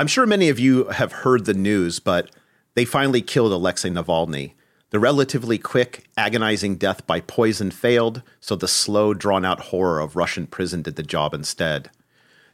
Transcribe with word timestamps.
I'm 0.00 0.06
sure 0.06 0.24
many 0.24 0.48
of 0.48 0.58
you 0.58 0.86
have 0.86 1.12
heard 1.12 1.44
the 1.44 1.52
news, 1.52 2.00
but 2.00 2.30
they 2.72 2.86
finally 2.86 3.20
killed 3.20 3.52
Alexei 3.52 3.90
Navalny. 3.90 4.54
The 4.88 4.98
relatively 4.98 5.58
quick, 5.58 6.06
agonizing 6.16 6.76
death 6.76 7.06
by 7.06 7.20
poison 7.20 7.70
failed, 7.70 8.22
so 8.40 8.56
the 8.56 8.66
slow, 8.66 9.12
drawn 9.12 9.44
out 9.44 9.60
horror 9.60 10.00
of 10.00 10.16
Russian 10.16 10.46
prison 10.46 10.80
did 10.80 10.96
the 10.96 11.02
job 11.02 11.34
instead. 11.34 11.90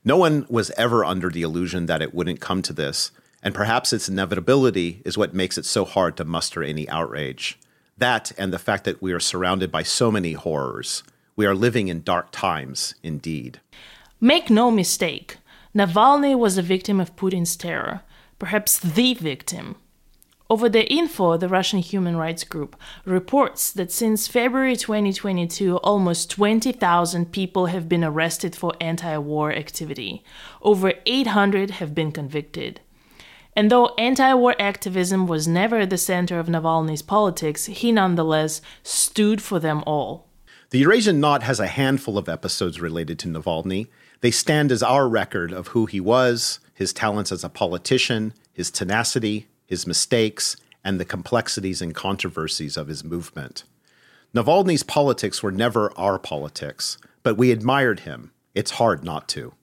No 0.05 0.17
one 0.17 0.45
was 0.49 0.73
ever 0.73 1.05
under 1.05 1.31
the 1.31 1.43
illusion 1.43 1.87
that 1.87 2.03
it 2.03 2.13
wouldn't 2.13 2.41
come 2.41 2.63
to 2.63 2.73
this, 2.73 3.13
and 3.45 3.55
perhaps 3.55 3.93
its 3.93 4.09
inevitability 4.09 5.01
is 5.05 5.17
what 5.17 5.33
makes 5.33 5.57
it 5.57 5.67
so 5.67 5.85
hard 5.85 6.17
to 6.17 6.25
muster 6.25 6.65
any 6.65 6.89
outrage. 6.89 7.61
That 7.97 8.33
and 8.37 8.53
the 8.53 8.59
fact 8.59 8.83
that 8.87 9.01
we 9.01 9.13
are 9.13 9.21
surrounded 9.21 9.71
by 9.71 9.85
so 9.85 10.11
many 10.11 10.33
horrors. 10.33 11.05
We 11.37 11.47
are 11.47 11.55
living 11.55 11.87
in 11.87 12.03
dark 12.03 12.33
times, 12.33 12.97
indeed. 13.05 13.61
Make 14.21 14.51
no 14.51 14.73
mistake, 14.73 15.37
Navalny 15.77 16.35
was 16.35 16.57
a 16.57 16.63
victim 16.63 17.01
of 17.01 17.15
Putin's 17.17 17.55
terror, 17.55 18.01
perhaps 18.39 18.79
the 18.79 19.13
victim. 19.13 19.77
OVD-Info, 20.49 21.37
the 21.37 21.51
Russian 21.51 21.81
human 21.81 22.17
rights 22.17 22.45
group, 22.45 22.77
reports 23.05 23.73
that 23.73 23.93
since 23.93 24.27
February 24.27 24.75
2022, 24.75 25.77
almost 25.79 26.31
20,000 26.31 27.31
people 27.31 27.67
have 27.67 27.91
been 27.91 28.03
arrested 28.03 28.57
for 28.57 28.73
anti 28.81 29.19
war 29.19 29.53
activity. 29.53 30.25
Over 30.63 30.95
800 31.05 31.73
have 31.73 31.95
been 31.95 32.11
convicted. 32.11 32.81
And 33.55 33.71
though 33.71 33.89
anti 33.99 34.33
war 34.33 34.55
activism 34.59 35.27
was 35.27 35.47
never 35.47 35.81
at 35.81 35.91
the 35.91 35.99
center 35.99 36.39
of 36.39 36.47
Navalny's 36.47 37.03
politics, 37.03 37.67
he 37.67 37.93
nonetheless 37.93 38.63
stood 38.83 39.43
for 39.43 39.61
them 39.61 39.83
all. 39.87 40.27
The 40.71 40.79
Eurasian 40.79 41.21
Knot 41.21 41.43
has 41.43 41.61
a 41.61 41.67
handful 41.67 42.17
of 42.17 42.31
episodes 42.31 42.81
related 42.81 43.19
to 43.19 43.29
Navalny. 43.29 43.89
They 44.21 44.31
stand 44.31 44.73
as 44.73 44.83
our 44.83 45.09
record 45.09 45.53
of 45.53 45.69
who 45.69 45.87
he 45.87 46.01
was, 46.01 46.61
his 46.75 46.93
talents 46.93 47.33
as 47.33 47.45
a 47.45 47.49
politician, 47.49 48.35
his 48.53 48.71
tenacity, 48.71 49.49
his 49.67 49.87
mistakes, 49.87 50.57
and 50.85 51.01
the 51.01 51.05
complexities 51.05 51.83
and 51.83 51.95
controversies 51.95 52.77
of 52.77 52.89
his 52.89 53.03
movement. 53.03 53.65
Navalny's 54.35 54.83
politics 54.83 55.43
were 55.43 55.53
never 55.53 55.93
our 55.99 56.19
politics, 56.19 56.99
but 57.23 57.37
we 57.37 57.51
admired 57.51 58.01
him. 58.01 58.33
It's 58.55 58.73
hard 58.73 59.05
not 59.05 59.29
to. 59.29 59.55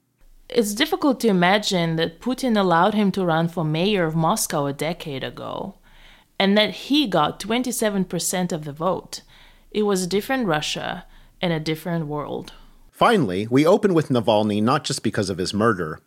It's 0.49 0.73
difficult 0.73 1.19
to 1.21 1.29
imagine 1.29 1.95
that 1.95 2.19
Putin 2.19 2.57
allowed 2.57 2.93
him 2.93 3.11
to 3.13 3.25
run 3.25 3.47
for 3.47 3.63
mayor 3.63 4.05
of 4.05 4.15
Moscow 4.15 4.65
a 4.65 4.73
decade 4.73 5.23
ago, 5.23 5.75
and 6.37 6.57
that 6.57 6.71
he 6.71 7.07
got 7.07 7.39
27% 7.39 8.51
of 8.51 8.65
the 8.65 8.73
vote. 8.73 9.21
It 9.71 9.83
was 9.83 10.03
a 10.03 10.07
different 10.07 10.45
Russia 10.45 11.05
and 11.41 11.53
a 11.53 11.59
different 11.59 12.07
world. 12.07 12.53
Finally, 12.93 13.47
we 13.47 13.65
open 13.65 13.93
with 13.93 14.07
Navalny 14.07 14.63
not 14.63 14.85
just 14.85 15.03
because 15.03 15.29
of 15.29 15.37
his 15.37 15.53
murder, 15.53 15.99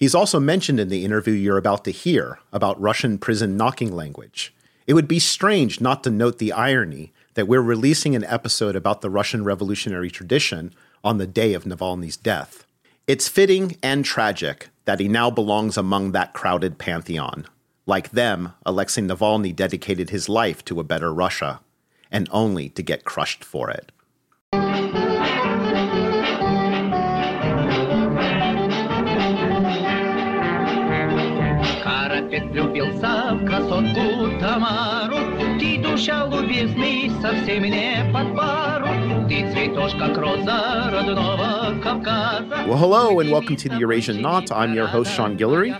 He's 0.00 0.14
also 0.14 0.40
mentioned 0.40 0.80
in 0.80 0.88
the 0.88 1.04
interview 1.04 1.34
you're 1.34 1.58
about 1.58 1.84
to 1.84 1.90
hear 1.90 2.38
about 2.54 2.80
Russian 2.80 3.18
prison 3.18 3.58
knocking 3.58 3.94
language. 3.94 4.54
It 4.86 4.94
would 4.94 5.06
be 5.06 5.18
strange 5.18 5.78
not 5.78 6.02
to 6.04 6.10
note 6.10 6.38
the 6.38 6.52
irony 6.52 7.12
that 7.34 7.46
we're 7.46 7.60
releasing 7.60 8.16
an 8.16 8.24
episode 8.24 8.74
about 8.74 9.02
the 9.02 9.10
Russian 9.10 9.44
revolutionary 9.44 10.10
tradition 10.10 10.72
on 11.04 11.18
the 11.18 11.26
day 11.26 11.52
of 11.52 11.64
Navalny's 11.64 12.16
death. 12.16 12.64
It's 13.06 13.28
fitting 13.28 13.76
and 13.82 14.02
tragic 14.02 14.70
that 14.86 15.00
he 15.00 15.06
now 15.06 15.28
belongs 15.30 15.76
among 15.76 16.12
that 16.12 16.32
crowded 16.32 16.78
pantheon. 16.78 17.46
Like 17.84 18.12
them, 18.12 18.54
Alexei 18.64 19.02
Navalny 19.02 19.54
dedicated 19.54 20.08
his 20.08 20.30
life 20.30 20.64
to 20.64 20.80
a 20.80 20.84
better 20.84 21.12
Russia, 21.12 21.60
and 22.10 22.26
only 22.32 22.70
to 22.70 22.82
get 22.82 23.04
crushed 23.04 23.44
for 23.44 23.70
it. 23.70 23.92
влюбился 33.79 33.79
в 33.79 33.79
красотку 33.79 34.39
Тамару. 34.39 35.59
Ты 35.59 35.81
душа 35.81 36.27
любезный, 36.27 37.09
совсем 37.21 37.63
не 37.63 38.11
под 38.13 38.35
пару. 38.35 38.87
Ты 39.27 39.51
цветешь, 39.51 39.95
как 39.99 40.17
роза 40.17 40.89
родного 40.91 41.79
Кавказа. 41.81 42.65
Well, 42.67 42.77
hello 42.77 43.19
and 43.19 43.31
welcome 43.31 43.55
to 43.55 43.69
the 43.69 43.77
Eurasian 43.77 44.21
Knot. 44.21 44.51
I'm 44.51 44.73
your 44.73 44.87
host, 44.87 45.13
Sean 45.13 45.37
Guillory. 45.37 45.75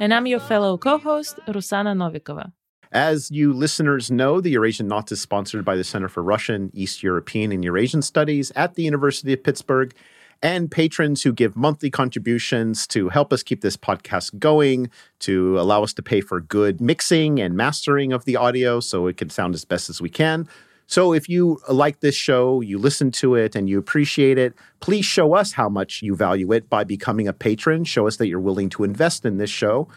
And 0.00 0.12
I'm 0.12 0.26
your 0.26 0.40
fellow 0.40 0.76
co-host, 0.76 1.38
Rusana 1.48 1.94
Novikova. 1.94 2.52
As 2.92 3.30
you 3.30 3.52
listeners 3.52 4.10
know, 4.10 4.40
the 4.40 4.50
Eurasian 4.50 4.88
Knot 4.88 5.10
is 5.10 5.20
sponsored 5.20 5.64
by 5.64 5.76
the 5.76 5.84
Center 5.84 6.08
for 6.08 6.22
Russian, 6.22 6.70
East 6.72 7.02
European, 7.02 7.50
and 7.52 7.64
Eurasian 7.64 8.02
Studies 8.02 8.52
at 8.54 8.74
the 8.74 8.84
University 8.84 9.32
of 9.32 9.42
Pittsburgh 9.42 9.94
and 10.41 10.71
patrons 10.71 11.23
who 11.23 11.33
give 11.33 11.55
monthly 11.55 11.89
contributions 11.89 12.87
to 12.87 13.09
help 13.09 13.31
us 13.31 13.43
keep 13.43 13.61
this 13.61 13.77
podcast 13.77 14.39
going, 14.39 14.89
to 15.19 15.59
allow 15.59 15.83
us 15.83 15.93
to 15.93 16.01
pay 16.01 16.21
for 16.21 16.41
good 16.41 16.81
mixing 16.81 17.39
and 17.39 17.55
mastering 17.55 18.11
of 18.11 18.25
the 18.25 18.35
audio 18.35 18.79
so 18.79 19.07
it 19.07 19.17
can 19.17 19.29
sound 19.29 19.53
as 19.53 19.65
best 19.65 19.89
as 19.89 20.01
we 20.01 20.09
can. 20.09 20.47
So 20.87 21.13
if 21.13 21.29
you 21.29 21.61
like 21.69 22.01
this 22.01 22.15
show, 22.15 22.59
you 22.59 22.77
listen 22.77 23.11
to 23.11 23.35
it, 23.35 23.55
and 23.55 23.69
you 23.69 23.79
appreciate 23.79 24.37
it, 24.37 24.53
please 24.81 25.05
show 25.05 25.35
us 25.35 25.53
how 25.53 25.69
much 25.69 26.01
you 26.01 26.15
value 26.15 26.51
it 26.51 26.69
by 26.69 26.83
becoming 26.83 27.29
a 27.29 27.33
patron. 27.33 27.85
Show 27.85 28.07
us 28.07 28.17
that 28.17 28.27
you're 28.27 28.41
willing 28.41 28.69
to 28.71 28.83
invest 28.83 29.25
in 29.25 29.37
this 29.37 29.49
show. 29.49 29.87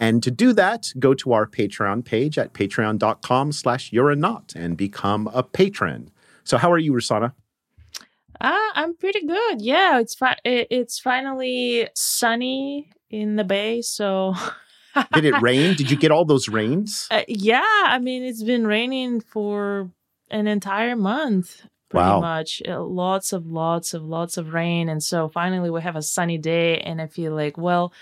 And 0.00 0.22
to 0.24 0.30
do 0.30 0.52
that, 0.54 0.92
go 0.98 1.14
to 1.14 1.32
our 1.34 1.46
Patreon 1.46 2.04
page 2.04 2.38
at 2.38 2.52
patreon.com 2.54 3.52
slash 3.52 3.92
you're 3.92 4.10
a 4.10 4.16
knot 4.16 4.54
and 4.56 4.76
become 4.76 5.28
a 5.32 5.42
patron. 5.42 6.10
So 6.42 6.56
how 6.56 6.72
are 6.72 6.78
you, 6.78 6.94
Rusana? 6.94 7.32
Ah, 8.40 8.72
I'm 8.74 8.96
pretty 8.96 9.26
good. 9.26 9.60
Yeah, 9.60 10.00
it's 10.00 10.14
fi- 10.14 10.38
it's 10.44 10.98
finally 10.98 11.88
sunny 11.94 12.90
in 13.10 13.36
the 13.36 13.44
bay, 13.44 13.82
so 13.82 14.34
Did 15.12 15.24
it 15.24 15.40
rain? 15.40 15.74
Did 15.74 15.90
you 15.90 15.96
get 15.96 16.10
all 16.10 16.24
those 16.24 16.48
rains? 16.48 17.08
Uh, 17.10 17.22
yeah, 17.28 17.62
I 17.84 17.98
mean 17.98 18.22
it's 18.22 18.42
been 18.42 18.66
raining 18.66 19.20
for 19.20 19.90
an 20.30 20.46
entire 20.46 20.96
month 20.96 21.62
pretty 21.88 22.06
wow. 22.06 22.20
much. 22.20 22.62
Uh, 22.66 22.82
lots 22.82 23.32
of 23.32 23.46
lots 23.46 23.94
of 23.94 24.02
lots 24.04 24.36
of 24.36 24.52
rain 24.52 24.88
and 24.88 25.02
so 25.02 25.28
finally 25.28 25.70
we 25.70 25.82
have 25.82 25.96
a 25.96 26.02
sunny 26.02 26.38
day 26.38 26.78
and 26.78 27.00
I 27.00 27.06
feel 27.06 27.34
like, 27.34 27.58
well, 27.58 27.92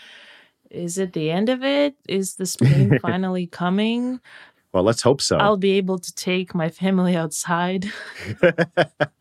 is 0.71 0.99
it 0.99 1.15
the 1.15 1.31
end 1.31 1.49
of 1.49 1.65
it? 1.65 1.95
Is 2.09 2.35
the 2.35 2.47
spring 2.47 2.99
finally 3.03 3.47
coming? 3.47 4.21
Well, 4.73 4.83
let's 4.83 5.01
hope 5.01 5.23
so. 5.23 5.39
I'll 5.39 5.57
be 5.57 5.73
able 5.73 5.99
to 5.99 6.15
take 6.15 6.55
my 6.55 6.69
family 6.69 7.17
outside. 7.17 7.91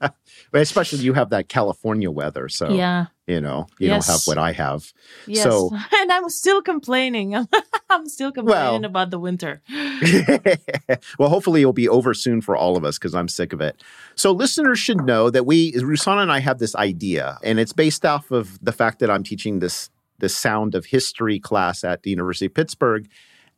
Especially 0.53 0.99
you 0.99 1.13
have 1.13 1.29
that 1.29 1.47
California 1.47 2.11
weather, 2.11 2.49
so 2.49 2.69
yeah, 2.69 3.05
you 3.27 3.39
know 3.39 3.67
you 3.79 3.87
yes. 3.87 4.07
don't 4.07 4.13
have 4.13 4.21
what 4.25 4.37
I 4.37 4.51
have. 4.51 4.91
Yes, 5.25 5.43
so, 5.43 5.71
and 5.97 6.11
I'm 6.11 6.29
still 6.29 6.61
complaining. 6.61 7.33
I'm 7.89 8.09
still 8.09 8.31
complaining 8.31 8.81
well, 8.81 8.85
about 8.85 9.09
the 9.09 9.19
winter. 9.19 9.61
well, 11.17 11.29
hopefully 11.29 11.61
it'll 11.61 11.73
be 11.73 11.87
over 11.87 12.13
soon 12.13 12.41
for 12.41 12.55
all 12.55 12.75
of 12.75 12.83
us 12.83 12.97
because 12.97 13.15
I'm 13.15 13.29
sick 13.29 13.53
of 13.53 13.61
it. 13.61 13.81
So 14.15 14.31
listeners 14.31 14.79
should 14.79 15.05
know 15.05 15.29
that 15.29 15.45
we, 15.45 15.71
Rusana 15.73 16.23
and 16.23 16.31
I, 16.31 16.39
have 16.39 16.59
this 16.59 16.75
idea, 16.75 17.37
and 17.41 17.57
it's 17.59 17.73
based 17.73 18.05
off 18.05 18.31
of 18.31 18.59
the 18.63 18.73
fact 18.73 18.99
that 18.99 19.09
I'm 19.09 19.23
teaching 19.23 19.59
this 19.59 19.89
this 20.19 20.35
sound 20.35 20.75
of 20.75 20.85
history 20.85 21.39
class 21.39 21.83
at 21.83 22.03
the 22.03 22.09
University 22.09 22.47
of 22.47 22.53
Pittsburgh 22.53 23.07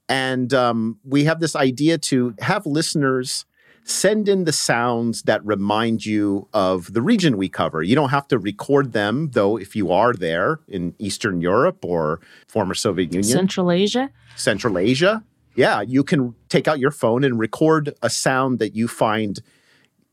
and 0.09 0.53
um, 0.55 0.99
we 1.05 1.23
have 1.25 1.39
this 1.39 1.55
idea 1.55 1.99
to 1.99 2.33
have 2.39 2.65
listeners 2.65 3.45
send 3.83 4.27
in 4.27 4.43
the 4.43 4.51
sounds 4.51 5.23
that 5.23 5.45
remind 5.45 6.05
you 6.05 6.47
of 6.53 6.93
the 6.93 7.01
region 7.01 7.37
we 7.37 7.47
cover. 7.47 7.81
You 7.81 7.95
don't 7.95 8.09
have 8.09 8.27
to 8.29 8.37
record 8.37 8.93
them, 8.93 9.29
though, 9.31 9.57
if 9.57 9.75
you 9.75 9.91
are 9.91 10.13
there 10.13 10.59
in 10.67 10.95
Eastern 10.99 11.41
Europe 11.41 11.85
or 11.85 12.19
former 12.47 12.73
Soviet 12.73 13.13
Union, 13.13 13.23
Central 13.23 13.71
Asia. 13.71 14.09
Central 14.35 14.77
Asia. 14.77 15.23
Yeah, 15.55 15.81
you 15.81 16.03
can 16.03 16.35
take 16.49 16.67
out 16.67 16.79
your 16.79 16.91
phone 16.91 17.23
and 17.23 17.39
record 17.39 17.93
a 18.01 18.09
sound 18.09 18.59
that 18.59 18.75
you 18.75 18.87
find 18.87 19.39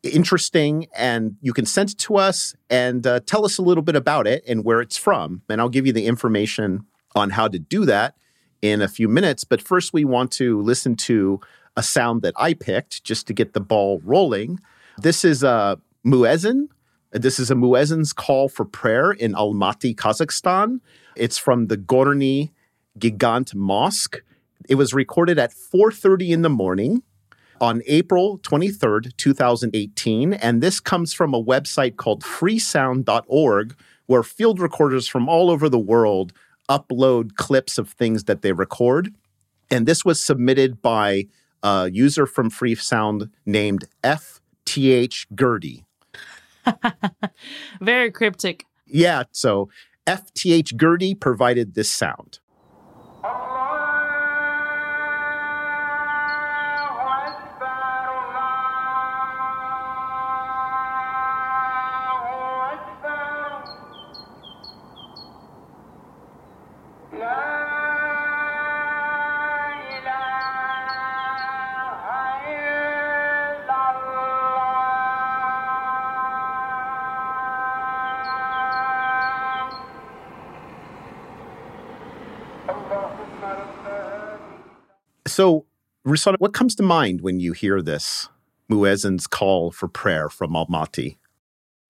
interesting 0.03 0.87
and 0.97 1.37
you 1.41 1.53
can 1.53 1.67
send 1.67 1.91
it 1.91 1.99
to 1.99 2.17
us 2.17 2.55
and 2.71 3.07
uh, 3.07 3.21
tell 3.27 3.45
us 3.45 3.59
a 3.59 3.63
little 3.63 3.83
bit 3.83 3.97
about 3.97 4.27
it 4.27 4.43
and 4.47 4.65
where 4.65 4.81
it's 4.81 4.97
from. 4.97 5.43
And 5.49 5.61
I'll 5.61 5.69
give 5.69 5.87
you 5.87 5.93
the 5.93 6.07
information 6.07 6.87
on 7.15 7.31
how 7.31 7.49
to 7.49 7.59
do 7.59 7.85
that 7.87 8.15
in 8.63 8.83
a 8.83 8.89
few 8.89 9.09
minutes. 9.09 9.45
But 9.45 9.63
first, 9.63 9.93
we 9.93 10.05
want 10.05 10.31
to 10.33 10.61
listen 10.61 10.97
to 10.97 11.41
a 11.77 11.83
sound 11.83 12.23
that 12.23 12.35
I 12.37 12.55
picked 12.55 13.05
just 13.05 13.27
to 13.27 13.33
get 13.33 13.53
the 13.53 13.61
ball 13.61 14.01
rolling. 14.05 14.61
This 14.99 15.25
is 15.25 15.43
a 15.43 15.79
muezzin. 16.05 16.69
This 17.13 17.39
is 17.39 17.51
a 17.51 17.55
muezzin's 17.55 18.13
call 18.13 18.49
for 18.49 18.65
prayer 18.65 19.13
in 19.13 19.33
Almaty, 19.33 19.95
Kazakhstan. 19.95 20.81
It's 21.15 21.39
from 21.39 21.67
the 21.67 21.77
Gorny 21.77 22.51
Gigant 22.99 23.55
Mosque. 23.55 24.23
It 24.69 24.75
was 24.75 24.93
recorded 24.95 25.39
at 25.39 25.53
4:30 25.53 26.33
in 26.33 26.43
the 26.43 26.51
morning 26.51 27.03
on 27.61 27.83
April 27.87 28.39
23rd, 28.39 29.17
2018, 29.17 30.35
and 30.35 30.63
this 30.63 30.81
comes 30.81 31.13
from 31.13 31.33
a 31.33 31.43
website 31.43 31.97
called 31.97 32.23
freesound.org 32.23 33.77
where 34.07 34.23
field 34.23 34.61
recorders 34.61 35.09
from 35.09 35.29
all 35.29 35.51
over 35.51 35.69
the 35.69 35.79
world 35.79 36.33
upload 36.69 37.35
clips 37.37 37.79
of 37.79 37.91
things 37.91 38.25
that 38.25 38.43
they 38.43 38.53
record. 38.53 39.15
And 39.71 39.87
this 39.87 40.05
was 40.05 40.23
submitted 40.23 40.81
by 40.81 41.27
a 41.63 41.91
user 41.93 42.27
from 42.27 42.51
Free 42.51 42.75
Sound 42.75 43.31
named 43.45 43.85
FTH 44.05 45.27
Gertie. 45.35 45.85
Very 47.81 48.11
cryptic. 48.11 48.65
Yeah. 48.87 49.25
So 49.33 49.69
FTH 50.07 50.77
Gertie 50.77 51.15
provided 51.15 51.75
this 51.75 51.91
sound. 51.91 52.39
So, 85.37 85.67
Rusana, 86.07 86.37
what 86.39 86.55
comes 86.55 86.75
to 86.77 86.83
mind 86.83 87.21
when 87.21 87.41
you 87.41 87.53
hear 87.53 87.83
this 87.83 88.31
muezzin's 88.71 89.27
call 89.27 89.71
for 89.71 89.87
prayer 89.87 90.31
from 90.31 90.55
Almaty? 90.55 91.19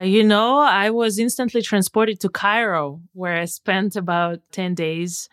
You 0.00 0.24
know, 0.24 0.58
I 0.58 0.90
was 0.90 1.20
instantly 1.20 1.62
transported 1.62 2.18
to 2.22 2.28
Cairo, 2.28 3.00
where 3.12 3.36
I 3.36 3.44
spent 3.44 3.94
about 3.94 4.40
10 4.50 4.74
days 4.74 5.28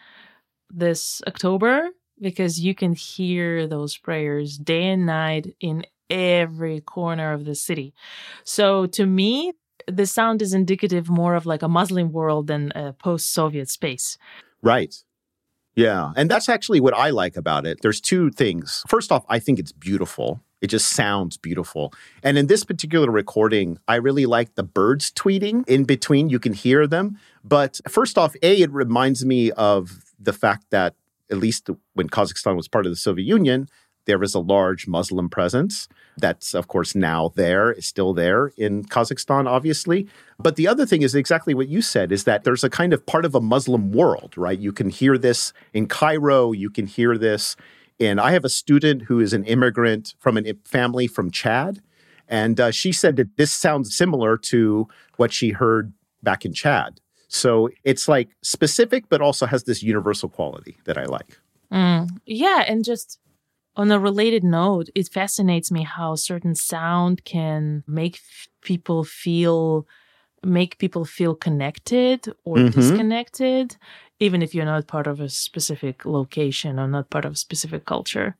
this 0.69 1.23
October, 1.25 1.89
because 2.21 2.59
you 2.59 2.75
can 2.75 2.93
hear 2.93 3.65
those 3.65 3.97
prayers 3.97 4.59
day 4.59 4.89
and 4.89 5.07
night 5.07 5.55
in 5.59 5.83
every 6.07 6.81
corner 6.81 7.33
of 7.33 7.45
the 7.45 7.55
city. 7.55 7.95
So 8.43 8.85
to 8.85 9.07
me, 9.07 9.53
the 9.87 10.05
sound 10.05 10.43
is 10.43 10.53
indicative 10.53 11.09
more 11.09 11.33
of 11.33 11.47
like 11.47 11.63
a 11.63 11.67
Muslim 11.67 12.11
world 12.11 12.45
than 12.45 12.71
a 12.75 12.93
post 12.93 13.33
Soviet 13.33 13.71
space. 13.71 14.19
Right. 14.61 14.93
Yeah. 15.75 16.11
And 16.15 16.29
that's 16.29 16.49
actually 16.49 16.79
what 16.79 16.93
I 16.93 17.09
like 17.09 17.35
about 17.35 17.65
it. 17.65 17.79
There's 17.81 17.99
two 17.99 18.29
things. 18.29 18.83
First 18.87 19.11
off, 19.11 19.25
I 19.27 19.39
think 19.39 19.59
it's 19.59 19.71
beautiful. 19.71 20.41
It 20.61 20.67
just 20.67 20.89
sounds 20.93 21.35
beautiful. 21.35 21.93
And 22.21 22.37
in 22.37 22.47
this 22.47 22.63
particular 22.63 23.11
recording, 23.11 23.79
I 23.87 23.95
really 23.95 24.25
like 24.25 24.55
the 24.55 24.63
birds 24.63 25.11
tweeting 25.11 25.67
in 25.67 25.83
between. 25.83 26.29
You 26.29 26.39
can 26.39 26.53
hear 26.53 26.87
them. 26.87 27.19
But 27.43 27.81
first 27.89 28.17
off, 28.17 28.35
A, 28.41 28.61
it 28.61 28.71
reminds 28.71 29.25
me 29.25 29.51
of 29.51 30.13
the 30.19 30.31
fact 30.31 30.67
that, 30.69 30.95
at 31.31 31.37
least 31.37 31.69
when 31.93 32.07
Kazakhstan 32.07 32.55
was 32.55 32.67
part 32.67 32.85
of 32.85 32.91
the 32.91 32.95
Soviet 32.95 33.25
Union, 33.25 33.67
there 34.05 34.19
was 34.19 34.35
a 34.35 34.39
large 34.39 34.87
Muslim 34.87 35.29
presence. 35.29 35.87
That's, 36.17 36.53
of 36.53 36.67
course, 36.67 36.93
now 36.95 37.31
there, 37.35 37.71
is 37.71 37.85
still 37.85 38.13
there 38.13 38.51
in 38.57 38.83
Kazakhstan, 38.83 39.47
obviously. 39.47 40.07
But 40.37 40.55
the 40.55 40.67
other 40.67 40.85
thing 40.85 41.01
is 41.01 41.15
exactly 41.15 41.53
what 41.53 41.69
you 41.69 41.81
said 41.81 42.11
is 42.11 42.25
that 42.25 42.43
there's 42.43 42.63
a 42.63 42.69
kind 42.69 42.93
of 42.93 43.05
part 43.05 43.25
of 43.25 43.35
a 43.35 43.41
Muslim 43.41 43.91
world, 43.91 44.33
right? 44.37 44.59
You 44.59 44.71
can 44.71 44.89
hear 44.89 45.17
this 45.17 45.53
in 45.73 45.87
Cairo, 45.87 46.51
you 46.51 46.69
can 46.69 46.87
hear 46.87 47.17
this. 47.17 47.55
And 47.99 48.19
I 48.19 48.31
have 48.31 48.43
a 48.45 48.49
student 48.49 49.03
who 49.03 49.19
is 49.19 49.33
an 49.33 49.43
immigrant 49.45 50.15
from 50.19 50.37
a 50.37 50.53
family 50.65 51.07
from 51.07 51.31
Chad. 51.31 51.81
And 52.27 52.59
uh, 52.59 52.71
she 52.71 52.91
said 52.91 53.15
that 53.17 53.37
this 53.37 53.51
sounds 53.51 53.95
similar 53.95 54.37
to 54.37 54.87
what 55.17 55.31
she 55.31 55.51
heard 55.51 55.93
back 56.21 56.45
in 56.45 56.53
Chad. 56.53 56.99
So 57.27 57.69
it's 57.83 58.07
like 58.07 58.29
specific, 58.41 59.05
but 59.09 59.21
also 59.21 59.45
has 59.45 59.63
this 59.63 59.81
universal 59.81 60.29
quality 60.29 60.77
that 60.85 60.97
I 60.97 61.05
like. 61.05 61.39
Mm, 61.71 62.09
yeah. 62.25 62.63
And 62.67 62.85
just 62.85 63.19
on 63.75 63.91
a 63.91 63.99
related 63.99 64.43
note, 64.43 64.89
it 64.95 65.09
fascinates 65.09 65.71
me 65.71 65.83
how 65.83 66.15
certain 66.15 66.55
sound 66.55 67.25
can 67.25 67.83
make 67.87 68.15
f- 68.15 68.47
people 68.61 69.03
feel 69.03 69.87
make 70.45 70.77
people 70.77 71.05
feel 71.05 71.35
connected 71.35 72.27
or 72.43 72.57
mm-hmm. 72.57 72.77
disconnected 72.77 73.77
even 74.19 74.41
if 74.41 74.53
you're 74.53 74.65
not 74.65 74.87
part 74.87 75.07
of 75.07 75.19
a 75.19 75.29
specific 75.29 76.05
location 76.05 76.79
or 76.79 76.87
not 76.87 77.09
part 77.09 77.25
of 77.25 77.33
a 77.33 77.35
specific 77.35 77.85
culture. 77.85 78.35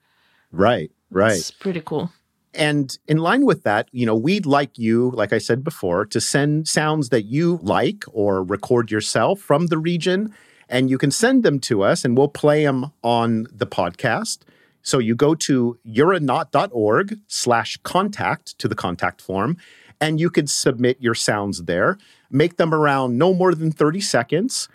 Right, 0.52 0.92
right. 1.10 1.38
It's 1.38 1.52
pretty 1.52 1.82
cool. 1.82 2.12
And 2.54 2.98
in 3.08 3.18
line 3.18 3.46
with 3.46 3.64
that, 3.64 3.90
you 3.92 4.06
know, 4.06 4.16
we'd 4.16 4.46
like 4.46 4.78
you, 4.78 5.12
like 5.12 5.34
I 5.34 5.40
said 5.40 5.64
before, 5.64 6.06
to 6.06 6.22
send 6.22 6.68
sounds 6.68 7.10
that 7.10 7.24
you 7.24 7.60
like 7.64 8.04
or 8.12 8.44
record 8.44 8.92
yourself 8.92 9.40
from 9.40 9.68
the 9.68 9.78
region. 9.78 10.34
And 10.70 10.90
you 10.90 10.98
can 10.98 11.12
send 11.12 11.44
them 11.44 11.60
to 11.62 11.84
us 11.84 12.06
and 12.06 12.18
we'll 12.18 12.30
play 12.30 12.64
them 12.64 12.92
on 13.04 13.48
the 13.52 13.68
podcast. 13.68 14.40
So 14.84 15.00
you 15.00 15.16
go 15.16 15.34
to 15.36 15.80
youranot.org 15.88 17.20
slash 17.28 17.78
contact 17.84 18.58
to 18.60 18.68
the 18.68 18.76
contact 18.76 19.22
form, 19.22 19.58
and 20.00 20.20
you 20.20 20.30
can 20.30 20.46
submit 20.46 20.98
your 21.00 21.16
sounds 21.16 21.64
there. 21.64 21.98
Make 22.30 22.58
them 22.58 22.74
around 22.74 23.18
no 23.18 23.34
more 23.34 23.56
than 23.56 23.72
30 23.72 24.02
seconds. 24.02 24.68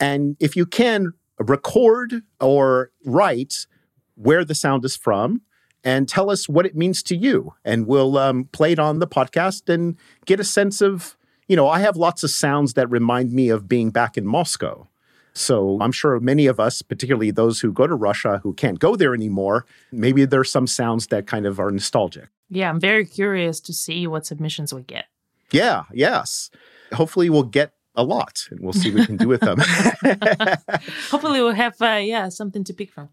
And 0.00 0.36
if 0.40 0.56
you 0.56 0.66
can, 0.66 1.12
record 1.38 2.22
or 2.40 2.90
write 3.04 3.66
where 4.14 4.44
the 4.44 4.54
sound 4.54 4.84
is 4.84 4.96
from 4.96 5.42
and 5.84 6.08
tell 6.08 6.30
us 6.30 6.48
what 6.48 6.66
it 6.66 6.76
means 6.76 7.02
to 7.04 7.16
you. 7.16 7.54
And 7.64 7.86
we'll 7.86 8.16
um, 8.18 8.44
play 8.52 8.72
it 8.72 8.78
on 8.78 8.98
the 8.98 9.06
podcast 9.06 9.72
and 9.72 9.96
get 10.26 10.40
a 10.40 10.44
sense 10.44 10.80
of, 10.80 11.16
you 11.48 11.56
know, 11.56 11.68
I 11.68 11.80
have 11.80 11.96
lots 11.96 12.22
of 12.22 12.30
sounds 12.30 12.74
that 12.74 12.90
remind 12.90 13.32
me 13.32 13.48
of 13.48 13.68
being 13.68 13.90
back 13.90 14.16
in 14.16 14.26
Moscow. 14.26 14.88
So 15.34 15.78
I'm 15.80 15.92
sure 15.92 16.18
many 16.20 16.46
of 16.46 16.60
us, 16.60 16.82
particularly 16.82 17.30
those 17.30 17.60
who 17.60 17.72
go 17.72 17.86
to 17.86 17.94
Russia 17.94 18.40
who 18.42 18.52
can't 18.52 18.78
go 18.78 18.96
there 18.96 19.14
anymore, 19.14 19.66
maybe 19.90 20.24
there's 20.24 20.50
some 20.50 20.66
sounds 20.66 21.06
that 21.08 21.26
kind 21.26 21.46
of 21.46 21.58
are 21.58 21.70
nostalgic. 21.70 22.28
Yeah, 22.50 22.68
I'm 22.68 22.80
very 22.80 23.06
curious 23.06 23.60
to 23.60 23.72
see 23.72 24.06
what 24.06 24.26
submissions 24.26 24.74
we 24.74 24.82
get. 24.82 25.06
Yeah, 25.50 25.84
yes. 25.92 26.50
Hopefully 26.92 27.30
we'll 27.30 27.44
get 27.44 27.72
a 27.94 28.02
lot 28.02 28.46
and 28.50 28.60
we'll 28.60 28.72
see 28.72 28.90
what 28.90 29.00
we 29.00 29.06
can 29.06 29.16
do 29.16 29.28
with 29.28 29.40
them. 29.40 29.58
Hopefully 31.10 31.40
we'll 31.40 31.52
have 31.52 31.80
uh, 31.80 32.00
yeah, 32.02 32.28
something 32.28 32.64
to 32.64 32.74
pick 32.74 32.90
from. 32.90 33.08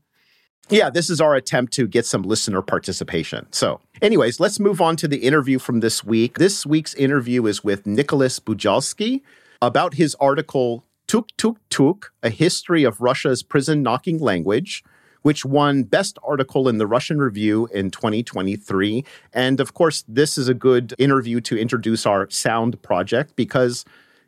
Yeah, 0.70 0.90
this 0.90 1.10
is 1.10 1.20
our 1.20 1.36
attempt 1.36 1.74
to 1.74 1.88
get 1.88 2.06
some 2.06 2.22
listener 2.22 2.62
participation. 2.62 3.48
So, 3.52 3.82
anyways, 4.02 4.40
let's 4.40 4.60
move 4.60 4.82
on 4.82 4.96
to 4.98 5.08
the 5.08 5.18
interview 5.18 5.58
from 5.58 5.80
this 5.80 6.04
week. 6.04 6.38
This 6.38 6.66
week's 6.66 6.94
interview 6.94 7.46
is 7.48 7.64
with 7.64 7.88
Nicholas 7.88 8.40
Bujalski 8.40 9.22
about 9.62 9.96
his 9.96 10.16
article 10.16 10.84
Tuk 11.10 11.28
Tuk 11.38 11.58
Tuk, 11.72 12.14
A 12.22 12.30
History 12.30 12.84
of 12.84 13.02
Russia's 13.02 13.42
Prison 13.42 13.82
Knocking 13.82 14.20
Language, 14.20 14.84
which 15.24 15.44
won 15.44 15.82
Best 15.82 16.20
Article 16.22 16.70
in 16.70 16.78
the 16.78 16.86
Russian 16.86 17.18
Review 17.18 17.68
in 17.74 17.90
2023. 17.90 19.04
And 19.34 19.60
of 19.60 19.74
course, 19.74 20.04
this 20.08 20.38
is 20.38 20.48
a 20.48 20.54
good 20.54 20.94
interview 21.00 21.42
to 21.42 21.58
introduce 21.58 22.06
our 22.06 22.30
sound 22.30 22.80
project 22.84 23.36
because 23.36 23.86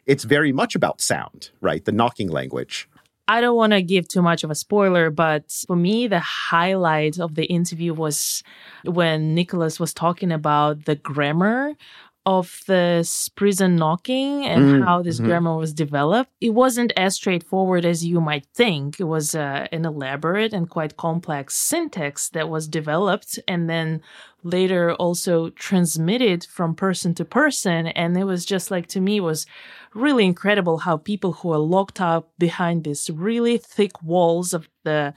it's 0.07 0.23
very 0.23 0.51
much 0.51 0.73
about 0.73 1.01
sound, 1.01 1.51
right? 1.61 1.85
The 1.85 1.91
knocking 1.91 2.29
language. 2.29 2.89
I 3.27 3.41
don't 3.41 3.55
want 3.55 3.73
to 3.73 3.83
give 3.83 4.07
too 4.07 4.23
much 4.23 4.43
of 4.43 4.49
a 4.49 4.55
spoiler, 4.55 5.11
but 5.11 5.51
for 5.67 5.75
me, 5.75 6.07
the 6.07 6.19
highlight 6.19 7.19
of 7.19 7.35
the 7.35 7.45
interview 7.45 7.93
was 7.93 8.41
when 8.85 9.35
Nicholas 9.35 9.79
was 9.79 9.93
talking 9.93 10.31
about 10.31 10.85
the 10.85 10.95
grammar 10.95 11.75
of 12.25 12.61
this 12.67 13.29
prison 13.29 13.75
knocking 13.75 14.45
and 14.45 14.63
mm, 14.63 14.85
how 14.85 15.01
this 15.01 15.17
mm-hmm. 15.17 15.25
grammar 15.25 15.57
was 15.57 15.73
developed, 15.73 16.31
it 16.39 16.51
wasn't 16.51 16.93
as 16.95 17.15
straightforward 17.15 17.83
as 17.83 18.05
you 18.05 18.21
might 18.21 18.45
think. 18.53 18.99
It 18.99 19.05
was 19.05 19.33
uh, 19.33 19.67
an 19.71 19.85
elaborate 19.85 20.53
and 20.53 20.69
quite 20.69 20.97
complex 20.97 21.55
syntax 21.55 22.29
that 22.29 22.49
was 22.49 22.67
developed 22.67 23.39
and 23.47 23.69
then 23.69 24.01
later 24.43 24.93
also 24.93 25.49
transmitted 25.49 26.45
from 26.45 26.75
person 26.75 27.15
to 27.15 27.25
person. 27.25 27.87
And 27.87 28.15
it 28.17 28.25
was 28.25 28.45
just 28.45 28.69
like, 28.69 28.87
to 28.87 29.01
me, 29.01 29.19
was 29.19 29.47
really 29.93 30.25
incredible 30.25 30.79
how 30.79 30.97
people 30.97 31.33
who 31.33 31.51
are 31.51 31.59
locked 31.59 31.99
up 31.99 32.31
behind 32.37 32.83
these 32.83 33.09
really 33.09 33.57
thick 33.57 34.01
walls 34.03 34.53
of 34.53 34.69
the 34.83 35.13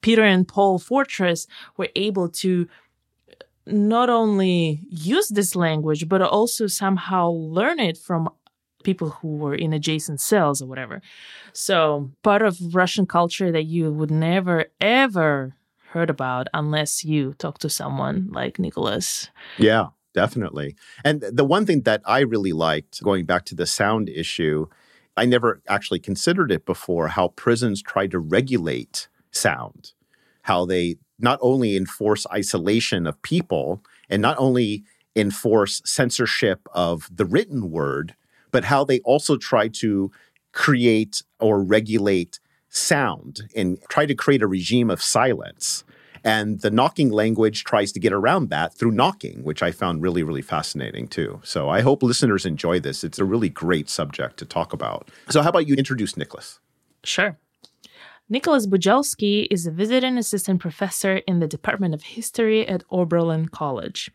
Peter 0.00 0.22
and 0.22 0.48
Paul 0.48 0.78
fortress 0.78 1.46
were 1.76 1.88
able 1.94 2.28
to 2.28 2.68
not 3.66 4.10
only 4.10 4.80
use 4.88 5.28
this 5.28 5.54
language, 5.54 6.08
but 6.08 6.22
also 6.22 6.66
somehow 6.66 7.28
learn 7.30 7.78
it 7.78 7.96
from 7.96 8.28
people 8.82 9.10
who 9.10 9.36
were 9.36 9.54
in 9.54 9.72
adjacent 9.72 10.20
cells 10.20 10.62
or 10.62 10.66
whatever. 10.66 11.02
So, 11.52 12.10
part 12.22 12.42
of 12.42 12.74
Russian 12.74 13.06
culture 13.06 13.52
that 13.52 13.64
you 13.64 13.92
would 13.92 14.10
never, 14.10 14.66
ever 14.80 15.54
heard 15.90 16.10
about 16.10 16.46
unless 16.54 17.04
you 17.04 17.34
talk 17.34 17.58
to 17.58 17.68
someone 17.68 18.28
like 18.30 18.58
Nicholas. 18.58 19.28
Yeah, 19.58 19.88
definitely. 20.14 20.76
And 21.04 21.20
the 21.20 21.44
one 21.44 21.66
thing 21.66 21.82
that 21.82 22.00
I 22.04 22.20
really 22.20 22.52
liked, 22.52 23.02
going 23.02 23.26
back 23.26 23.44
to 23.46 23.54
the 23.54 23.66
sound 23.66 24.08
issue, 24.08 24.66
I 25.16 25.26
never 25.26 25.60
actually 25.68 25.98
considered 25.98 26.52
it 26.52 26.64
before 26.64 27.08
how 27.08 27.28
prisons 27.28 27.82
try 27.82 28.06
to 28.06 28.18
regulate 28.18 29.08
sound, 29.32 29.92
how 30.42 30.64
they 30.64 30.96
not 31.22 31.38
only 31.42 31.76
enforce 31.76 32.26
isolation 32.32 33.06
of 33.06 33.20
people 33.22 33.82
and 34.08 34.20
not 34.22 34.36
only 34.38 34.84
enforce 35.16 35.82
censorship 35.84 36.60
of 36.72 37.08
the 37.14 37.24
written 37.24 37.70
word, 37.70 38.14
but 38.50 38.64
how 38.64 38.84
they 38.84 39.00
also 39.00 39.36
try 39.36 39.68
to 39.68 40.10
create 40.52 41.22
or 41.38 41.62
regulate 41.62 42.40
sound 42.68 43.42
and 43.56 43.78
try 43.88 44.06
to 44.06 44.14
create 44.14 44.42
a 44.42 44.46
regime 44.46 44.90
of 44.90 45.02
silence. 45.02 45.84
And 46.22 46.60
the 46.60 46.70
knocking 46.70 47.10
language 47.10 47.64
tries 47.64 47.92
to 47.92 48.00
get 48.00 48.12
around 48.12 48.50
that 48.50 48.74
through 48.74 48.90
knocking, 48.90 49.42
which 49.42 49.62
I 49.62 49.70
found 49.72 50.02
really, 50.02 50.22
really 50.22 50.42
fascinating 50.42 51.08
too. 51.08 51.40
So 51.42 51.70
I 51.70 51.80
hope 51.80 52.02
listeners 52.02 52.44
enjoy 52.44 52.78
this. 52.78 53.02
It's 53.02 53.18
a 53.18 53.24
really 53.24 53.48
great 53.48 53.88
subject 53.88 54.36
to 54.38 54.44
talk 54.44 54.72
about. 54.72 55.08
So, 55.30 55.42
how 55.42 55.48
about 55.48 55.66
you 55.66 55.74
introduce 55.76 56.16
Nicholas? 56.16 56.60
Sure. 57.04 57.38
Nicholas 58.32 58.68
Bujalski 58.68 59.48
is 59.50 59.66
a 59.66 59.72
visiting 59.72 60.16
assistant 60.16 60.60
professor 60.60 61.16
in 61.26 61.40
the 61.40 61.48
Department 61.48 61.94
of 61.94 62.02
History 62.04 62.64
at 62.64 62.84
Oberlin 62.88 63.48
College. 63.48 64.12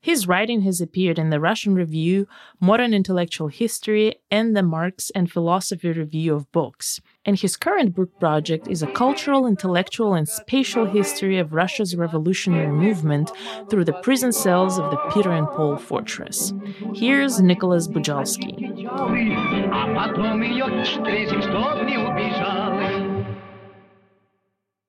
His 0.00 0.26
writing 0.26 0.62
has 0.62 0.80
appeared 0.80 1.16
in 1.16 1.30
the 1.30 1.38
Russian 1.38 1.76
Review, 1.76 2.26
Modern 2.60 2.92
Intellectual 2.92 3.46
History, 3.46 4.16
and 4.32 4.56
the 4.56 4.64
Marx 4.64 5.10
and 5.14 5.30
Philosophy 5.30 5.92
Review 5.92 6.34
of 6.34 6.50
Books. 6.50 7.00
And 7.24 7.38
his 7.38 7.56
current 7.56 7.94
book 7.94 8.18
project 8.18 8.66
is 8.66 8.82
a 8.82 8.88
cultural, 8.88 9.46
intellectual, 9.46 10.14
and 10.14 10.28
spatial 10.28 10.86
history 10.86 11.38
of 11.38 11.52
Russia's 11.52 11.94
revolutionary 11.94 12.72
movement 12.72 13.30
through 13.70 13.84
the 13.84 13.92
prison 13.92 14.32
cells 14.32 14.76
of 14.76 14.90
the 14.90 14.96
Peter 15.14 15.30
and 15.30 15.46
Paul 15.46 15.76
Fortress. 15.76 16.52
Here's 16.96 17.40
Nicholas 17.40 17.86
Bujalski. 17.86 18.58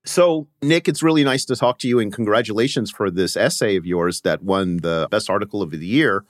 So, 0.05 0.47
Nick, 0.61 0.89
it's 0.89 1.01
really 1.01 1.23
nice 1.23 1.45
to 1.45 1.55
talk 1.55 1.79
to 1.79 1.87
you 1.87 1.99
and 1.99 2.11
congratulations 2.11 2.91
for 2.91 3.09
this 3.09 3.37
essay 3.37 3.77
of 3.77 3.85
yours 3.85 4.21
that 4.21 4.43
won 4.43 4.77
the 4.77 5.07
best 5.09 5.29
article 5.29 5.61
of 5.61 5.71
the 5.71 5.85
year 5.85 6.25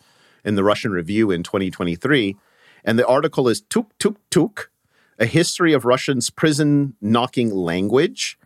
in 0.46 0.54
the 0.56 0.64
Russian 0.64 0.92
Review 0.92 1.32
in 1.32 1.42
2023. 1.42 2.36
And 2.84 3.00
the 3.00 3.08
article 3.08 3.48
is 3.48 3.62
Tuk 3.62 3.98
Tuk 3.98 4.18
Tuk, 4.30 4.70
a 5.18 5.26
history 5.26 5.74
of 5.74 5.86
Russian's 5.86 6.30
prison 6.30 6.96
knocking 7.02 7.50
language. 7.50 8.38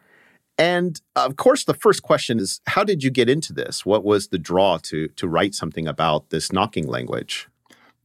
And 0.58 1.02
of 1.16 1.36
course, 1.36 1.66
the 1.66 1.74
first 1.74 2.04
question 2.04 2.40
is 2.40 2.62
how 2.68 2.86
did 2.86 3.04
you 3.04 3.12
get 3.12 3.30
into 3.30 3.52
this? 3.52 3.86
What 3.86 4.06
was 4.06 4.30
the 4.30 4.40
draw 4.40 4.78
to, 4.84 5.10
to 5.10 5.28
write 5.28 5.56
something 5.56 5.88
about 5.88 6.30
this 6.30 6.54
knocking 6.54 6.88
language? 6.88 7.50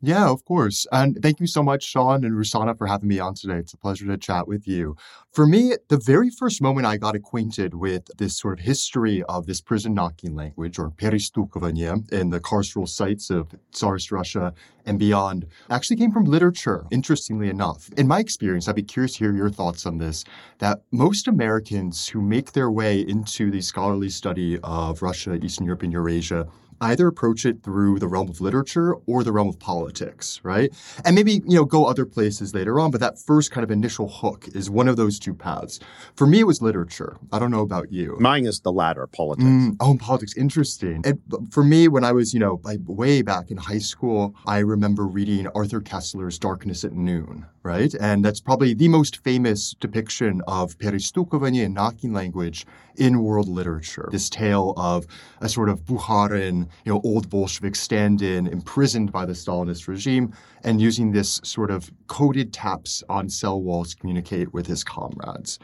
Yeah, 0.05 0.31
of 0.31 0.45
course. 0.45 0.85
And 0.91 1.23
thank 1.23 1.39
you 1.39 1.47
so 1.47 1.63
much, 1.63 1.85
Sean 1.85 2.25
and 2.25 2.35
Rusana, 2.35 2.77
for 2.77 2.89
having 2.89 3.09
me 3.09 3.21
on 3.21 3.35
today. 3.35 3.59
It's 3.59 3.73
a 3.73 3.77
pleasure 3.77 4.05
to 4.07 4.17
chat 4.17 4.49
with 4.49 4.67
you. 4.67 4.97
For 5.31 5.47
me, 5.47 5.75
the 5.91 5.97
very 5.97 6.29
first 6.29 6.61
moment 6.61 6.89
I 6.89 6.97
got 6.97 7.15
acquainted 7.15 7.75
with 7.75 8.11
this 8.19 8.37
sort 8.37 8.59
of 8.59 8.65
history 8.65 9.23
of 9.29 9.47
this 9.47 9.61
prison 9.61 9.95
knocking 9.95 10.35
language, 10.35 10.77
or 10.77 10.91
perestukovanie, 10.91 12.13
in 12.13 12.31
the 12.31 12.41
carceral 12.41 12.89
sites 12.89 13.31
of 13.31 13.55
Tsarist 13.71 14.11
Russia 14.11 14.53
and 14.85 14.99
beyond, 14.99 15.47
actually 15.71 15.99
came 15.99 16.11
from 16.11 16.25
literature, 16.25 16.85
interestingly 16.91 17.49
enough. 17.49 17.89
In 17.97 18.09
my 18.09 18.19
experience, 18.19 18.67
I'd 18.67 18.75
be 18.75 18.83
curious 18.83 19.13
to 19.13 19.19
hear 19.21 19.33
your 19.33 19.51
thoughts 19.51 19.87
on 19.87 19.99
this, 19.99 20.25
that 20.59 20.83
most 20.91 21.29
Americans 21.29 22.09
who 22.09 22.21
make 22.21 22.53
their 22.53 22.73
way 22.73 23.01
into 23.01 23.53
the 23.53 23.61
scholarly 23.61 24.09
study 24.09 24.59
of 24.65 25.01
Russia, 25.01 25.35
Eastern 25.35 25.67
Europe, 25.67 25.85
and 25.85 25.93
Eurasia 25.93 26.49
either 26.83 27.07
approach 27.07 27.47
it 27.47 27.63
through 27.63 27.99
the 27.99 28.09
realm 28.09 28.29
of 28.29 28.41
literature 28.41 28.95
or 29.07 29.23
the 29.25 29.33
realm 29.33 29.49
of 29.49 29.59
politics, 29.59 30.41
right? 30.43 30.71
And 31.05 31.15
maybe, 31.15 31.35
you 31.47 31.57
know, 31.57 31.65
go 31.65 31.87
other 31.87 32.05
places 32.05 32.55
later 32.55 32.81
on, 32.81 32.91
but 32.91 33.01
that 33.01 33.19
first 33.19 33.51
kind 33.51 33.65
of 33.65 33.71
initial 33.71 34.09
hook 34.09 34.49
is 34.55 34.69
one 34.69 34.89
of 34.89 34.97
those 34.97 35.19
two 35.19 35.35
paths. 35.35 35.79
For 36.17 36.27
me, 36.27 36.41
it 36.41 36.47
was 36.47 36.61
literature. 36.61 37.17
I 37.33 37.39
don't 37.39 37.51
know 37.51 37.63
about 37.63 37.93
you. 37.93 38.17
Mine 38.19 38.47
is 38.47 38.61
the 38.61 38.73
latter, 38.73 39.07
politics. 39.07 39.47
Mm, 39.47 39.77
oh, 39.81 39.97
politics, 39.97 40.37
interesting. 40.37 41.03
And 41.05 41.21
for 41.51 41.63
me, 41.63 41.89
when 41.89 42.05
I 42.05 42.13
was, 42.13 42.35
you 42.35 42.41
know, 42.41 42.61
like 42.65 42.81
way 42.87 43.23
back 43.23 43.51
in 43.51 43.57
high 43.57 43.79
school, 43.79 44.35
I 44.47 44.59
remember 44.59 45.07
reading 45.07 45.47
Arthur 45.55 45.81
Koestler's 45.81 46.39
Darkness 46.39 46.85
at 46.85 46.93
Noon, 46.93 47.47
right? 47.63 47.95
And 47.95 48.25
that's 48.25 48.41
probably 48.41 48.75
the 48.75 48.89
most 48.89 49.23
famous 49.23 49.75
depiction 49.79 50.43
of 50.49 50.77
perestukovanie 50.79 51.65
and 51.65 51.75
knocking 51.75 52.13
language 52.13 52.67
in 52.97 53.23
world 53.23 53.49
literature. 53.49 54.09
This 54.11 54.29
tale 54.29 54.75
of 54.77 55.07
a 55.41 55.49
sort 55.49 55.69
of 55.69 55.85
Bukharin, 55.85 56.69
you 56.85 56.93
know, 56.93 57.01
old 57.05 57.29
Bolshevik 57.29 57.77
stand-in 57.77 58.47
imprisoned 58.47 59.13
by 59.13 59.27
the 59.27 59.33
Stalinist 59.33 59.89
regime 59.89 60.33
and 60.65 60.81
using 60.81 61.13
this 61.13 61.41
sort 61.45 61.71
of 61.71 61.91
coded 62.07 62.53
taps 62.53 63.03
on 63.09 63.29
cell 63.29 63.61
walls 63.61 63.91
to 63.91 63.97
communicate 63.97 64.53
with 64.53 64.67
his 64.67 64.85
comrades. 64.85 65.59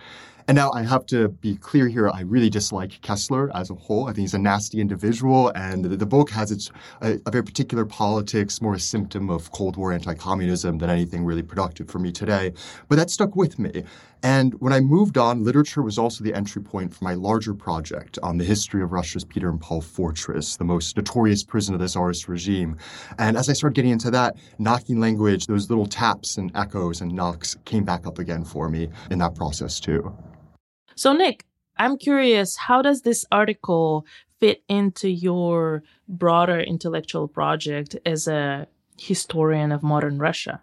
And 0.49 0.57
now 0.57 0.73
I 0.73 0.83
have 0.83 1.05
to 1.07 1.29
be 1.29 1.57
clear 1.57 1.89
here. 1.89 2.09
I 2.09 2.23
really 2.23 2.49
dislike 2.49 3.03
Koestler 3.03 3.51
as 3.55 3.69
a 3.69 3.75
whole. 3.75 4.05
I 4.05 4.15
think 4.15 4.21
he's 4.21 4.33
a 4.33 4.39
nasty 4.39 4.81
individual, 4.81 5.53
and 5.55 5.85
the, 5.85 5.95
the 5.95 6.07
book 6.07 6.31
has 6.31 6.51
its 6.51 6.71
a, 7.03 7.19
a, 7.27 7.31
very 7.31 7.45
particular 7.45 7.85
politics, 7.85 8.63
more 8.63 8.73
a 8.73 8.81
symptom 8.81 9.29
of 9.29 9.53
Cold 9.53 9.77
War 9.77 9.93
anti-communism 9.93 10.79
than 10.79 10.89
anything 10.89 11.23
really 11.23 11.43
productive 11.43 11.91
for 11.91 11.99
me 11.99 12.11
today. 12.11 12.55
But 12.89 12.97
that 12.97 13.11
stuck 13.11 13.37
with 13.37 13.59
me. 13.59 13.85
And 14.23 14.55
when 14.61 14.73
I 14.73 14.81
moved 14.81 15.17
on, 15.17 15.45
literature 15.45 15.83
was 15.83 15.99
also 15.99 16.25
the 16.25 16.35
entry 16.35 16.61
point 16.61 16.93
for 16.93 17.05
my 17.05 17.15
larger 17.15 17.55
project 17.55 18.19
on 18.23 18.37
the 18.37 18.45
history 18.45 18.83
of 18.83 18.93
Russia's 18.93 19.25
Peter 19.25 19.49
and 19.49 19.61
Paul 19.61 19.81
Fortress, 19.81 20.57
the 20.57 20.65
most 20.65 20.97
notorious 20.97 21.45
prison 21.45 21.75
of 21.75 21.81
the 21.81 21.87
Tsarist 21.87 22.29
regime. 22.29 22.77
And 23.19 23.37
as 23.37 23.49
I 23.49 23.53
started 23.53 23.77
getting 23.77 23.93
into 23.93 24.11
that, 24.11 24.37
knocking 24.59 24.99
language, 24.99 25.47
those 25.47 25.71
little 25.71 25.87
taps 25.87 26.37
and 26.37 26.51
echoes 26.57 27.01
and 27.01 27.13
knocks 27.13 27.57
came 27.65 27.85
back 27.85 28.07
up 28.07 28.19
again 28.19 28.45
for 28.45 28.69
me 28.69 28.89
in 29.11 29.19
that 29.19 29.35
process 29.35 29.79
too. 29.79 30.13
So, 30.97 31.13
Nick, 31.13 31.45
I'm 31.77 31.97
curious, 31.97 32.57
how 32.57 32.83
does 32.83 33.03
this 33.03 33.25
article 33.31 34.05
fit 34.41 34.63
into 34.69 35.09
your 35.09 35.85
broader 36.09 36.59
intellectual 36.59 37.29
project 37.29 37.97
as 38.05 38.27
a 38.27 38.67
historian 38.99 39.71
of 39.71 39.85
modern 39.85 40.19
Russia? 40.19 40.61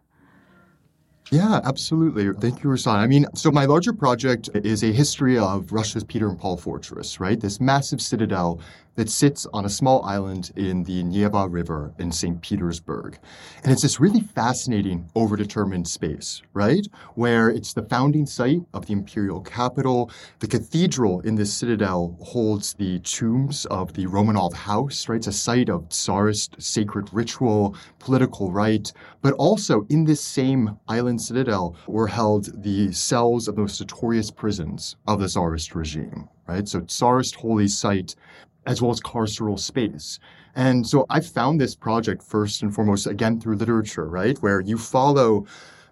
Yeah, 1.32 1.60
absolutely. 1.64 2.32
Thank 2.34 2.64
you, 2.64 2.70
Rasan. 2.70 2.94
I 2.96 3.08
mean, 3.08 3.26
so 3.34 3.52
my 3.52 3.66
larger 3.66 3.94
project 3.94 4.50
is 4.54 4.84
a 4.84 4.92
history 4.92 5.38
of 5.40 5.72
Russia's 5.72 6.04
Peter 6.04 6.30
and 6.30 6.40
Paul 6.40 6.56
Fortress, 6.56 7.20
right? 7.20 7.40
This 7.40 7.60
massive 7.60 8.00
citadel 8.00 8.60
that 8.96 9.10
sits 9.10 9.46
on 9.54 9.66
a 9.66 9.70
small 9.70 10.04
island 10.04 10.52
in 10.56 10.84
the 10.84 11.04
Neva 11.04 11.48
River 11.48 11.94
in 12.00 12.12
St. 12.12 12.42
Petersburg. 12.42 13.20
And 13.64 13.72
it's 13.72 13.82
this 13.82 14.00
really 14.00 14.22
fascinating, 14.22 15.10
overdetermined 15.16 15.88
space, 15.88 16.42
right? 16.54 16.88
Where 17.16 17.50
it's 17.50 17.74
the 17.74 17.84
founding 17.84 18.26
site 18.26 18.62
of 18.74 18.86
the 18.86 18.94
imperial 18.94 19.42
capital. 19.42 20.12
The 20.40 20.48
cathedral 20.48 21.20
in 21.22 21.36
this 21.36 21.54
citadel 21.54 22.18
holds 22.22 22.74
the 22.74 23.00
tombs 23.00 23.66
of 23.66 23.94
the 23.94 24.06
Romanov 24.06 24.54
house, 24.54 25.10
right? 25.10 25.18
It's 25.18 25.28
a 25.28 25.34
site 25.34 25.70
of 25.70 25.90
Tsarist 25.90 26.62
sacred 26.62 27.10
ritual, 27.12 27.76
political 28.00 28.52
rite. 28.52 28.94
But 29.22 29.34
also 29.34 29.86
in 29.90 30.06
this 30.06 30.22
same 30.22 30.78
island 30.88 31.22
citadel 31.22 31.76
were 31.88 32.08
held 32.08 32.64
the 32.64 32.92
cells 32.92 33.48
of 33.48 33.56
the 33.56 33.62
most 33.62 33.82
notorious 33.82 34.32
prisons 34.32 34.96
of 35.08 35.20
the 35.20 35.28
Tsarist 35.28 35.76
regime 35.76 36.30
right? 36.48 36.68
So 36.68 36.82
Tsarist 36.82 37.36
holy 37.36 37.68
site 37.68 38.16
as 38.66 38.82
well 38.82 38.92
as 38.92 39.00
carceral 39.00 39.60
space. 39.60 40.20
And 40.56 40.88
so 40.88 41.06
I 41.10 41.20
found 41.20 41.60
this 41.60 41.76
project 41.76 42.24
first 42.24 42.62
and 42.62 42.74
foremost, 42.74 43.08
again, 43.08 43.40
through 43.40 43.58
literature, 43.58 44.08
right? 44.08 44.38
Where 44.38 44.62
you 44.62 44.78
follow 44.78 45.46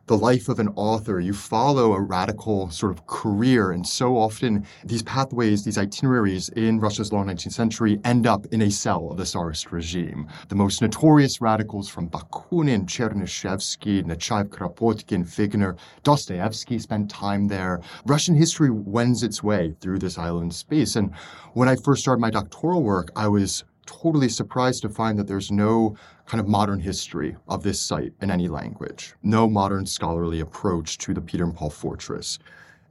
the 0.05 0.17
life 0.17 0.49
of 0.49 0.59
an 0.59 0.67
author, 0.75 1.19
you 1.19 1.33
follow 1.33 1.93
a 1.93 2.01
radical 2.01 2.69
sort 2.69 2.91
of 2.91 3.07
career. 3.07 3.71
And 3.71 3.87
so 3.87 4.17
often 4.17 4.65
these 4.83 5.03
pathways, 5.03 5.63
these 5.63 5.77
itineraries 5.77 6.49
in 6.49 6.79
Russia's 6.79 7.13
long 7.13 7.27
19th 7.27 7.53
century 7.53 7.99
end 8.03 8.27
up 8.27 8.45
in 8.47 8.61
a 8.61 8.69
cell 8.69 9.09
of 9.11 9.17
the 9.17 9.23
Tsarist 9.23 9.71
regime. 9.71 10.27
The 10.49 10.55
most 10.55 10.81
notorious 10.81 11.39
radicals 11.39 11.87
from 11.87 12.09
Bakunin, 12.09 12.85
Chernyshevsky, 12.85 14.03
Nechayev, 14.03 14.49
Kropotkin, 14.49 15.25
Figner, 15.25 15.77
Dostoevsky 16.03 16.79
spent 16.79 17.09
time 17.09 17.47
there. 17.47 17.79
Russian 18.05 18.35
history 18.35 18.69
wends 18.69 19.23
its 19.23 19.41
way 19.41 19.73
through 19.79 19.99
this 19.99 20.17
island 20.17 20.53
space. 20.53 20.97
And 20.97 21.15
when 21.53 21.69
I 21.69 21.77
first 21.77 22.01
started 22.01 22.19
my 22.19 22.29
doctoral 22.29 22.83
work, 22.83 23.09
I 23.15 23.29
was 23.29 23.63
totally 23.85 24.29
surprised 24.29 24.81
to 24.81 24.89
find 24.89 25.17
that 25.19 25.27
there's 25.27 25.51
no 25.51 25.95
kind 26.25 26.39
of 26.39 26.47
modern 26.47 26.79
history 26.79 27.35
of 27.47 27.63
this 27.63 27.81
site 27.81 28.13
in 28.21 28.31
any 28.31 28.47
language, 28.47 29.13
no 29.23 29.47
modern 29.47 29.85
scholarly 29.85 30.39
approach 30.39 30.97
to 30.99 31.13
the 31.13 31.21
Peter 31.21 31.43
and 31.43 31.55
Paul 31.55 31.69
Fortress. 31.69 32.39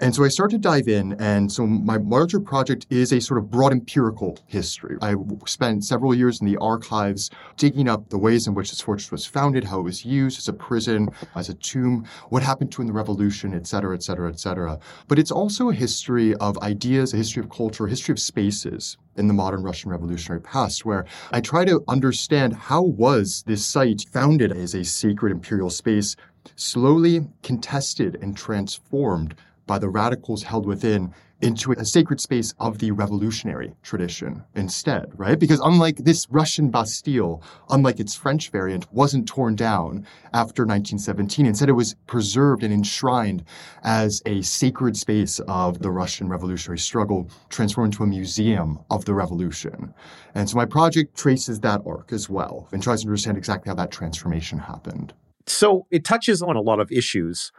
And 0.01 0.12
so 0.12 0.25
I 0.25 0.29
started 0.29 0.61
to 0.61 0.69
dive 0.69 0.89
in. 0.89 1.12
And 1.21 1.53
so 1.53 1.65
my 1.65 1.97
larger 1.97 2.41
project 2.41 2.87
is 2.91 3.12
a 3.12 3.21
sort 3.21 3.39
of 3.39 3.53
broad 3.53 3.71
empirical 3.71 4.37
history. 4.47 4.97
I 5.01 5.15
spent 5.47 5.85
several 5.85 6.12
years 6.12 6.41
in 6.41 6.47
the 6.49 6.57
archives 6.57 7.31
digging 7.57 7.89
up 7.89 8.09
the 8.09 8.19
ways 8.19 8.49
in 8.49 8.55
which 8.55 8.71
this 8.71 8.81
fortress 8.81 9.12
was 9.12 9.27
founded, 9.27 9.62
how 9.62 9.79
it 9.79 9.85
was 9.85 10.05
used 10.05 10.39
as 10.39 10.49
a 10.49 10.53
prison, 10.53 11.09
as 11.37 11.49
a 11.49 11.55
tomb, 11.55 12.05
what 12.31 12.43
happened 12.43 12.73
to 12.73 12.81
in 12.81 12.89
the 12.89 12.93
revolution, 12.93 13.55
et 13.55 13.69
cetera, 13.69 13.95
et 13.95 14.03
cetera, 14.03 14.29
et 14.29 14.41
cetera. 14.41 14.77
But 15.07 15.21
it's 15.21 15.31
also 15.31 15.71
a 15.71 15.75
history 15.75 16.35
of 16.37 16.59
ideas, 16.59 17.15
a 17.15 17.19
history 17.19 17.41
of 17.45 17.49
culture, 17.51 17.87
a 17.87 17.91
history 17.91 18.12
of 18.12 18.19
spaces 18.19 18.97
in 19.16 19.28
the 19.28 19.35
modern 19.35 19.62
Russian 19.62 19.90
revolutionary 19.90 20.40
past, 20.40 20.85
where 20.85 21.04
I 21.31 21.40
try 21.40 21.64
to 21.64 21.85
understand 21.88 22.54
how 22.54 22.83
was 22.83 23.45
this 23.47 23.64
site 23.64 24.04
founded 24.12 24.52
as 24.52 24.75
a 24.75 24.85
sacred 24.85 25.33
imperial 25.33 25.71
space 25.71 26.16
slowly 26.57 27.26
contested 27.42 28.19
and 28.21 28.37
transformed 28.37 29.35
by 29.66 29.78
the 29.78 29.88
radicals 29.88 30.42
held 30.42 30.66
within 30.66 31.14
into 31.42 31.72
a 31.72 31.84
sacred 31.84 32.20
space 32.20 32.54
of 32.58 32.78
the 32.78 32.92
revolutionary 32.92 33.75
tradition 33.82 34.44
instead, 34.54 35.11
right? 35.16 35.38
Because 35.38 35.61
unlike 35.61 35.96
this 35.99 36.26
Russian 36.30 36.70
Bastille, 36.70 37.42
unlike 37.68 38.00
its 38.00 38.14
French 38.14 38.50
variant, 38.50 38.90
wasn't 38.92 39.26
torn 39.26 39.56
down 39.56 40.06
after 40.32 40.62
1917. 40.62 41.46
Instead, 41.46 41.68
it 41.68 41.72
was 41.72 41.96
preserved 42.06 42.62
and 42.62 42.72
enshrined 42.72 43.44
as 43.82 44.22
a 44.25 44.40
sacred 44.42 44.96
space 44.96 45.40
of 45.40 45.80
the 45.80 45.90
Russian 45.90 46.28
revolutionary 46.28 46.78
struggle, 46.78 47.28
transformed 47.49 47.92
into 47.92 48.04
a 48.04 48.06
museum 48.06 48.78
of 48.90 49.04
the 49.04 49.14
revolution. 49.14 49.92
And 50.34 50.49
so 50.49 50.56
my 50.56 50.64
project 50.64 51.16
traces 51.16 51.61
that 51.61 51.82
arc 51.84 52.12
as 52.12 52.30
well 52.30 52.68
and 52.72 52.82
tries 52.82 53.02
to 53.02 53.08
understand 53.08 53.37
exactly 53.37 53.68
how 53.68 53.75
that 53.75 53.90
transformation 53.90 54.58
happened. 54.58 55.12
So 55.46 55.87
it 55.90 56.04
touches 56.04 56.40
on 56.40 56.54
a 56.54 56.61
lot 56.61 56.78
of 56.78 56.92
issues 56.92 57.50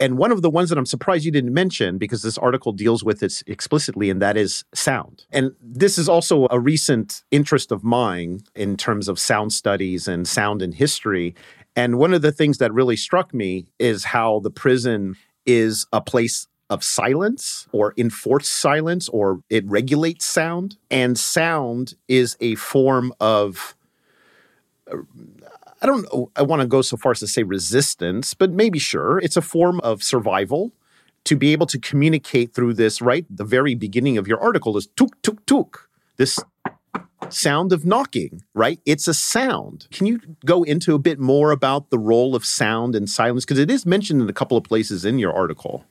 and 0.00 0.18
one 0.18 0.32
of 0.32 0.42
the 0.42 0.50
ones 0.50 0.68
that 0.68 0.78
I'm 0.78 0.86
surprised 0.86 1.24
you 1.24 1.32
didn't 1.32 1.52
mention, 1.52 1.98
because 1.98 2.22
this 2.22 2.38
article 2.38 2.72
deals 2.72 3.02
with 3.02 3.22
it 3.22 3.42
explicitly, 3.46 4.10
and 4.10 4.22
that 4.22 4.36
is 4.36 4.64
sound. 4.74 5.26
And 5.30 5.52
this 5.60 5.98
is 5.98 6.08
also 6.08 6.46
a 6.50 6.60
recent 6.60 7.22
interest 7.30 7.72
of 7.72 7.82
mine 7.82 8.40
in 8.54 8.76
terms 8.76 9.08
of 9.08 9.18
sound 9.18 9.52
studies 9.52 10.06
and 10.06 10.26
sound 10.26 10.62
in 10.62 10.72
history. 10.72 11.34
And 11.74 11.98
one 11.98 12.14
of 12.14 12.22
the 12.22 12.32
things 12.32 12.58
that 12.58 12.72
really 12.72 12.96
struck 12.96 13.32
me 13.34 13.66
is 13.78 14.04
how 14.04 14.40
the 14.40 14.50
prison 14.50 15.16
is 15.46 15.86
a 15.92 16.00
place 16.00 16.46
of 16.70 16.84
silence 16.84 17.66
or 17.72 17.94
enforced 17.96 18.52
silence, 18.52 19.08
or 19.08 19.40
it 19.48 19.64
regulates 19.66 20.24
sound. 20.24 20.76
And 20.90 21.18
sound 21.18 21.94
is 22.08 22.36
a 22.40 22.56
form 22.56 23.12
of 23.20 23.74
I 25.80 25.86
don't 25.86 26.06
I 26.36 26.42
want 26.42 26.62
to 26.62 26.68
go 26.68 26.82
so 26.82 26.96
far 26.96 27.12
as 27.12 27.20
to 27.20 27.28
say 27.28 27.42
resistance, 27.42 28.34
but 28.34 28.50
maybe 28.50 28.78
sure. 28.78 29.18
It's 29.18 29.36
a 29.36 29.42
form 29.42 29.80
of 29.80 30.02
survival 30.02 30.72
to 31.24 31.36
be 31.36 31.52
able 31.52 31.66
to 31.66 31.78
communicate 31.78 32.54
through 32.54 32.74
this, 32.74 33.00
right? 33.00 33.26
The 33.30 33.44
very 33.44 33.74
beginning 33.74 34.18
of 34.18 34.26
your 34.26 34.40
article 34.40 34.76
is 34.76 34.86
tuk, 34.86 35.20
tuk, 35.22 35.44
tuk. 35.46 35.88
This 36.16 36.38
sound 37.28 37.72
of 37.72 37.84
knocking, 37.84 38.42
right? 38.54 38.80
It's 38.86 39.06
a 39.06 39.14
sound. 39.14 39.86
Can 39.90 40.06
you 40.06 40.20
go 40.44 40.62
into 40.62 40.94
a 40.94 40.98
bit 40.98 41.18
more 41.18 41.50
about 41.50 41.90
the 41.90 41.98
role 41.98 42.34
of 42.34 42.44
sound 42.44 42.94
and 42.94 43.08
silence? 43.08 43.44
Because 43.44 43.58
it 43.58 43.70
is 43.70 43.84
mentioned 43.84 44.22
in 44.22 44.28
a 44.28 44.32
couple 44.32 44.56
of 44.56 44.64
places 44.64 45.04
in 45.04 45.18
your 45.18 45.32
article. 45.32 45.84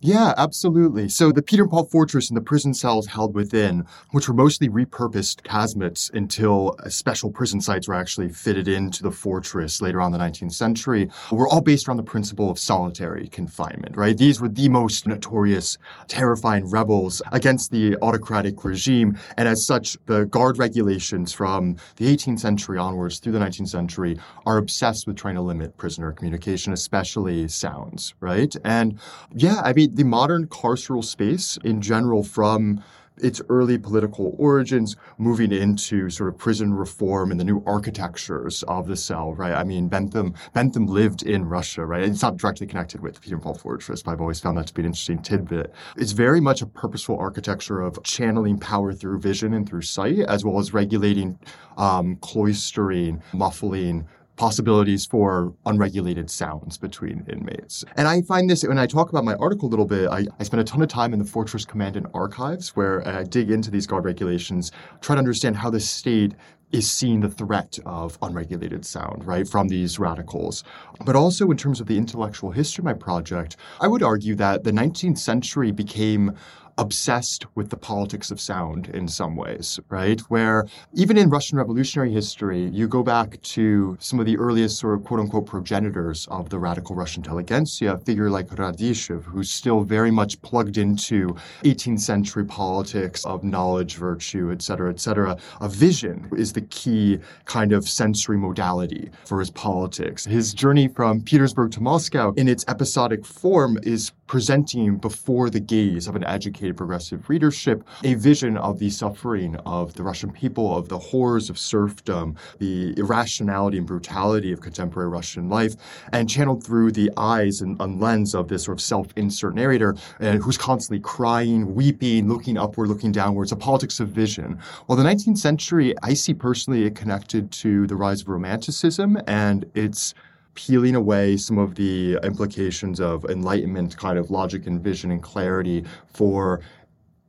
Yeah, 0.00 0.34
absolutely. 0.36 1.08
So 1.08 1.32
the 1.32 1.40
Peter 1.40 1.62
and 1.62 1.70
Paul 1.70 1.86
Fortress 1.86 2.28
and 2.28 2.36
the 2.36 2.42
prison 2.42 2.74
cells 2.74 3.06
held 3.06 3.34
within, 3.34 3.86
which 4.10 4.28
were 4.28 4.34
mostly 4.34 4.68
repurposed 4.68 5.40
casemates 5.44 6.12
until 6.12 6.76
uh, 6.84 6.90
special 6.90 7.30
prison 7.30 7.58
sites 7.62 7.88
were 7.88 7.94
actually 7.94 8.28
fitted 8.28 8.68
into 8.68 9.02
the 9.02 9.10
fortress 9.10 9.80
later 9.80 10.02
on 10.02 10.12
in 10.12 10.20
the 10.20 10.22
19th 10.22 10.52
century, 10.52 11.08
were 11.32 11.48
all 11.48 11.62
based 11.62 11.88
around 11.88 11.96
the 11.96 12.02
principle 12.02 12.50
of 12.50 12.58
solitary 12.58 13.28
confinement, 13.28 13.96
right? 13.96 14.18
These 14.18 14.42
were 14.42 14.48
the 14.50 14.68
most 14.68 15.06
notorious, 15.06 15.78
terrifying 16.06 16.68
rebels 16.68 17.22
against 17.32 17.70
the 17.70 17.96
autocratic 18.02 18.62
regime. 18.62 19.16
And 19.38 19.48
as 19.48 19.64
such, 19.64 19.96
the 20.04 20.26
guard 20.26 20.58
regulations 20.58 21.32
from 21.32 21.76
the 21.96 22.14
18th 22.14 22.40
century 22.40 22.76
onwards 22.76 23.20
through 23.20 23.32
the 23.32 23.38
19th 23.38 23.68
century 23.68 24.18
are 24.44 24.58
obsessed 24.58 25.06
with 25.06 25.16
trying 25.16 25.36
to 25.36 25.40
limit 25.40 25.78
prisoner 25.78 26.12
communication, 26.12 26.74
especially 26.74 27.48
sounds, 27.48 28.12
right? 28.20 28.54
And 28.64 28.98
yeah, 29.34 29.62
I 29.64 29.72
mean, 29.72 29.83
the 29.86 30.04
modern 30.04 30.46
carceral 30.46 31.04
space 31.04 31.58
in 31.64 31.80
general 31.80 32.22
from 32.22 32.82
its 33.18 33.40
early 33.48 33.78
political 33.78 34.34
origins 34.38 34.96
moving 35.18 35.52
into 35.52 36.10
sort 36.10 36.28
of 36.28 36.38
prison 36.38 36.74
reform 36.74 37.30
and 37.30 37.38
the 37.38 37.44
new 37.44 37.62
architectures 37.66 38.62
of 38.64 38.86
the 38.86 38.96
cell, 38.96 39.34
right? 39.34 39.54
I 39.54 39.64
mean, 39.64 39.88
Bentham, 39.88 40.34
Bentham 40.52 40.86
lived 40.86 41.22
in 41.22 41.44
Russia, 41.44 41.84
right? 41.84 42.02
It's 42.02 42.22
not 42.22 42.36
directly 42.36 42.66
connected 42.66 43.00
with 43.00 43.20
Peter 43.20 43.38
Paul 43.38 43.54
Fortress, 43.54 44.02
but 44.02 44.12
I've 44.12 44.20
always 44.20 44.40
found 44.40 44.58
that 44.58 44.66
to 44.66 44.74
be 44.74 44.82
an 44.82 44.86
interesting 44.86 45.22
tidbit. 45.22 45.72
It's 45.96 46.12
very 46.12 46.40
much 46.40 46.62
a 46.62 46.66
purposeful 46.66 47.18
architecture 47.18 47.80
of 47.80 48.02
channeling 48.02 48.58
power 48.58 48.92
through 48.92 49.20
vision 49.20 49.54
and 49.54 49.68
through 49.68 49.82
sight, 49.82 50.20
as 50.20 50.44
well 50.44 50.58
as 50.58 50.74
regulating, 50.74 51.38
um, 51.76 52.16
cloistering, 52.16 53.22
muffling, 53.32 54.06
possibilities 54.36 55.06
for 55.06 55.54
unregulated 55.64 56.30
sounds 56.30 56.76
between 56.76 57.24
inmates. 57.28 57.84
And 57.96 58.08
I 58.08 58.22
find 58.22 58.50
this, 58.50 58.64
when 58.64 58.78
I 58.78 58.86
talk 58.86 59.10
about 59.10 59.24
my 59.24 59.34
article 59.34 59.68
a 59.68 59.70
little 59.70 59.86
bit, 59.86 60.08
I, 60.08 60.26
I 60.38 60.42
spend 60.42 60.60
a 60.60 60.64
ton 60.64 60.82
of 60.82 60.88
time 60.88 61.12
in 61.12 61.18
the 61.18 61.24
Fortress 61.24 61.64
Command 61.64 61.96
and 61.96 62.06
Archives 62.14 62.74
where 62.74 63.06
I 63.06 63.22
dig 63.22 63.50
into 63.50 63.70
these 63.70 63.86
guard 63.86 64.04
regulations, 64.04 64.72
try 65.00 65.14
to 65.14 65.18
understand 65.18 65.56
how 65.56 65.70
the 65.70 65.80
state 65.80 66.34
is 66.72 66.90
seeing 66.90 67.20
the 67.20 67.28
threat 67.28 67.78
of 67.86 68.18
unregulated 68.20 68.84
sound, 68.84 69.24
right, 69.24 69.46
from 69.46 69.68
these 69.68 70.00
radicals. 70.00 70.64
But 71.04 71.14
also 71.14 71.48
in 71.52 71.56
terms 71.56 71.80
of 71.80 71.86
the 71.86 71.96
intellectual 71.96 72.50
history 72.50 72.82
of 72.82 72.86
my 72.86 72.94
project, 72.94 73.56
I 73.80 73.86
would 73.86 74.02
argue 74.02 74.34
that 74.36 74.64
the 74.64 74.72
19th 74.72 75.18
century 75.18 75.70
became 75.70 76.32
obsessed 76.78 77.46
with 77.54 77.70
the 77.70 77.76
politics 77.76 78.30
of 78.30 78.40
sound 78.40 78.88
in 78.88 79.08
some 79.08 79.36
ways, 79.36 79.78
right? 79.88 80.20
Where 80.22 80.66
even 80.92 81.16
in 81.16 81.30
Russian 81.30 81.58
revolutionary 81.58 82.12
history, 82.12 82.68
you 82.68 82.88
go 82.88 83.02
back 83.02 83.40
to 83.42 83.96
some 84.00 84.20
of 84.20 84.26
the 84.26 84.36
earliest 84.38 84.78
sort 84.78 84.98
of 84.98 85.04
quote 85.04 85.20
unquote 85.20 85.46
progenitors 85.46 86.26
of 86.30 86.50
the 86.50 86.58
radical 86.58 86.96
Russian 86.96 87.22
intelligentsia, 87.22 87.94
a 87.94 87.98
figure 87.98 88.30
like 88.30 88.48
Radishchev, 88.48 89.24
who's 89.24 89.50
still 89.50 89.82
very 89.82 90.10
much 90.10 90.40
plugged 90.42 90.78
into 90.78 91.36
18th 91.64 92.00
century 92.00 92.44
politics 92.44 93.24
of 93.24 93.44
knowledge, 93.44 93.96
virtue, 93.96 94.50
et 94.52 94.62
cetera, 94.62 94.90
et 94.90 95.00
cetera. 95.00 95.36
A 95.60 95.68
vision 95.68 96.28
is 96.36 96.52
the 96.52 96.62
key 96.62 97.18
kind 97.44 97.72
of 97.72 97.88
sensory 97.88 98.36
modality 98.36 99.10
for 99.24 99.38
his 99.38 99.50
politics. 99.50 100.24
His 100.24 100.52
journey 100.52 100.88
from 100.88 101.20
Petersburg 101.22 101.72
to 101.72 101.80
Moscow 101.80 102.32
in 102.36 102.48
its 102.48 102.64
episodic 102.68 103.24
form 103.24 103.78
is 103.82 104.12
presenting 104.26 104.96
before 104.96 105.50
the 105.50 105.60
gaze 105.60 106.06
of 106.06 106.16
an 106.16 106.24
educated 106.24 106.76
progressive 106.76 107.28
readership 107.28 107.86
a 108.02 108.14
vision 108.14 108.56
of 108.56 108.78
the 108.78 108.90
suffering 108.90 109.56
of 109.66 109.94
the 109.94 110.02
Russian 110.02 110.30
people, 110.30 110.76
of 110.76 110.88
the 110.88 110.98
horrors 110.98 111.50
of 111.50 111.58
serfdom, 111.58 112.36
the 112.58 112.94
irrationality 112.96 113.78
and 113.78 113.86
brutality 113.86 114.52
of 114.52 114.60
contemporary 114.60 115.08
Russian 115.08 115.48
life, 115.48 115.74
and 116.12 116.28
channeled 116.28 116.64
through 116.64 116.92
the 116.92 117.10
eyes 117.16 117.60
and, 117.60 117.80
and 117.80 118.00
lens 118.00 118.34
of 118.34 118.48
this 118.48 118.64
sort 118.64 118.78
of 118.78 118.82
self-insert 118.82 119.54
narrator 119.54 119.94
uh, 120.20 120.32
who's 120.36 120.58
constantly 120.58 121.00
crying, 121.00 121.74
weeping, 121.74 122.28
looking 122.28 122.56
upward, 122.56 122.88
looking 122.88 123.12
downwards, 123.12 123.52
a 123.52 123.56
politics 123.56 124.00
of 124.00 124.08
vision. 124.08 124.58
Well, 124.86 124.96
the 124.96 125.04
19th 125.04 125.38
century, 125.38 125.94
I 126.02 126.14
see 126.14 126.34
personally 126.34 126.84
it 126.84 126.94
connected 126.94 127.50
to 127.52 127.86
the 127.86 127.96
rise 127.96 128.22
of 128.22 128.28
Romanticism 128.28 129.18
and 129.26 129.64
its 129.74 130.14
peeling 130.54 130.94
away 130.94 131.36
some 131.36 131.58
of 131.58 131.74
the 131.74 132.18
implications 132.22 133.00
of 133.00 133.24
enlightenment 133.26 133.96
kind 133.96 134.18
of 134.18 134.30
logic 134.30 134.66
and 134.66 134.82
vision 134.82 135.10
and 135.10 135.22
clarity 135.22 135.84
for 136.06 136.60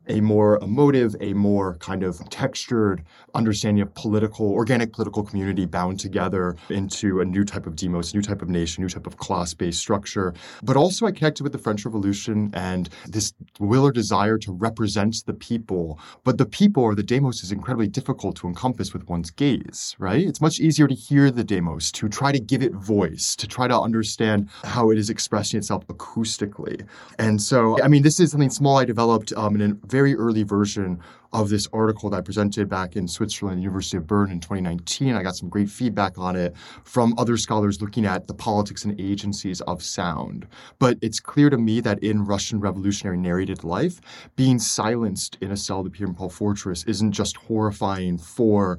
a 0.08 0.22
more 0.22 0.60
emotive, 0.62 1.16
a 1.22 1.34
more 1.34 1.76
kind 1.76 2.04
of 2.04 2.30
textured 2.30 3.04
understanding 3.34 3.82
of 3.82 3.94
political, 3.96 4.52
organic 4.52 4.94
political 4.94 5.24
community 5.24 5.66
bound 5.66 6.00
together 6.00 6.56
into 6.70 7.20
a 7.22 7.26
new 7.26 7.44
type 7.44 7.66
of 7.66 7.76
demos, 7.76 8.14
new 8.14 8.22
type 8.22 8.42
of 8.42 8.50
nation, 8.50 8.84
new 8.84 8.90
type 8.90 9.08
of 9.08 9.18
class-based 9.18 9.80
structure. 9.80 10.34
But 10.64 10.78
also 10.78 11.06
I 11.06 11.12
connected 11.12 11.44
with 11.44 11.52
the 11.52 11.58
French 11.58 11.86
Revolution 11.86 12.52
and 12.54 12.90
this 13.08 13.34
will 13.60 13.86
or 13.86 13.92
desire 13.92 14.38
to 14.40 14.52
represent 14.52 15.24
the 15.26 15.34
people. 15.34 16.00
But 16.24 16.38
the 16.38 16.46
people 16.46 16.84
or 16.84 16.96
the 16.96 17.04
demos 17.04 17.44
is 17.44 17.52
incredibly 17.52 17.88
difficult 17.88 18.36
to 18.38 18.48
encompass 18.48 18.94
with 18.94 19.08
one's 19.08 19.32
gaze, 19.32 19.96
right? 20.00 20.26
It's 20.26 20.42
much 20.42 20.60
easier 20.60 20.88
to 20.88 20.96
hear 20.96 21.32
the 21.32 21.44
demos, 21.44 21.92
to 21.94 22.10
try 22.10 22.32
to 22.32 22.40
give 22.40 22.62
it 22.64 22.74
voice, 22.74 23.36
to 23.36 23.48
try 23.48 23.68
to 23.68 23.80
understand 23.80 24.50
how 24.64 24.92
it 24.92 24.98
is 24.98 25.10
expressing 25.10 25.58
itself 25.58 25.86
acoustically. 25.88 26.86
And 27.20 27.42
so, 27.42 27.82
I 27.82 27.88
mean, 27.88 28.04
this 28.04 28.20
is 28.20 28.32
something 28.32 28.50
small 28.50 28.78
I 28.78 28.86
developed 28.86 29.34
um, 29.34 29.56
in 29.56 29.62
a 29.72 29.74
very 29.96 30.14
early 30.14 30.44
version 30.44 31.00
of 31.32 31.48
this 31.48 31.70
article 31.72 32.10
that 32.10 32.18
I 32.18 32.22
presented 32.22 32.68
back 32.68 32.98
in 32.98 33.08
Switzerland, 33.08 33.64
University 33.64 33.96
of 33.96 34.06
Bern 34.06 34.30
in 34.30 34.42
2019. 34.42 35.16
I 35.16 35.24
got 35.24 35.38
some 35.38 35.48
great 35.48 35.70
feedback 35.70 36.18
on 36.18 36.36
it 36.36 36.54
from 36.84 37.14
other 37.18 37.38
scholars 37.38 37.82
looking 37.82 38.06
at 38.06 38.28
the 38.28 38.34
politics 38.34 38.84
and 38.84 39.00
agencies 39.00 39.62
of 39.62 39.82
sound. 39.82 40.48
But 40.80 40.98
it's 41.02 41.22
clear 41.22 41.50
to 41.50 41.58
me 41.58 41.80
that 41.80 42.04
in 42.04 42.26
Russian 42.26 42.60
revolutionary 42.60 43.16
narrated 43.16 43.64
life, 43.64 44.02
being 44.36 44.60
silenced 44.60 45.38
in 45.40 45.50
a 45.50 45.56
cell 45.56 45.82
Peter 45.86 46.04
and 46.04 46.18
Paul 46.18 46.30
Fortress 46.30 46.84
isn't 46.84 47.14
just 47.14 47.38
horrifying 47.38 48.18
for 48.18 48.78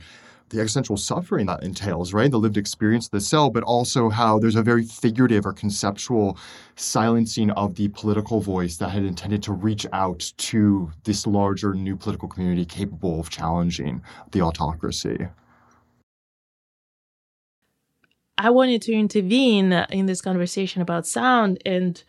the 0.49 0.61
existential 0.61 0.97
suffering 0.97 1.47
that 1.47 1.63
entails, 1.63 2.13
right? 2.13 2.31
The 2.31 2.39
lived 2.39 2.57
experience 2.57 3.07
of 3.07 3.11
the 3.11 3.21
cell, 3.21 3.51
but 3.51 3.65
also 3.65 4.09
how 4.09 4.39
there's 4.39 4.55
a 4.57 4.63
very 4.63 4.85
figurative 4.85 5.45
or 5.45 5.53
conceptual 5.53 6.39
silencing 6.77 7.51
of 7.51 7.75
the 7.75 7.89
political 7.89 8.41
voice 8.41 8.77
that 8.77 8.91
had 8.91 9.05
intended 9.05 9.43
to 9.45 9.53
reach 9.53 9.87
out 9.93 10.33
to 10.37 10.91
this 11.05 11.27
larger 11.27 11.75
new 11.75 11.97
political 11.97 12.29
community 12.29 12.65
capable 12.65 13.19
of 13.19 13.29
challenging 13.29 14.03
the 14.31 14.41
autocracy. 14.41 15.29
I 18.39 18.51
wanted 18.51 18.83
to 18.83 18.93
intervene 18.93 19.73
in 19.73 20.07
this 20.07 20.21
conversation 20.21 20.83
about 20.83 21.07
sound 21.07 21.61
and 21.65 22.03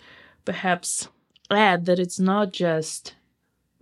perhaps 0.45 1.08
add 1.50 1.86
that 1.86 2.00
it's 2.00 2.19
not 2.19 2.52
just 2.52 3.15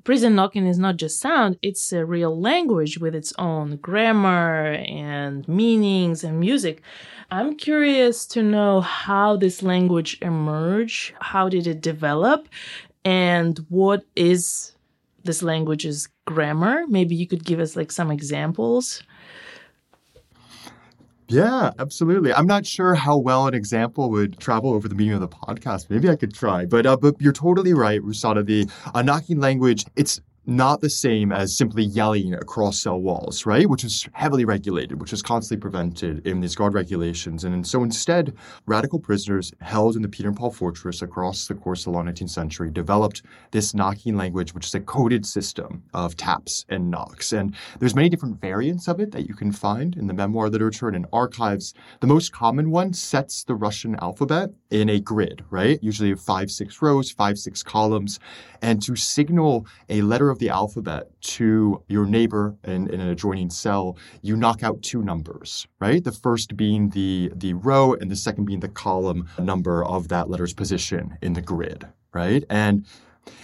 prison 0.06 0.36
knocking 0.36 0.68
is 0.68 0.80
not 0.80 0.96
just 0.96 1.20
sound, 1.20 1.58
it's 1.62 1.92
a 1.92 2.06
real 2.06 2.40
language 2.40 3.00
with 3.00 3.14
its 3.14 3.34
own 3.38 3.76
grammar 3.78 4.74
and 4.88 5.46
meanings 5.50 6.24
and 6.24 6.40
music. 6.40 6.82
I'm 7.32 7.58
curious 7.58 8.26
to 8.28 8.44
know 8.44 8.82
how 8.82 9.36
this 9.36 9.62
language 9.64 10.18
emerged, 10.22 11.14
how 11.20 11.50
did 11.50 11.68
it 11.68 11.82
develop, 11.82 12.48
and 13.04 13.58
what 13.70 14.06
is 14.16 14.76
this 15.24 15.42
language's 15.42 16.08
grammar? 16.26 16.84
Maybe 16.88 17.16
you 17.16 17.28
could 17.28 17.44
give 17.44 17.60
us 17.60 17.76
like 17.76 17.92
some 17.92 18.12
examples. 18.12 19.02
Yeah, 21.28 21.72
absolutely. 21.80 22.32
I'm 22.34 22.46
not 22.46 22.68
sure 22.68 22.94
how 22.94 23.18
well 23.18 23.48
an 23.48 23.56
example 23.56 24.12
would 24.12 24.38
travel 24.40 24.74
over 24.74 24.88
the 24.88 24.94
medium 24.94 25.22
of 25.24 25.30
the 25.30 25.36
podcast. 25.36 25.90
Maybe 25.90 26.08
I 26.08 26.16
could 26.16 26.34
try, 26.34 26.66
but 26.66 26.86
uh, 26.86 26.98
but 26.98 27.16
you're 27.20 27.34
totally 27.34 27.74
right, 27.74 28.00
Rusana. 28.02 28.46
The 28.46 28.70
uh, 28.94 29.02
knocking 29.02 29.40
language, 29.40 29.86
it's 29.96 30.22
not 30.48 30.82
the 30.82 30.90
same 30.90 31.32
as 31.32 31.56
simply 31.56 31.84
yelling 31.84 32.34
across 32.34 32.80
cell 32.80 33.00
walls, 33.00 33.46
right? 33.46 33.70
Which 33.70 33.84
is 33.84 34.08
heavily 34.14 34.46
regulated, 34.46 35.00
which 35.00 35.14
is 35.14 35.22
constantly 35.22 35.62
prevented 35.62 36.26
in 36.26 36.40
these 36.40 36.56
guard 36.56 36.74
regulations. 36.74 37.44
And 37.44 37.66
so 37.66 37.84
instead, 37.84 38.34
radical 38.66 39.00
prisoners 39.00 39.54
held 39.62 39.96
in 39.96 40.02
the 40.02 40.10
Peter 40.10 40.30
and 40.30 40.38
Paul 40.38 40.52
Fortress 40.52 41.02
across 41.02 41.48
the 41.48 41.56
course 41.56 41.82
of 41.82 41.86
the 41.86 41.92
long 41.92 42.06
19th 42.06 42.30
century 42.30 42.70
developed 42.70 43.24
this 43.52 43.74
knocking 43.74 44.16
language, 44.16 44.54
which 44.54 44.68
is 44.68 44.76
a 44.76 44.80
coded 44.80 45.26
system 45.26 45.84
of 45.94 46.16
taps 46.16 46.66
and 46.70 46.92
knocks. 46.92 47.34
And 47.34 47.56
there's 47.80 47.96
many 47.96 48.10
different 48.10 48.40
variants 48.40 48.88
of 48.88 49.00
it 49.00 49.12
that 49.12 49.28
you 49.28 49.34
can 49.34 49.52
find 49.52 49.96
in 49.96 50.08
the 50.08 50.14
memoir 50.14 50.50
literature 50.50 50.88
and 50.88 50.96
in 50.96 51.06
archives. 51.12 51.74
The 52.02 52.08
most 52.08 52.32
common 52.32 52.72
one 52.72 52.94
sets 52.94 53.44
the 53.44 53.56
Russian 53.56 53.96
alphabet 54.02 54.52
in 54.70 54.90
a 54.90 55.00
grid, 55.00 55.44
right? 55.50 55.80
Usually 55.82 56.14
five, 56.16 56.52
six 56.52 56.82
rows, 56.82 57.12
five, 57.12 57.38
six 57.38 57.64
columns. 57.64 58.20
And 58.62 58.82
to 58.84 58.96
signal 58.96 59.66
a 59.90 60.02
letter 60.02 60.30
of 60.30 60.35
the 60.40 60.50
alphabet 60.50 61.10
to 61.22 61.84
your 61.88 62.06
neighbor 62.06 62.56
in, 62.64 62.88
in 62.90 63.00
an 63.00 63.10
adjoining 63.10 63.50
cell, 63.50 63.98
you 64.22 64.36
knock 64.36 64.64
out 64.64 64.82
two 64.82 65.02
numbers, 65.02 65.68
right? 65.80 66.04
The 66.04 66.12
first 66.12 66.56
being 66.56 66.90
the, 66.90 67.32
the 67.36 67.54
row 67.54 67.94
and 67.94 68.10
the 68.10 68.16
second 68.16 68.46
being 68.46 68.60
the 68.60 68.70
column 68.70 69.28
number 69.40 69.84
of 69.84 70.08
that 70.10 70.30
letter's 70.30 70.54
position 70.54 71.18
in 71.22 71.34
the 71.34 71.42
grid 71.42 71.88
right? 72.16 72.46
And 72.50 72.88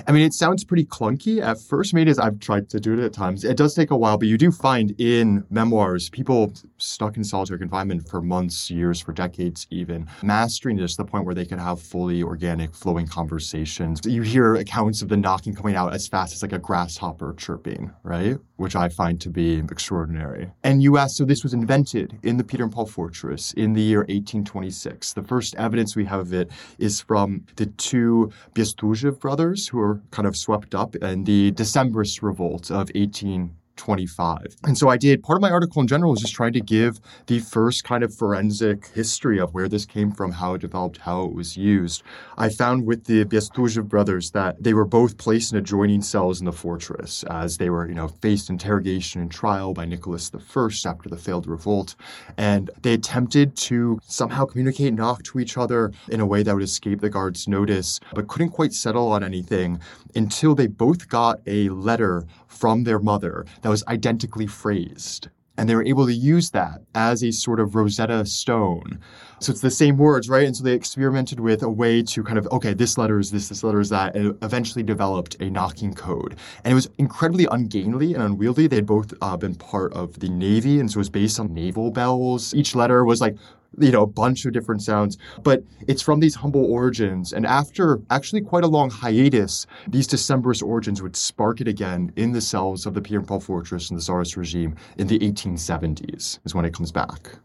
I 0.08 0.12
mean, 0.12 0.24
it 0.24 0.34
sounds 0.34 0.64
pretty 0.64 0.86
clunky 0.86 1.42
at 1.42 1.60
first. 1.60 1.94
Maybe 1.94 2.10
as 2.10 2.20
I've 2.20 2.40
tried 2.40 2.70
to 2.70 2.80
do 2.80 2.94
it 2.94 3.00
at 3.00 3.14
times. 3.14 3.44
It 3.44 3.58
does 3.58 3.74
take 3.74 3.92
a 3.92 3.98
while, 3.98 4.18
but 4.18 4.28
you 4.28 4.38
do 4.38 4.52
find 4.52 4.94
in 5.00 5.44
memoirs 5.50 6.10
people 6.10 6.54
stuck 6.78 7.18
in 7.18 7.24
solitary 7.24 7.60
confinement 7.60 8.08
for 8.08 8.22
months, 8.22 8.72
years, 8.72 9.00
for 9.00 9.14
decades, 9.14 9.68
even 9.70 10.08
mastering 10.24 10.78
this 10.78 10.96
to 10.96 11.04
the 11.04 11.10
point 11.10 11.26
where 11.26 11.36
they 11.36 11.46
can 11.46 11.60
have 11.60 11.82
fully 11.82 12.24
organic, 12.24 12.74
flowing 12.74 13.08
conversations. 13.08 14.02
You 14.06 14.22
hear 14.22 14.56
accounts 14.56 15.02
of 15.02 15.10
the 15.10 15.18
knocking 15.18 15.54
coming 15.54 15.76
out 15.76 15.94
as 15.94 16.08
fast 16.08 16.34
as 16.34 16.42
like 16.42 16.54
a 16.54 16.60
grasshopper 16.60 17.34
chirping, 17.38 17.92
right? 18.04 18.38
Which 18.58 18.76
I 18.76 18.90
find 18.90 19.20
to 19.22 19.30
be 19.30 19.58
extraordinary. 19.58 20.52
And 20.64 20.82
you 20.82 20.98
ask, 20.98 21.18
so 21.18 21.26
this 21.26 21.44
was 21.44 21.54
invented 21.54 22.18
in 22.24 22.38
the 22.38 22.44
Peter 22.44 22.64
and 22.64 22.72
Paul 22.72 22.86
Fortress 22.86 23.54
in 23.54 23.74
the 23.74 23.82
year 23.82 24.00
1826. 24.00 25.14
The 25.14 25.24
first 25.24 25.56
evidence 25.56 25.96
we 25.96 26.06
have 26.06 26.22
of 26.22 26.34
it 26.34 26.52
is 26.78 27.02
from 27.02 27.46
the 27.58 27.66
two 27.66 28.32
Bestuzhev 28.54 29.20
brothers 29.20 29.71
who 29.72 29.78
were 29.78 30.02
kind 30.12 30.28
of 30.28 30.36
swept 30.36 30.76
up 30.76 30.96
in 30.98 31.24
the 31.24 31.52
Decembrist 31.54 32.22
revolt 32.22 32.70
of 32.70 32.92
18 32.94 33.56
25. 33.76 34.56
And 34.64 34.78
so 34.78 34.90
I 34.90 34.98
did 34.98 35.24
part 35.24 35.38
of 35.38 35.42
my 35.42 35.50
article 35.50 35.82
in 35.82 35.88
general 35.88 36.12
was 36.12 36.22
just 36.22 36.34
trying 36.34 36.54
to 36.54 36.62
give 36.62 37.00
the 37.28 37.40
first 37.40 37.84
kind 37.84 38.04
of 38.04 38.14
forensic 38.14 38.88
history 38.88 39.40
of 39.40 39.54
where 39.54 39.68
this 39.68 39.86
came 39.86 40.12
from, 40.12 40.32
how 40.32 40.54
it 40.54 40.62
developed, 40.62 40.98
how 40.98 41.24
it 41.24 41.34
was 41.34 41.58
used. 41.58 42.04
I 42.38 42.50
found 42.50 42.86
with 42.86 43.06
the 43.06 43.26
Bestuzhev 43.26 43.88
brothers 43.88 44.32
that 44.32 44.62
they 44.62 44.74
were 44.74 44.86
both 44.86 45.18
placed 45.18 45.52
in 45.52 45.58
adjoining 45.58 46.02
cells 46.02 46.40
in 46.40 46.46
the 46.46 46.52
fortress 46.52 47.24
as 47.30 47.58
they 47.58 47.70
were, 47.70 47.88
you 47.88 47.96
know, 47.96 48.08
faced 48.08 48.50
interrogation 48.50 49.22
and 49.22 49.32
trial 49.32 49.74
by 49.74 49.86
Nicholas 49.86 50.32
I 50.34 50.90
after 50.90 51.10
the 51.10 51.18
failed 51.18 51.48
revolt. 51.48 51.96
And 52.38 52.70
they 52.82 52.94
attempted 52.94 53.56
to 53.58 54.00
somehow 54.04 54.46
communicate 54.46 54.88
and 54.88 54.98
talk 54.98 55.24
to 55.24 55.40
each 55.40 55.58
other 55.58 55.92
in 56.10 56.20
a 56.20 56.26
way 56.26 56.44
that 56.44 56.54
would 56.54 56.64
escape 56.64 57.02
the 57.02 57.10
guards' 57.10 57.48
notice, 57.48 58.00
but 58.14 58.28
couldn't 58.28 58.50
quite 58.50 58.74
settle 58.74 59.12
on 59.12 59.24
anything 59.24 59.80
until 60.16 60.56
they 60.56 60.68
both 60.68 61.08
got 61.08 61.40
a 61.48 61.70
letter 61.70 62.26
from 62.62 62.84
their 62.84 63.00
mother 63.00 63.44
that 63.64 63.70
was 63.70 63.84
identically 63.88 64.46
phrased. 64.46 65.30
And 65.58 65.68
they 65.68 65.76
were 65.76 65.86
able 65.86 66.06
to 66.06 66.14
use 66.14 66.52
that 66.52 66.82
as 66.94 67.24
a 67.24 67.32
sort 67.32 67.60
of 67.60 67.76
Rosetta 67.76 68.24
Stone. 68.26 69.00
So 69.40 69.52
it's 69.52 69.62
the 69.62 69.72
same 69.72 69.98
words, 69.98 70.30
right? 70.30 70.46
And 70.46 70.56
so 70.56 70.64
they 70.64 70.74
experimented 70.74 71.40
with 71.40 71.64
a 71.64 71.70
way 71.70 72.04
to 72.04 72.24
kind 72.24 72.38
of, 72.38 72.48
okay, 72.52 72.74
this 72.74 73.00
letter 73.00 73.18
is 73.20 73.32
this, 73.32 73.50
this 73.50 73.64
letter 73.64 73.80
is 73.80 73.90
that, 73.90 74.16
and 74.16 74.38
eventually 74.44 74.84
developed 74.84 75.36
a 75.42 75.50
knocking 75.50 75.94
code. 75.94 76.36
And 76.64 76.72
it 76.72 76.76
was 76.76 76.88
incredibly 77.00 77.48
ungainly 77.52 78.14
and 78.14 78.22
unwieldy. 78.24 78.68
They 78.68 78.78
had 78.78 78.86
both 78.86 79.14
uh, 79.22 79.38
been 79.38 79.56
part 79.56 79.92
of 79.94 80.20
the 80.20 80.30
Navy, 80.30 80.80
and 80.80 80.90
so 80.90 80.98
it 80.98 81.00
was 81.00 81.10
based 81.10 81.40
on 81.40 81.54
naval 81.54 81.90
bells. 81.90 82.54
Each 82.54 82.76
letter 82.76 83.04
was 83.04 83.22
like 83.22 83.36
you 83.80 83.92
know, 83.92 84.04
a 84.04 84.08
bunch 84.08 84.46
of 84.46 84.54
different 84.54 84.82
sounds, 84.82 85.18
but 85.44 85.64
it's 85.88 86.02
from 86.02 86.20
these 86.20 86.36
humble 86.36 86.66
origins. 86.66 87.34
And 87.34 87.46
after 87.46 88.02
actually 88.10 88.42
quite 88.42 88.64
a 88.64 88.68
long 88.68 88.90
hiatus, 88.90 89.66
these 89.88 90.08
Decembrist 90.08 90.64
origins 90.64 91.02
would 91.02 91.16
spark 91.16 91.62
it 91.62 91.68
again 91.68 92.12
in 92.16 92.32
the 92.34 92.42
cells 92.42 92.86
of 92.86 92.94
the 92.94 93.02
pierre 93.02 93.22
Paul 93.22 93.40
Fortress 93.40 93.90
and 93.90 93.98
the 93.98 94.04
Tsarist 94.04 94.36
regime 94.36 94.76
in 94.98 95.08
the 95.08 95.20
1870s, 95.20 96.40
is 96.46 96.56
when 96.56 96.66
it 96.66 96.74
comes 96.74 96.92
back. 96.92 97.38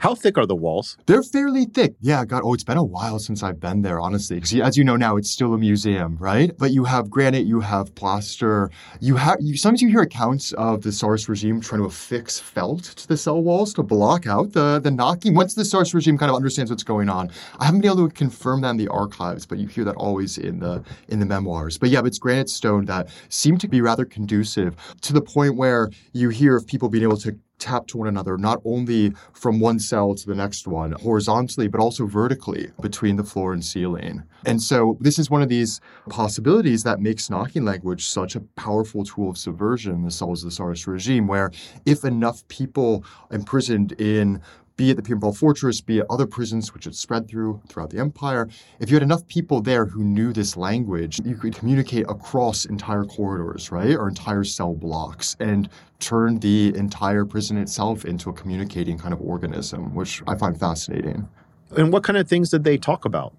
How 0.00 0.14
thick 0.14 0.38
are 0.38 0.46
the 0.46 0.56
walls? 0.56 0.96
They're 1.04 1.22
fairly 1.22 1.66
thick. 1.66 1.94
Yeah, 2.00 2.24
God, 2.24 2.40
oh, 2.42 2.54
it's 2.54 2.64
been 2.64 2.78
a 2.78 2.82
while 2.82 3.18
since 3.18 3.42
I've 3.42 3.60
been 3.60 3.82
there, 3.82 4.00
honestly. 4.00 4.36
Because 4.36 4.54
as 4.54 4.78
you 4.78 4.82
know 4.82 4.96
now, 4.96 5.18
it's 5.18 5.30
still 5.30 5.52
a 5.52 5.58
museum, 5.58 6.16
right? 6.18 6.56
But 6.56 6.70
you 6.70 6.84
have 6.84 7.10
granite, 7.10 7.44
you 7.44 7.60
have 7.60 7.94
plaster, 7.94 8.70
you 9.00 9.16
have. 9.16 9.36
You, 9.42 9.58
sometimes 9.58 9.82
you 9.82 9.88
hear 9.88 10.00
accounts 10.00 10.54
of 10.54 10.80
the 10.80 10.90
Tsarist 10.90 11.28
regime 11.28 11.60
trying 11.60 11.82
to 11.82 11.86
affix 11.86 12.40
felt 12.40 12.84
to 12.84 13.06
the 13.06 13.16
cell 13.18 13.42
walls 13.42 13.74
to 13.74 13.82
block 13.82 14.26
out 14.26 14.52
the 14.52 14.80
the 14.82 14.90
knocking. 14.90 15.34
Once 15.34 15.52
the 15.52 15.64
Tsarist 15.64 15.92
regime 15.92 16.16
kind 16.16 16.30
of 16.30 16.36
understands 16.36 16.70
what's 16.70 16.82
going 16.82 17.10
on, 17.10 17.30
I 17.58 17.66
haven't 17.66 17.82
been 17.82 17.90
able 17.90 18.08
to 18.08 18.14
confirm 18.14 18.62
that 18.62 18.70
in 18.70 18.76
the 18.78 18.88
archives, 18.88 19.44
but 19.44 19.58
you 19.58 19.66
hear 19.66 19.84
that 19.84 19.96
always 19.96 20.38
in 20.38 20.60
the 20.60 20.82
in 21.08 21.20
the 21.20 21.26
memoirs. 21.26 21.76
But 21.76 21.90
yeah, 21.90 22.00
it's 22.06 22.18
granite 22.18 22.48
stone 22.48 22.86
that 22.86 23.10
seemed 23.28 23.60
to 23.60 23.68
be 23.68 23.82
rather 23.82 24.06
conducive 24.06 24.76
to 25.02 25.12
the 25.12 25.20
point 25.20 25.56
where 25.56 25.90
you 26.14 26.30
hear 26.30 26.56
of 26.56 26.66
people 26.66 26.88
being 26.88 27.04
able 27.04 27.18
to 27.18 27.38
tap 27.60 27.86
to 27.88 27.98
one 27.98 28.08
another, 28.08 28.36
not 28.36 28.60
only 28.64 29.12
from 29.32 29.60
one 29.60 29.78
cell 29.90 30.14
to 30.14 30.26
the 30.26 30.34
next 30.34 30.66
one 30.66 30.92
horizontally, 30.92 31.68
but 31.68 31.80
also 31.80 32.06
vertically 32.06 32.70
between 32.80 33.16
the 33.16 33.24
floor 33.24 33.52
and 33.52 33.64
ceiling. 33.64 34.22
And 34.46 34.62
so 34.62 34.96
this 35.00 35.18
is 35.18 35.28
one 35.28 35.42
of 35.42 35.48
these 35.48 35.80
possibilities 36.08 36.84
that 36.84 37.00
makes 37.00 37.28
knocking 37.28 37.64
language 37.64 38.06
such 38.06 38.36
a 38.36 38.40
powerful 38.66 39.04
tool 39.04 39.30
of 39.30 39.36
subversion 39.36 39.92
in 39.92 40.04
the 40.04 40.10
Tsarist 40.10 40.86
regime, 40.86 41.26
where 41.26 41.50
if 41.84 42.04
enough 42.04 42.46
people 42.48 43.04
imprisoned 43.30 43.92
in 44.00 44.40
be 44.80 44.88
it 44.88 44.96
the 44.96 45.16
Paul 45.16 45.34
Fortress, 45.34 45.82
be 45.82 45.98
it 45.98 46.06
other 46.08 46.24
prisons 46.24 46.72
which 46.72 46.84
had 46.84 46.94
spread 46.94 47.28
through 47.28 47.60
throughout 47.68 47.90
the 47.90 47.98
empire. 47.98 48.48
If 48.78 48.88
you 48.88 48.96
had 48.96 49.02
enough 49.02 49.26
people 49.26 49.60
there 49.60 49.84
who 49.84 50.02
knew 50.02 50.32
this 50.32 50.56
language, 50.56 51.20
you 51.22 51.36
could 51.36 51.54
communicate 51.54 52.06
across 52.08 52.64
entire 52.64 53.04
corridors, 53.04 53.70
right, 53.70 53.94
or 53.94 54.08
entire 54.08 54.42
cell 54.42 54.72
blocks, 54.74 55.36
and 55.38 55.68
turn 55.98 56.38
the 56.38 56.74
entire 56.74 57.26
prison 57.26 57.58
itself 57.58 58.06
into 58.06 58.30
a 58.30 58.32
communicating 58.32 58.96
kind 58.96 59.12
of 59.12 59.20
organism, 59.20 59.94
which 59.94 60.22
I 60.26 60.34
find 60.34 60.58
fascinating. 60.58 61.28
And 61.76 61.92
what 61.92 62.02
kind 62.02 62.16
of 62.16 62.26
things 62.26 62.48
did 62.48 62.64
they 62.64 62.78
talk 62.78 63.04
about? 63.04 63.34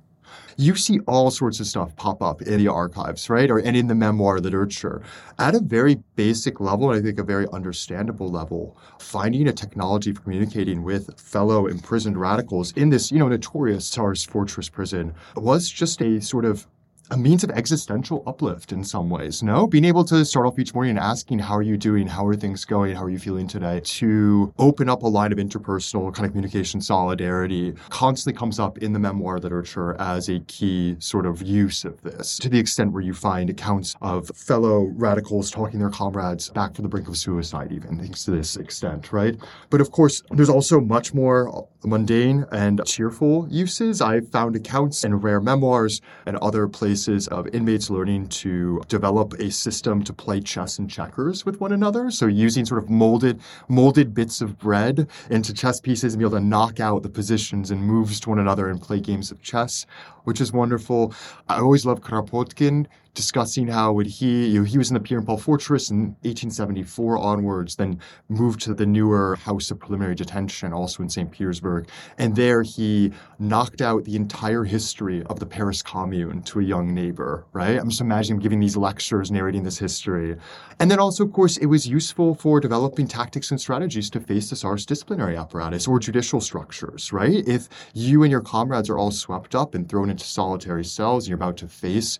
You 0.58 0.76
see 0.76 1.00
all 1.08 1.32
sorts 1.32 1.60
of 1.60 1.67
stuff 1.67 1.96
pop 1.96 2.22
up 2.22 2.41
in 2.41 2.58
the 2.58 2.67
archives, 2.67 3.30
right? 3.30 3.50
Or 3.50 3.58
and 3.60 3.76
in 3.76 3.88
the 3.88 3.96
memoir 3.96 4.39
literature. 4.39 5.02
At 5.39 5.56
a 5.56 5.60
very 5.60 5.96
basic 6.15 6.60
level, 6.60 6.91
and 6.91 7.00
I 7.00 7.04
think 7.04 7.20
a 7.20 7.24
very 7.24 7.48
understandable 7.52 8.30
level, 8.30 8.78
finding 9.00 9.48
a 9.48 9.54
technology 9.54 10.13
for 10.13 10.22
communicating 10.22 10.84
with 10.84 11.20
fellow 11.20 11.67
imprisoned 11.67 12.17
radicals 12.17 12.72
in 12.74 12.89
this, 12.89 13.12
you 13.12 13.20
know, 13.20 13.28
notorious 13.28 13.89
Tsarist 13.89 14.30
fortress 14.30 14.70
prison 14.70 15.13
was 15.36 15.70
just 15.70 16.02
a 16.02 16.22
sort 16.22 16.46
of 16.46 16.67
a 17.12 17.17
means 17.17 17.43
of 17.43 17.52
existential 17.52 18.24
uplift 18.26 18.71
in 18.71 18.86
some 18.86 19.10
ways, 19.10 19.43
no? 19.43 19.67
Being 19.67 19.84
able 19.84 20.06
to 20.06 20.24
start 20.24 20.45
off 20.47 20.58
each 20.58 20.74
morning 20.74 20.97
asking, 20.97 21.39
how 21.39 21.56
are 21.56 21.62
you 21.62 21.76
doing? 21.76 22.08
How 22.08 22.26
are 22.26 22.36
things 22.36 22.63
going? 22.63 22.95
How 22.95 23.04
are 23.04 23.10
you 23.10 23.19
feeling 23.19 23.47
today? 23.47 23.82
To 23.82 24.54
open 24.58 24.88
up 24.88 25.04
a 25.04 25.08
line 25.08 25.34
of 25.34 25.38
interpersonal 25.38 26.13
kind 26.13 26.26
of 26.26 26.32
communication 26.32 26.80
solidarity 26.80 27.74
constantly 27.89 28.39
comes 28.39 28.60
up 28.60 28.78
in 28.78 28.93
the 28.93 29.00
memoir 29.00 29.39
literature 29.39 30.00
as 30.00 30.30
a 30.30 30.39
key 30.41 30.95
sort 31.00 31.26
of 31.26 31.41
use 31.41 31.84
of 31.84 32.02
this, 32.02 32.38
to 32.38 32.47
the 32.47 32.58
extent 32.58 32.93
where 32.93 33.04
you 33.04 33.13
find 33.13 33.50
accounts 33.50 33.93
of 34.02 34.30
fellow 34.34 34.86
radicals 34.95 35.52
talking 35.52 35.80
their 35.80 35.89
comrades 35.89 36.50
back 36.50 36.74
from 36.76 36.84
the 36.84 36.89
brink 36.89 37.10
of 37.10 37.17
suicide, 37.17 37.74
even 37.74 38.00
things 38.00 38.24
to 38.24 38.32
this 38.32 38.56
extent, 38.56 39.12
right? 39.12 39.36
But 39.69 39.82
of 39.82 39.91
course, 39.91 40.24
there's 40.32 40.50
also 40.50 40.80
much 40.80 41.13
more 41.13 41.67
mundane 41.84 42.46
and 42.52 42.82
cheerful 42.86 43.48
uses. 43.50 44.02
I've 44.02 44.30
found 44.30 44.56
accounts 44.56 45.04
in 45.04 45.15
rare 45.15 45.41
memoirs 45.41 46.02
and 46.26 46.38
other 46.38 46.67
places 46.67 47.28
of 47.28 47.48
inmates 47.54 47.89
learning 47.89 48.28
to 48.28 48.82
develop 48.88 49.34
a 49.34 49.52
system 49.52 50.04
to 50.04 50.13
play 50.13 50.41
chess 50.41 50.80
and 50.80 50.89
checkers 50.89 51.46
with 51.46 51.60
one 51.60 51.72
another. 51.72 52.12
So 52.12 52.28
using 52.28 52.65
sort 52.65 52.84
of 52.84 52.89
molded 52.89 53.41
molded 53.67 54.13
bits 54.13 54.41
of 54.41 54.58
bread 54.60 55.08
into 55.30 55.54
chess 55.54 55.80
pieces 55.80 56.13
and 56.13 56.20
be 56.20 56.26
able 56.26 56.38
to 56.38 56.44
knock 56.44 56.80
out 56.80 57.04
the 57.04 57.10
positions 57.10 57.72
and 57.72 57.84
moves 57.84 58.20
to 58.22 58.30
one 58.30 58.39
another 58.39 58.70
and 58.70 58.82
play 58.82 59.00
games 59.00 59.32
of 59.32 59.41
chess 59.41 59.86
which 60.24 60.41
is 60.41 60.52
wonderful. 60.52 61.13
I 61.48 61.60
always 61.60 61.86
love 61.86 62.02
Kropotkin 62.02 62.88
discussing 63.13 63.67
how 63.67 63.97
he 64.00 64.47
you 64.47 64.60
know, 64.60 64.65
he 64.65 64.78
was 64.78 64.89
in 64.89 64.93
the 64.93 65.00
Peter 65.00 65.17
and 65.17 65.28
Paul 65.28 65.38
Fortress 65.38 65.89
in 65.89 66.15
1874 66.21 67.17
onwards, 67.17 67.76
then 67.76 68.00
moved 68.30 68.62
to 68.62 68.74
the 68.74 68.86
newer 68.86 69.36
House 69.36 69.71
of 69.71 69.80
Preliminary 69.80 70.15
Detention, 70.15 70.71
also 70.71 71.04
in 71.04 71.10
St. 71.10 71.30
Petersburg, 71.32 71.88
and 72.17 72.36
there 72.36 72.63
he 72.63 73.12
knocked 73.39 73.82
out 73.82 74.06
the 74.06 74.15
entire 74.15 74.63
history 74.63 75.24
of 75.24 75.39
the 75.39 75.45
Paris 75.45 75.82
Commune 75.82 76.41
to 76.43 76.60
a 76.60 76.63
young 76.63 76.93
neighbor. 76.93 77.45
Right? 77.54 77.78
I'm 77.78 77.89
just 77.89 78.02
imagining 78.02 78.38
him 78.38 78.43
giving 78.43 78.60
these 78.60 78.78
lectures, 78.78 79.32
narrating 79.32 79.63
this 79.63 79.78
history, 79.78 80.38
and 80.80 80.89
then 80.89 81.00
also, 81.00 81.26
of 81.26 81.34
course, 81.34 81.58
it 81.58 81.65
was 81.65 81.88
useful 81.88 82.36
for 82.36 82.60
developing 82.60 83.08
tactics 83.08 83.52
and 83.52 83.60
strategies 83.60 84.10
to 84.12 84.19
face 84.19 84.50
the 84.50 84.56
Tsar's 84.56 84.86
disciplinary 84.86 85.36
apparatus 85.36 85.88
or 85.88 86.00
judicial 86.00 86.39
structures. 86.39 87.12
Right? 87.12 87.47
If 87.47 87.67
you 87.93 88.24
and 88.24 88.32
your 88.32 88.41
comrades 88.41 88.89
are 88.89 88.97
all 88.97 89.12
swept 89.12 89.54
up 89.54 89.76
and 89.76 89.88
thrown 89.89 90.10
into 90.10 90.26
solitary 90.26 90.86
cells 90.86 91.26
and 91.26 91.30
you're 91.30 91.36
about 91.36 91.58
to 91.58 91.67
face 91.67 92.19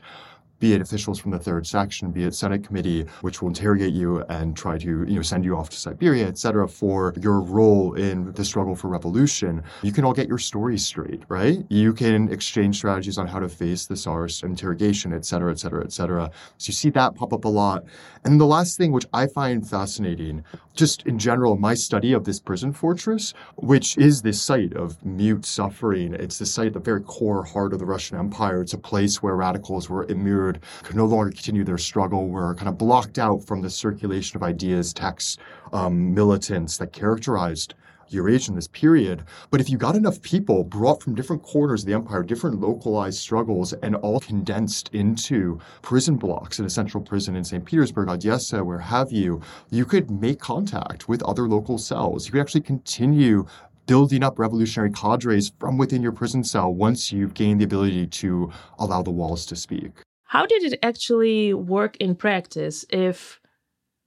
be 0.62 0.74
it 0.74 0.80
officials 0.80 1.20
from 1.20 1.32
the 1.32 1.40
third 1.40 1.66
section, 1.68 2.12
be 2.12 2.24
it 2.24 2.36
Senate 2.36 2.64
committee, 2.64 3.06
which 3.22 3.42
will 3.42 3.50
interrogate 3.50 3.94
you 3.94 4.22
and 4.30 4.56
try 4.56 4.78
to, 4.78 4.88
you 4.88 5.16
know, 5.16 5.22
send 5.22 5.44
you 5.44 5.58
off 5.58 5.70
to 5.72 5.76
Siberia, 5.76 6.28
et 6.28 6.38
cetera, 6.38 6.68
for 6.68 7.14
your 7.20 7.42
role 7.42 7.96
in 7.96 8.32
the 8.34 8.46
struggle 8.46 8.76
for 8.76 8.88
revolution, 8.88 9.64
you 9.82 9.92
can 9.92 10.06
all 10.06 10.14
get 10.14 10.28
your 10.28 10.38
stories 10.38 10.86
straight, 10.86 11.24
right? 11.28 11.66
You 11.70 11.94
can 11.94 12.32
exchange 12.32 12.78
strategies 12.78 13.18
on 13.18 13.28
how 13.28 13.40
to 13.40 13.50
face 13.50 13.88
the 13.88 13.96
Tsar's 13.96 14.44
interrogation, 14.44 15.12
et 15.14 15.26
cetera, 15.26 15.52
et 15.52 15.60
cetera, 15.60 15.84
et 15.84 15.92
cetera. 15.92 16.30
So 16.60 16.70
you 16.70 16.74
see 16.74 16.92
that 16.92 17.16
pop 17.16 17.34
up 17.34 17.46
a 17.46 17.50
lot. 17.50 17.84
And 18.24 18.40
the 18.40 18.46
last 18.46 18.78
thing, 18.78 18.92
which 18.92 19.08
I 19.14 19.26
find 19.26 19.68
fascinating, 19.68 20.44
just 20.74 21.06
in 21.06 21.20
general, 21.20 21.58
my 21.58 21.74
study 21.74 22.14
of 22.14 22.24
this 22.24 22.40
prison 22.40 22.74
fortress, 22.74 23.34
which 23.56 23.98
is 23.98 24.22
this 24.22 24.42
site 24.42 24.74
of 24.74 25.04
mute 25.06 25.46
suffering, 25.46 26.14
it's 26.14 26.40
the 26.40 26.46
site 26.46 26.74
the 26.74 26.80
very 26.80 27.02
core 27.02 27.44
heart 27.44 27.74
of 27.74 27.80
the 27.80 27.86
Russian 27.86 28.18
Empire. 28.18 28.62
It's 28.62 28.74
a 28.74 28.78
place 28.78 29.22
where 29.22 29.36
radicals 29.36 29.90
were 29.90 30.06
immured 30.06 30.62
could 30.84 30.96
no 30.96 31.06
longer 31.06 31.32
continue 31.32 31.64
their 31.64 31.78
struggle, 31.78 32.30
were 32.30 32.56
kind 32.56 32.70
of 32.70 32.78
blocked 32.78 33.20
out 33.20 33.46
from 33.46 33.62
the 33.62 33.70
circulation 33.70 34.38
of 34.38 34.44
ideas, 34.44 34.94
texts, 34.94 35.38
um, 35.74 36.14
militants 36.14 36.78
that 36.78 36.94
characterized 36.94 37.74
Eurasia 38.14 38.52
in 38.52 38.56
this 38.56 38.68
period. 38.68 39.24
But 39.50 39.62
if 39.62 39.70
you 39.70 39.78
got 39.78 39.96
enough 39.96 40.22
people 40.22 40.64
brought 40.64 41.02
from 41.02 41.16
different 41.16 41.44
corners 41.44 41.82
of 41.82 41.88
the 41.88 41.94
empire, 41.94 42.24
different 42.24 42.60
localized 42.60 43.20
struggles, 43.20 43.74
and 43.74 43.96
all 43.96 44.20
condensed 44.20 44.90
into 44.94 45.60
prison 45.82 46.18
blocks 46.18 46.60
in 46.60 46.66
a 46.66 46.70
central 46.70 47.04
prison 47.04 47.36
in 47.36 47.44
St. 47.44 47.66
Petersburg, 47.66 48.10
Odessa, 48.10 48.64
where 48.64 48.80
have 48.80 49.12
you, 49.12 49.42
you 49.70 49.86
could 49.86 50.10
make 50.10 50.40
contact 50.40 51.10
with 51.10 51.24
other 51.24 51.48
local 51.48 51.78
cells. 51.78 52.26
You 52.26 52.34
could 52.34 52.42
actually 52.42 52.62
continue 52.62 53.46
building 53.88 54.24
up 54.24 54.40
revolutionary 54.40 54.92
cadres 54.92 55.52
from 55.60 55.78
within 55.78 56.02
your 56.02 56.14
prison 56.14 56.44
cell 56.44 56.74
once 56.74 57.12
you've 57.12 57.34
gained 57.34 57.60
the 57.60 57.66
ability 57.66 58.08
to 58.08 58.50
allow 58.80 59.02
the 59.02 59.12
walls 59.12 59.46
to 59.48 59.56
speak. 59.56 59.92
How 60.24 60.46
did 60.46 60.64
it 60.64 60.80
actually 60.82 61.54
work 61.54 61.98
in 61.98 62.16
practice 62.16 62.86
if 62.90 63.41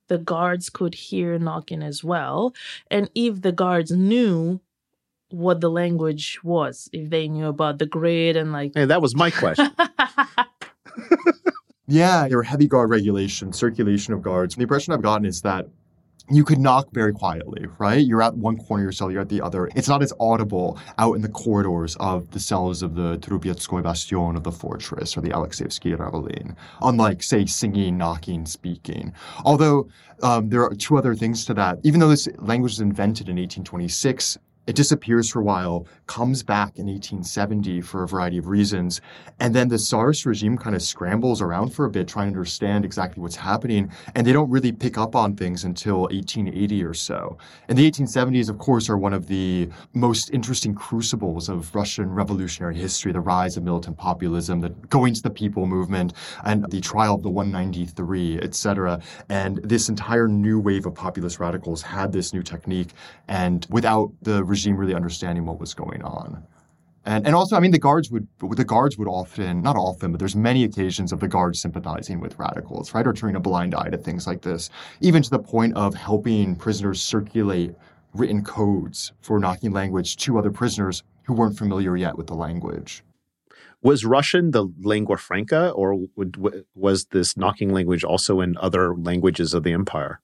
the 0.08 0.18
guards 0.18 0.70
could 0.70 0.94
hear 0.94 1.38
knocking 1.38 1.82
as 1.82 2.02
well? 2.04 2.54
And 2.90 3.10
if 3.14 3.42
the 3.42 3.52
guards 3.52 3.90
knew 3.90 4.60
what 5.30 5.60
the 5.60 5.70
language 5.70 6.38
was, 6.42 6.88
if 6.92 7.10
they 7.10 7.28
knew 7.28 7.46
about 7.46 7.78
the 7.78 7.86
grid 7.86 8.36
and 8.36 8.52
like. 8.52 8.72
Hey, 8.74 8.84
that 8.84 9.02
was 9.02 9.16
my 9.16 9.30
question. 9.30 9.70
yeah, 11.86 12.28
there 12.28 12.38
were 12.38 12.44
heavy 12.44 12.68
guard 12.68 12.90
regulations, 12.90 13.58
circulation 13.58 14.14
of 14.14 14.22
guards. 14.22 14.54
The 14.56 14.62
impression 14.62 14.92
I've 14.92 15.02
gotten 15.02 15.26
is 15.26 15.42
that 15.42 15.66
you 16.30 16.44
could 16.44 16.58
knock 16.58 16.88
very 16.92 17.12
quietly, 17.12 17.66
right? 17.78 18.04
You're 18.04 18.22
at 18.22 18.34
one 18.34 18.56
corner 18.56 18.82
of 18.82 18.87
your 18.87 18.92
cell, 18.92 19.10
you're 19.10 19.20
at 19.20 19.28
the 19.28 19.42
other. 19.42 19.68
It's 19.74 19.88
not 19.88 20.02
as 20.02 20.12
audible 20.18 20.78
out 20.98 21.14
in 21.14 21.22
the 21.22 21.28
corridors 21.28 21.96
of 22.00 22.30
the 22.30 22.40
cells 22.40 22.82
of 22.82 22.94
the 22.94 23.18
Trubetskoy 23.18 23.82
Bastion 23.82 24.37
of 24.37 24.42
the 24.42 24.52
fortress 24.52 25.16
or 25.16 25.20
the 25.20 25.30
Alexeyevsky 25.30 25.96
Ravelin, 25.96 26.56
unlike, 26.82 27.22
say, 27.22 27.44
singing, 27.44 27.98
knocking, 27.98 28.46
speaking. 28.46 29.12
Although 29.44 29.88
um, 30.22 30.48
there 30.48 30.62
are 30.62 30.74
two 30.74 30.96
other 30.96 31.14
things 31.14 31.44
to 31.44 31.54
that. 31.54 31.78
Even 31.82 32.00
though 32.00 32.08
this 32.08 32.28
language 32.38 32.72
was 32.72 32.80
invented 32.80 33.28
in 33.28 33.37
1826, 33.37 34.38
it 34.66 34.77
disappears 34.77 35.31
for 35.31 35.40
a 35.40 35.44
while, 35.44 35.87
comes 36.07 36.42
back 36.42 36.77
in 36.77 36.87
1870 36.87 37.81
for 37.81 38.03
a 38.03 38.09
variety 38.09 38.38
of 38.38 38.46
reasons. 38.46 39.00
And 39.40 39.55
then 39.55 39.68
the 39.68 39.79
Tsarist 39.79 40.27
regime 40.27 40.59
kind 40.59 40.77
of 40.77 40.83
scrambles 40.83 41.40
around 41.40 41.70
for 41.70 41.87
a 41.87 41.90
bit, 41.90 42.07
trying 42.07 42.29
to 42.29 42.38
understand 42.38 42.85
exactly 42.85 43.22
what's 43.22 43.37
happening. 43.37 43.90
And 44.14 44.27
they 44.27 44.33
don't 44.33 44.50
really 44.50 44.72
pick 44.72 44.98
up 44.98 45.16
on 45.16 45.35
things 45.35 45.64
until 45.64 46.03
1880 46.03 46.85
or 46.85 46.94
so. 46.94 47.38
And 47.68 47.79
the 47.79 47.90
1870s, 47.90 48.50
of 48.50 48.59
course, 48.59 48.90
are 48.90 48.98
one 48.98 49.14
of 49.14 49.27
the 49.27 49.68
most 49.94 50.31
interesting 50.31 50.74
crucibles 50.74 51.48
of 51.48 51.74
Russian 51.74 52.11
revolutionary 52.11 52.77
history 52.77 53.12
the 53.12 53.20
rise 53.20 53.57
of 53.57 53.62
militant 53.62 53.96
populism, 53.96 54.61
the 54.61 54.70
going 54.90 55.14
to 55.14 55.22
the 55.22 55.31
people 55.31 55.66
movement, 55.66 56.12
and 56.44 56.68
the 56.70 56.81
trial 56.81 57.14
of 57.14 57.22
the 57.22 57.31
193, 57.31 58.40
etc. 58.40 59.00
And 59.29 59.59
this 59.62 59.88
entire 59.88 60.29
new 60.29 60.59
wave 60.59 60.85
of 60.85 60.94
populist 60.94 61.38
radicals 61.38 61.81
had 61.81 62.12
this 62.12 62.35
new 62.35 62.42
technique. 62.42 62.90
And 63.29 63.66
without 63.70 64.12
the 64.22 64.44
regime 64.54 64.76
really 64.76 64.94
understanding 64.94 65.44
what 65.46 65.58
was 65.60 65.74
going 65.74 66.02
on. 66.02 66.28
And, 67.06 67.26
and 67.26 67.34
also, 67.34 67.56
I 67.56 67.60
mean, 67.60 67.70
the 67.70 67.78
guards 67.78 68.10
would 68.10 68.26
the 68.62 68.64
guards 68.64 68.96
would 68.96 69.08
often, 69.08 69.62
not 69.62 69.76
often, 69.76 70.10
but 70.12 70.18
there's 70.18 70.36
many 70.36 70.64
occasions 70.64 71.12
of 71.12 71.20
the 71.20 71.28
guards 71.28 71.60
sympathizing 71.60 72.18
with 72.20 72.38
radicals, 72.38 72.94
right, 72.94 73.06
or 73.06 73.12
turning 73.12 73.36
a 73.36 73.40
blind 73.40 73.74
eye 73.74 73.90
to 73.90 73.98
things 73.98 74.26
like 74.26 74.42
this, 74.42 74.70
even 75.00 75.22
to 75.22 75.30
the 75.30 75.38
point 75.38 75.76
of 75.76 75.94
helping 75.94 76.56
prisoners 76.56 77.02
circulate 77.02 77.74
written 78.14 78.42
codes 78.42 79.12
for 79.20 79.38
knocking 79.38 79.72
language 79.72 80.16
to 80.16 80.38
other 80.38 80.50
prisoners 80.50 81.02
who 81.24 81.34
weren't 81.34 81.58
familiar 81.58 81.96
yet 81.96 82.16
with 82.16 82.26
the 82.26 82.34
language. 82.34 83.02
Was 83.82 84.06
Russian 84.06 84.52
the 84.52 84.64
lingua 84.80 85.18
franca, 85.18 85.70
or 85.70 86.06
would, 86.16 86.36
was 86.74 87.04
this 87.06 87.36
knocking 87.36 87.70
language 87.70 88.02
also 88.02 88.40
in 88.40 88.56
other 88.56 88.94
languages 88.96 89.52
of 89.52 89.62
the 89.62 89.72
empire? 89.72 90.20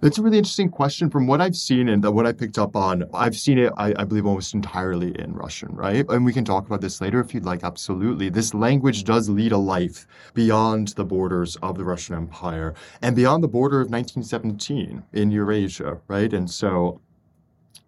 That's 0.00 0.18
a 0.18 0.22
really 0.22 0.38
interesting 0.38 0.68
question. 0.68 1.08
From 1.08 1.26
what 1.26 1.40
I've 1.40 1.56
seen 1.56 1.88
and 1.88 2.04
what 2.04 2.26
I 2.26 2.32
picked 2.32 2.58
up 2.58 2.76
on, 2.76 3.04
I've 3.14 3.36
seen 3.36 3.58
it, 3.58 3.72
I, 3.76 3.94
I, 3.96 4.04
believe, 4.04 4.26
almost 4.26 4.52
entirely 4.52 5.18
in 5.18 5.32
Russian, 5.32 5.74
right? 5.74 6.04
And 6.10 6.24
we 6.24 6.32
can 6.32 6.44
talk 6.44 6.66
about 6.66 6.80
this 6.82 7.00
later 7.00 7.20
if 7.20 7.32
you'd 7.32 7.46
like. 7.46 7.64
Absolutely. 7.64 8.28
This 8.28 8.52
language 8.52 9.04
does 9.04 9.30
lead 9.30 9.52
a 9.52 9.58
life 9.58 10.06
beyond 10.34 10.88
the 10.88 11.04
borders 11.04 11.56
of 11.62 11.78
the 11.78 11.84
Russian 11.84 12.16
Empire 12.16 12.74
and 13.00 13.16
beyond 13.16 13.42
the 13.42 13.48
border 13.48 13.80
of 13.80 13.90
1917 13.90 15.02
in 15.14 15.30
Eurasia, 15.30 15.98
right? 16.08 16.32
And 16.34 16.50
so 16.50 17.00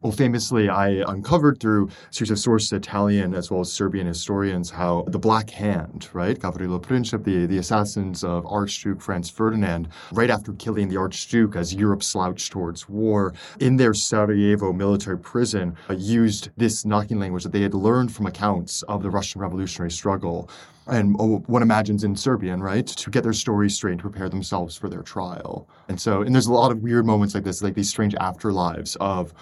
well, 0.07 0.12
famously, 0.12 0.69
I 0.69 1.03
uncovered 1.11 1.59
through 1.59 1.88
a 1.88 2.14
series 2.14 2.31
of 2.31 2.38
sources, 2.38 2.73
Italian 2.73 3.35
as 3.35 3.51
well 3.51 3.62
as 3.62 3.73
Serbian 3.73 4.07
historians, 4.07 4.71
how 4.71 5.03
the 5.09 5.19
Black 5.19 5.51
Hand, 5.51 6.09
right, 6.12 6.38
Gavrilo 6.38 6.81
Princip, 6.81 7.25
the, 7.25 7.47
the 7.47 7.59
assassins 7.59 8.23
of 8.23 8.47
Archduke 8.47 9.01
Franz 9.01 9.29
Ferdinand, 9.29 9.88
right 10.12 10.31
after 10.31 10.53
killing 10.53 10.88
the 10.88 10.97
Archduke 10.97 11.57
as 11.57 11.75
Europe 11.75 12.05
slouched 12.05 12.53
towards 12.53 12.88
war, 12.88 13.35
in 13.59 13.77
their 13.77 13.95
Sarajevo 13.95 14.73
military 14.73 15.19
prison, 15.19 15.77
uh, 15.90 15.95
used 15.95 16.51
this 16.57 16.85
knocking 16.85 17.19
language 17.19 17.42
that 17.42 17.51
they 17.51 17.62
had 17.62 17.75
learned 17.75 18.14
from 18.14 18.27
accounts 18.27 18.83
of 18.83 19.03
the 19.03 19.11
Russian 19.11 19.40
revolutionary 19.40 19.90
struggle 19.90 20.49
and 20.88 21.16
one 21.19 21.62
imagines 21.62 22.05
in 22.05 22.14
Serbian, 22.14 22.62
right, 22.62 22.87
to 22.87 23.11
get 23.11 23.25
their 23.25 23.33
story 23.33 23.69
straight, 23.69 23.99
to 23.99 24.03
prepare 24.03 24.29
themselves 24.29 24.77
for 24.77 24.88
their 24.88 25.03
trial. 25.03 25.69
And 25.88 26.01
so, 26.01 26.23
and 26.23 26.33
there's 26.33 26.47
a 26.47 26.53
lot 26.53 26.71
of 26.71 26.81
weird 26.81 27.05
moments 27.05 27.35
like 27.35 27.42
this, 27.42 27.61
like 27.61 27.75
these 27.75 27.90
strange 27.90 28.14
afterlives 28.14 28.97
of 29.01 29.35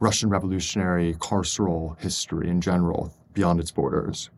Russian 0.00 0.30
revolutionary 0.30 1.14
carceral 1.14 1.98
history 1.98 2.48
in 2.48 2.60
general 2.60 3.12
beyond 3.34 3.58
its 3.58 3.70
borders. 3.70 4.30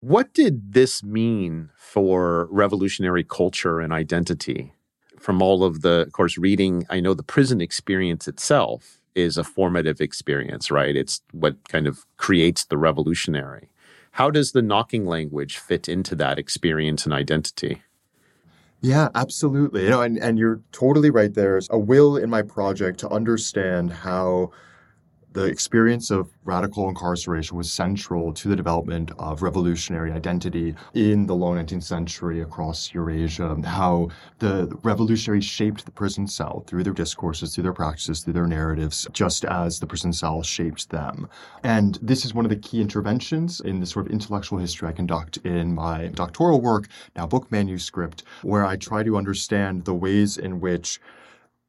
What 0.00 0.32
did 0.34 0.72
this 0.72 1.02
mean 1.02 1.70
for 1.76 2.48
revolutionary 2.50 3.24
culture 3.24 3.80
and 3.80 3.92
identity? 3.92 4.74
From 5.18 5.42
all 5.42 5.64
of 5.64 5.82
the, 5.82 6.04
of 6.06 6.12
course, 6.12 6.38
reading, 6.38 6.86
I 6.88 7.00
know 7.00 7.14
the 7.14 7.22
prison 7.22 7.60
experience 7.60 8.26
itself 8.26 8.98
is 9.14 9.36
a 9.36 9.44
formative 9.44 10.00
experience, 10.00 10.70
right? 10.70 10.96
It's 10.96 11.20
what 11.32 11.68
kind 11.68 11.86
of 11.86 12.06
creates 12.16 12.64
the 12.64 12.78
revolutionary. 12.78 13.70
How 14.12 14.30
does 14.30 14.52
the 14.52 14.62
knocking 14.62 15.06
language 15.06 15.58
fit 15.58 15.88
into 15.88 16.14
that 16.16 16.38
experience 16.38 17.04
and 17.04 17.12
identity? 17.12 17.82
Yeah, 18.80 19.08
absolutely. 19.14 19.84
You 19.84 19.90
know, 19.90 20.02
and, 20.02 20.18
and 20.18 20.38
you're 20.38 20.60
totally 20.72 21.10
right. 21.10 21.32
There's 21.32 21.68
a 21.70 21.78
will 21.78 22.16
in 22.16 22.30
my 22.30 22.42
project 22.42 22.98
to 23.00 23.08
understand 23.10 23.92
how 23.92 24.52
the 25.32 25.44
experience 25.44 26.10
of 26.10 26.28
radical 26.44 26.88
incarceration 26.88 27.56
was 27.56 27.72
central 27.72 28.32
to 28.32 28.48
the 28.48 28.56
development 28.56 29.12
of 29.18 29.42
revolutionary 29.42 30.10
identity 30.10 30.74
in 30.94 31.26
the 31.26 31.34
low 31.34 31.52
19th 31.52 31.84
century 31.84 32.40
across 32.40 32.92
Eurasia. 32.92 33.56
How 33.64 34.08
the 34.40 34.66
revolutionaries 34.82 35.44
shaped 35.44 35.84
the 35.84 35.92
prison 35.92 36.26
cell 36.26 36.64
through 36.66 36.82
their 36.82 36.92
discourses, 36.92 37.54
through 37.54 37.62
their 37.62 37.72
practices, 37.72 38.20
through 38.20 38.32
their 38.32 38.48
narratives, 38.48 39.06
just 39.12 39.44
as 39.44 39.78
the 39.78 39.86
prison 39.86 40.12
cell 40.12 40.42
shaped 40.42 40.90
them. 40.90 41.28
And 41.62 41.98
this 42.02 42.24
is 42.24 42.34
one 42.34 42.44
of 42.44 42.50
the 42.50 42.56
key 42.56 42.80
interventions 42.80 43.60
in 43.60 43.78
the 43.78 43.86
sort 43.86 44.06
of 44.06 44.12
intellectual 44.12 44.58
history 44.58 44.88
I 44.88 44.92
conduct 44.92 45.36
in 45.38 45.74
my 45.74 46.08
doctoral 46.08 46.60
work, 46.60 46.88
now 47.14 47.26
book 47.26 47.52
manuscript, 47.52 48.24
where 48.42 48.66
I 48.66 48.76
try 48.76 49.04
to 49.04 49.16
understand 49.16 49.84
the 49.84 49.94
ways 49.94 50.38
in 50.38 50.58
which 50.58 51.00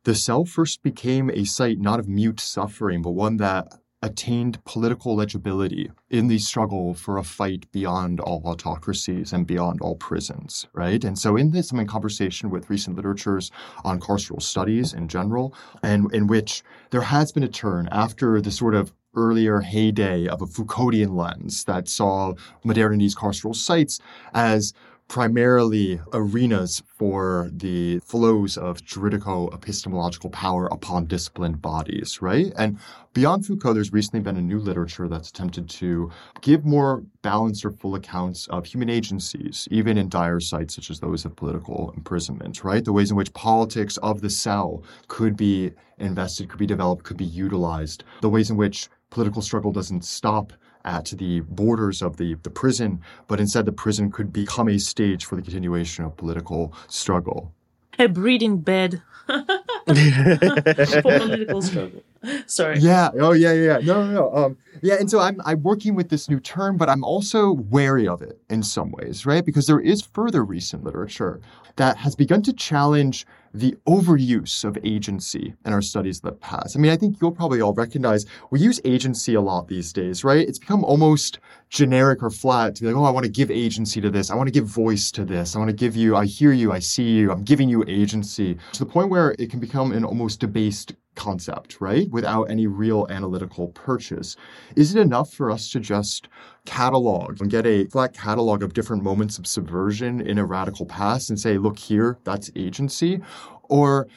the 0.03 0.15
cell 0.15 0.45
first 0.45 0.81
became 0.81 1.29
a 1.29 1.43
site 1.45 1.79
not 1.79 1.99
of 1.99 2.07
mute 2.07 2.39
suffering, 2.39 3.01
but 3.01 3.11
one 3.11 3.37
that 3.37 3.67
attained 4.03 4.63
political 4.65 5.15
legibility 5.15 5.91
in 6.09 6.27
the 6.27 6.39
struggle 6.39 6.95
for 6.95 7.17
a 7.17 7.23
fight 7.23 7.71
beyond 7.71 8.19
all 8.19 8.41
autocracies 8.43 9.31
and 9.31 9.45
beyond 9.45 9.79
all 9.81 9.95
prisons, 9.95 10.65
right? 10.73 11.03
And 11.03 11.17
so 11.19 11.35
in 11.35 11.51
this, 11.51 11.71
I'm 11.71 11.79
in 11.79 11.87
conversation 11.87 12.49
with 12.49 12.69
recent 12.69 12.95
literatures 12.95 13.51
on 13.83 13.99
carceral 13.99 14.41
studies 14.41 14.93
in 14.93 15.07
general, 15.07 15.53
and 15.83 16.11
in 16.15 16.25
which 16.25 16.63
there 16.89 17.01
has 17.01 17.31
been 17.31 17.43
a 17.43 17.47
turn 17.47 17.87
after 17.91 18.41
the 18.41 18.51
sort 18.51 18.73
of 18.73 18.91
earlier 19.15 19.59
heyday 19.59 20.27
of 20.27 20.41
a 20.41 20.47
Foucauldian 20.47 21.15
lens 21.15 21.65
that 21.65 21.87
saw 21.87 22.33
modernity's 22.63 23.13
carceral 23.13 23.55
sites 23.55 23.99
as 24.33 24.73
primarily 25.12 26.00
arenas 26.13 26.82
for 26.88 27.50
the 27.52 28.00
flows 28.00 28.58
of 28.58 28.78
juridico 28.78 29.54
epistemological 29.54 30.30
power 30.30 30.67
upon 30.67 31.06
disciplined 31.06 31.62
bodies, 31.62 32.21
right? 32.21 32.54
And 32.58 32.80
beyond 33.13 33.45
Foucault, 33.45 33.74
there's 33.74 33.91
recently 33.91 34.21
been 34.21 34.38
a 34.38 34.41
new 34.41 34.58
literature 34.58 35.10
that's 35.10 35.30
attempted 35.30 35.69
to 35.71 36.10
give 36.39 36.63
more 36.63 37.04
balanced 37.24 37.65
or 37.65 37.71
full 37.71 37.95
accounts 37.95 38.47
of 38.47 38.65
human 38.65 38.89
agencies, 38.89 39.67
even 39.69 39.97
in 39.97 40.08
dire 40.08 40.39
sites 40.39 40.76
such 40.76 40.89
as 40.89 41.02
those 41.02 41.26
of 41.26 41.36
political 41.36 41.91
imprisonment, 41.97 42.63
right? 42.63 42.86
The 42.86 42.93
ways 42.93 43.12
in 43.12 43.17
which 43.17 43.34
politics 43.34 43.97
of 43.97 44.21
the 44.21 44.30
cell 44.30 44.82
could 45.10 45.36
be 45.36 45.74
invested, 45.97 46.47
could 46.47 46.60
be 46.60 46.65
developed, 46.65 47.04
could 47.04 47.17
be 47.17 47.26
utilized, 47.26 48.06
the 48.21 48.30
ways 48.30 48.50
in 48.50 48.56
which 48.56 48.88
political 49.10 49.41
struggle 49.41 49.74
doesn't 49.74 50.06
stop 50.06 50.54
at 50.85 51.05
the 51.17 51.41
borders 51.41 52.01
of 52.01 52.17
the, 52.17 52.35
the 52.43 52.49
prison, 52.49 53.01
but 53.27 53.39
instead 53.39 53.65
the 53.65 53.71
prison 53.71 54.11
could 54.11 54.33
become 54.33 54.67
a 54.67 54.77
stage 54.77 55.25
for 55.25 55.35
the 55.35 55.41
continuation 55.41 56.05
of 56.05 56.17
political 56.17 56.73
struggle. 56.87 57.53
A 57.99 58.07
breeding 58.07 58.59
bed 58.59 59.01
for 59.27 61.01
political 61.01 61.61
struggle. 61.61 62.03
Sorry. 62.45 62.79
Yeah. 62.79 63.09
Oh, 63.19 63.33
yeah, 63.33 63.53
yeah. 63.53 63.77
No, 63.83 64.05
no, 64.05 64.11
no. 64.11 64.35
Um, 64.35 64.57
yeah. 64.81 64.95
And 64.99 65.09
so 65.09 65.19
I'm, 65.19 65.41
I'm 65.45 65.61
working 65.63 65.95
with 65.95 66.09
this 66.09 66.29
new 66.29 66.39
term, 66.39 66.77
but 66.77 66.89
I'm 66.89 67.03
also 67.03 67.51
wary 67.51 68.07
of 68.07 68.21
it 68.21 68.39
in 68.49 68.63
some 68.63 68.91
ways, 68.91 69.25
right? 69.25 69.45
Because 69.45 69.67
there 69.67 69.79
is 69.79 70.01
further 70.01 70.43
recent 70.43 70.83
literature 70.83 71.41
that 71.77 71.97
has 71.97 72.15
begun 72.15 72.41
to 72.43 72.53
challenge 72.53 73.25
the 73.53 73.75
overuse 73.87 74.63
of 74.63 74.77
agency 74.83 75.53
in 75.65 75.73
our 75.73 75.81
studies 75.81 76.17
of 76.17 76.23
the 76.23 76.31
past. 76.33 76.75
I 76.75 76.79
mean, 76.79 76.91
I 76.91 76.97
think 76.97 77.17
you'll 77.21 77.31
probably 77.31 77.61
all 77.61 77.73
recognize 77.73 78.25
we 78.49 78.59
use 78.59 78.79
agency 78.85 79.35
a 79.35 79.41
lot 79.41 79.67
these 79.67 79.91
days, 79.91 80.23
right? 80.23 80.47
It's 80.47 80.59
become 80.59 80.83
almost 80.83 81.39
generic 81.69 82.23
or 82.23 82.29
flat 82.29 82.75
to 82.75 82.81
be 82.81 82.87
like, 82.87 82.95
oh, 82.95 83.03
I 83.03 83.11
want 83.11 83.25
to 83.25 83.31
give 83.31 83.51
agency 83.51 84.01
to 84.01 84.09
this. 84.09 84.29
I 84.29 84.35
want 84.35 84.47
to 84.47 84.51
give 84.51 84.65
voice 84.65 85.11
to 85.11 85.25
this. 85.25 85.55
I 85.55 85.59
want 85.59 85.69
to 85.69 85.75
give 85.75 85.95
you, 85.95 86.15
I 86.15 86.25
hear 86.25 86.51
you, 86.51 86.71
I 86.71 86.79
see 86.79 87.09
you, 87.09 87.31
I'm 87.31 87.43
giving 87.43 87.69
you 87.69 87.83
agency 87.87 88.57
to 88.73 88.79
the 88.79 88.85
point 88.85 89.09
where 89.09 89.35
it 89.39 89.49
can 89.49 89.59
become 89.59 89.91
an 89.91 90.03
almost 90.05 90.39
debased 90.39 90.93
concept, 91.15 91.80
right? 91.80 92.10
Without 92.10 92.43
any 92.45 92.67
real 92.67 93.08
analytical 93.10 93.67
purchase. 93.69 94.36
Is 94.76 94.95
it 94.95 95.00
enough 95.00 95.34
for 95.34 95.52
us 95.52 95.69
to 95.71 95.80
just 95.80 96.28
catalog 96.65 97.41
and 97.41 97.50
get 97.50 97.65
a 97.65 97.86
flat 97.86 98.13
catalog 98.13 98.63
of 98.63 98.74
different 98.74 99.04
moments 99.04 99.38
of 99.38 99.47
subversion 99.47 100.21
in 100.21 100.38
a 100.38 100.45
radical 100.45 100.86
past 100.86 101.30
and 101.30 101.39
say, 101.39 101.58
look 101.58 101.78
here, 101.78 102.17
that's 102.24 102.50
agency? 102.56 103.19
Or 103.63 104.08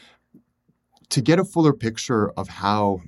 to 1.11 1.21
get 1.21 1.39
a 1.39 1.45
fuller 1.45 1.73
picture 1.73 2.31
of 2.33 2.49
how 2.49 3.01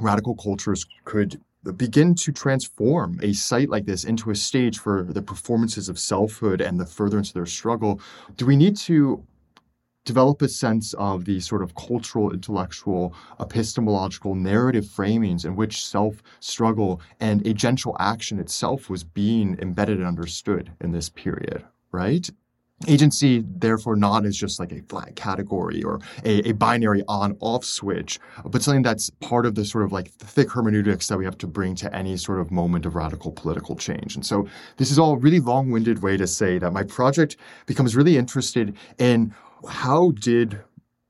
radical 0.00 0.34
cultures 0.34 0.86
could 1.04 1.40
begin 1.76 2.14
to 2.14 2.32
transform 2.32 3.18
a 3.22 3.32
site 3.32 3.68
like 3.68 3.86
this 3.86 4.04
into 4.04 4.30
a 4.30 4.34
stage 4.36 4.78
for 4.78 5.02
the 5.02 5.22
performances 5.22 5.88
of 5.88 5.98
selfhood 5.98 6.60
and 6.60 6.78
the 6.78 6.86
furtherance 6.86 7.28
of 7.30 7.34
their 7.34 7.46
struggle, 7.46 8.00
do 8.36 8.46
we 8.46 8.56
need 8.56 8.76
to 8.76 9.24
develop 10.06 10.40
a 10.40 10.48
sense 10.48 10.94
of 10.94 11.26
the 11.26 11.40
sort 11.40 11.62
of 11.62 11.74
cultural, 11.74 12.32
intellectual, 12.32 13.14
epistemological 13.40 14.34
narrative 14.34 14.84
framings 14.84 15.44
in 15.44 15.54
which 15.54 15.84
self 15.84 16.22
struggle 16.40 17.02
and 17.20 17.44
agential 17.44 17.94
action 17.98 18.38
itself 18.38 18.88
was 18.88 19.04
being 19.04 19.58
embedded 19.60 19.98
and 19.98 20.06
understood 20.06 20.72
in 20.80 20.92
this 20.92 21.10
period, 21.10 21.64
right? 21.92 22.30
Agency, 22.86 23.42
therefore, 23.56 23.96
not 23.96 24.26
as 24.26 24.36
just 24.36 24.60
like 24.60 24.70
a 24.70 24.82
flat 24.82 25.16
category 25.16 25.82
or 25.82 25.98
a, 26.26 26.50
a 26.50 26.52
binary 26.52 27.02
on 27.08 27.34
off 27.40 27.64
switch, 27.64 28.20
but 28.44 28.62
something 28.62 28.82
that's 28.82 29.08
part 29.08 29.46
of 29.46 29.54
the 29.54 29.64
sort 29.64 29.82
of 29.82 29.92
like 29.92 30.10
thick 30.10 30.50
hermeneutics 30.50 31.06
that 31.06 31.16
we 31.16 31.24
have 31.24 31.38
to 31.38 31.46
bring 31.46 31.74
to 31.76 31.96
any 31.96 32.18
sort 32.18 32.38
of 32.38 32.50
moment 32.50 32.84
of 32.84 32.94
radical 32.94 33.32
political 33.32 33.76
change. 33.76 34.14
And 34.14 34.26
so, 34.26 34.46
this 34.76 34.90
is 34.90 34.98
all 34.98 35.16
really 35.16 35.40
long 35.40 35.70
winded 35.70 36.02
way 36.02 36.18
to 36.18 36.26
say 36.26 36.58
that 36.58 36.70
my 36.74 36.82
project 36.82 37.38
becomes 37.64 37.96
really 37.96 38.18
interested 38.18 38.76
in 38.98 39.34
how 39.66 40.12
did 40.12 40.60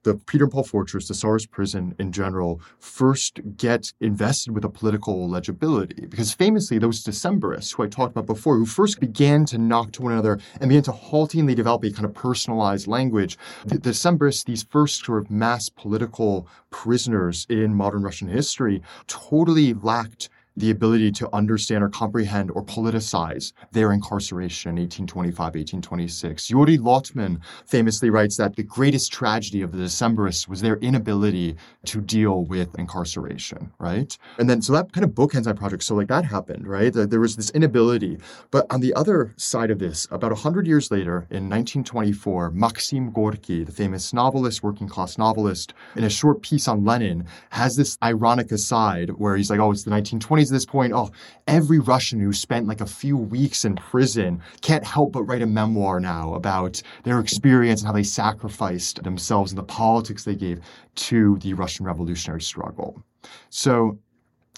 the 0.06 0.14
Peter 0.14 0.44
and 0.44 0.52
Paul 0.52 0.62
Fortress, 0.62 1.08
the 1.08 1.14
Tsar's 1.14 1.46
prison 1.46 1.92
in 1.98 2.12
general, 2.12 2.60
first 2.78 3.40
get 3.56 3.92
invested 4.00 4.52
with 4.52 4.64
a 4.64 4.68
political 4.68 5.28
legibility. 5.28 6.06
Because 6.06 6.32
famously, 6.32 6.78
those 6.78 7.02
Decembrists 7.02 7.74
who 7.74 7.82
I 7.82 7.88
talked 7.88 8.12
about 8.12 8.26
before, 8.26 8.56
who 8.56 8.66
first 8.66 9.00
began 9.00 9.44
to 9.46 9.58
knock 9.58 9.90
to 9.92 10.02
one 10.02 10.12
another 10.12 10.38
and 10.60 10.68
began 10.68 10.84
to 10.84 10.92
haltingly 10.92 11.56
develop 11.56 11.82
a 11.82 11.90
kind 11.90 12.04
of 12.04 12.14
personalized 12.14 12.86
language, 12.86 13.36
the 13.64 13.78
Decembrists, 13.78 14.44
these 14.44 14.62
first 14.62 15.04
sort 15.04 15.24
of 15.24 15.28
mass 15.28 15.68
political 15.68 16.46
prisoners 16.70 17.44
in 17.50 17.74
modern 17.74 18.02
Russian 18.02 18.28
history, 18.28 18.82
totally 19.08 19.74
lacked 19.74 20.28
the 20.56 20.70
ability 20.70 21.12
to 21.12 21.34
understand 21.34 21.84
or 21.84 21.88
comprehend 21.88 22.50
or 22.52 22.64
politicize 22.64 23.52
their 23.72 23.92
incarceration 23.92 24.70
in 24.70 24.82
1825, 24.82 25.38
1826. 25.38 26.50
Yuri 26.50 26.78
Lotman 26.78 27.40
famously 27.66 28.10
writes 28.10 28.36
that 28.36 28.56
the 28.56 28.62
greatest 28.62 29.12
tragedy 29.12 29.62
of 29.62 29.72
the 29.72 29.78
Decembrists 29.78 30.48
was 30.48 30.60
their 30.60 30.76
inability 30.76 31.56
to 31.84 32.00
deal 32.00 32.44
with 32.44 32.74
incarceration, 32.78 33.70
right? 33.78 34.16
And 34.38 34.48
then, 34.48 34.62
so 34.62 34.72
that 34.72 34.92
kind 34.92 35.04
of 35.04 35.10
bookends 35.10 35.46
my 35.46 35.52
project. 35.52 35.82
So, 35.82 35.94
like, 35.94 36.08
that 36.08 36.24
happened, 36.24 36.66
right? 36.66 36.92
There 36.92 37.20
was 37.20 37.36
this 37.36 37.50
inability. 37.50 38.18
But 38.50 38.66
on 38.70 38.80
the 38.80 38.94
other 38.94 39.34
side 39.36 39.70
of 39.70 39.78
this, 39.78 40.08
about 40.10 40.32
100 40.32 40.66
years 40.66 40.90
later, 40.90 41.26
in 41.30 41.48
1924, 41.50 42.50
Maxim 42.50 43.10
Gorky, 43.12 43.64
the 43.64 43.72
famous 43.72 44.12
novelist, 44.12 44.62
working 44.62 44.88
class 44.88 45.18
novelist, 45.18 45.74
in 45.96 46.04
a 46.04 46.10
short 46.10 46.42
piece 46.42 46.66
on 46.68 46.84
Lenin, 46.84 47.26
has 47.50 47.76
this 47.76 47.98
ironic 48.02 48.52
aside 48.52 49.10
where 49.10 49.36
he's 49.36 49.50
like, 49.50 49.60
oh, 49.60 49.70
it's 49.70 49.84
the 49.84 49.90
1920s 49.90 50.45
this 50.54 50.66
point, 50.66 50.92
oh, 50.92 51.10
every 51.46 51.78
Russian 51.78 52.20
who 52.20 52.32
spent 52.32 52.66
like 52.66 52.80
a 52.80 52.86
few 52.86 53.16
weeks 53.16 53.64
in 53.64 53.76
prison 53.76 54.40
can't 54.60 54.84
help 54.84 55.12
but 55.12 55.24
write 55.24 55.42
a 55.42 55.46
memoir 55.46 56.00
now 56.00 56.34
about 56.34 56.82
their 57.04 57.20
experience 57.20 57.80
and 57.80 57.88
how 57.88 57.92
they 57.92 58.02
sacrificed 58.02 59.02
themselves 59.02 59.52
and 59.52 59.58
the 59.58 59.64
politics 59.64 60.24
they 60.24 60.34
gave 60.34 60.60
to 60.94 61.38
the 61.38 61.54
Russian 61.54 61.86
revolutionary 61.86 62.42
struggle. 62.42 63.02
So, 63.50 63.98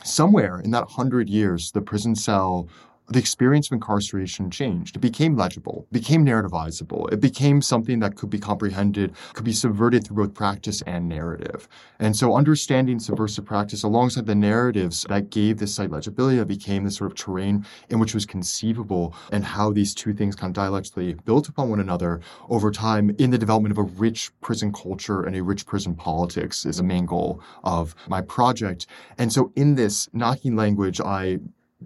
somewhere 0.05 0.61
in 0.61 0.70
that 0.70 0.88
hundred 0.88 1.29
years, 1.29 1.72
the 1.72 1.81
prison 1.81 2.14
cell 2.14 2.68
the 3.11 3.18
experience 3.18 3.68
of 3.68 3.73
incarceration 3.73 4.51
changed. 4.51 4.97
It 4.97 5.01
became 5.01 5.37
legible, 5.37 5.87
became 5.92 6.25
narrativizable. 6.25 7.11
It 7.12 7.21
became 7.21 7.62
something 7.62 8.01
that 8.01 8.16
could 8.16 8.29
be 8.29 8.38
comprehended, 8.38 9.14
could 9.33 9.44
be 9.44 9.53
subverted 9.53 10.07
through 10.07 10.27
both 10.27 10.35
practice 10.35 10.83
and 10.83 11.09
narrative. 11.09 11.68
And 11.99 12.14
so 12.14 12.37
understanding 12.37 12.99
subversive 12.99 13.47
practice 13.47 13.83
alongside 13.83 14.27
the 14.27 14.35
narratives 14.35 15.07
that 15.09 15.31
gave 15.31 15.59
this 15.59 15.75
site 15.75 15.90
legibility 15.90 16.42
became 16.44 16.85
the 16.85 16.90
sort 16.90 17.11
of 17.11 17.16
terrain 17.16 17.64
in 17.88 17.99
which 17.99 18.14
was 18.14 18.27
conceivable 18.27 19.14
and 19.33 19.44
how 19.44 19.73
these 19.73 19.94
two 19.94 20.12
things 20.12 20.37
kind 20.37 20.51
of 20.51 20.55
dialectically 20.55 21.14
built 21.25 21.49
upon 21.49 21.71
one 21.71 21.81
another 21.81 22.21
over 22.49 22.71
time 22.71 23.11
in 23.18 23.31
the 23.31 23.38
development 23.38 23.73
of 23.73 23.79
a 23.79 23.83
rich 23.83 24.31
prison 24.40 24.73
culture 24.73 25.23
and 25.23 25.35
a 25.35 25.42
rich 25.42 25.64
prison 25.66 25.94
politics 25.94 26.66
is 26.66 26.79
a 26.79 26.83
main 26.83 27.07
goal 27.07 27.40
of 27.64 27.94
my 28.09 28.21
project. 28.21 28.87
And 29.16 29.33
so 29.33 29.53
in 29.57 29.75
this 29.75 30.09
knocking 30.12 30.57
language, 30.57 31.01
I 31.01 31.38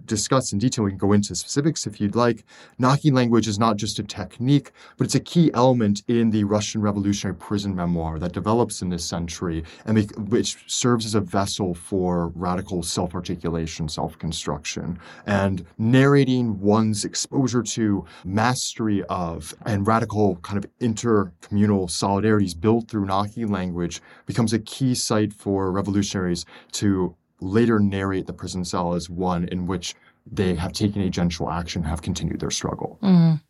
discuss 0.05 0.51
in 0.51 0.59
detail. 0.59 0.85
We 0.85 0.91
can 0.91 0.97
go 0.97 1.13
into 1.13 1.35
specifics 1.35 1.85
if 1.85 2.01
you'd 2.01 2.15
like. 2.15 2.43
Knocking 2.79 3.13
language 3.13 3.47
is 3.47 3.59
not 3.59 3.77
just 3.77 3.99
a 3.99 4.03
technique, 4.03 4.71
but 4.97 5.05
it's 5.05 5.15
a 5.15 5.19
key 5.19 5.51
element 5.53 6.03
in 6.07 6.31
the 6.31 6.43
Russian 6.43 6.81
revolutionary 6.81 7.35
prison 7.35 7.75
memoir 7.75 8.19
that 8.19 8.33
develops 8.33 8.81
in 8.81 8.89
this 8.89 9.05
century 9.05 9.63
and 9.85 10.11
which 10.29 10.63
serves 10.67 11.05
as 11.05 11.15
a 11.15 11.21
vessel 11.21 11.73
for 11.73 12.29
radical 12.35 12.83
self 12.83 13.13
articulation, 13.13 13.87
self 13.87 14.17
construction. 14.17 14.99
And 15.25 15.65
narrating 15.77 16.59
one's 16.59 17.05
exposure 17.05 17.63
to, 17.63 18.05
mastery 18.25 19.03
of, 19.05 19.53
and 19.65 19.85
radical 19.85 20.37
kind 20.37 20.63
of 20.63 20.69
intercommunal 20.79 21.87
solidarities 21.89 22.59
built 22.59 22.89
through 22.89 23.05
knocking 23.05 23.51
language 23.51 24.01
becomes 24.25 24.53
a 24.53 24.59
key 24.59 24.95
site 24.95 25.33
for 25.33 25.71
revolutionaries 25.71 26.45
to 26.73 27.15
later 27.43 27.79
narrate 27.79 28.27
the 28.27 28.33
prison 28.33 28.63
cell 28.65 28.93
as 28.93 29.09
one 29.09 29.45
in 29.49 29.65
which 29.65 29.95
they 30.25 30.55
have 30.55 30.73
taken 30.73 31.01
agential 31.01 31.51
action, 31.51 31.83
have 31.83 32.01
continued 32.01 32.39
their 32.39 32.51
struggle. 32.51 32.97
Mm. 33.01 33.41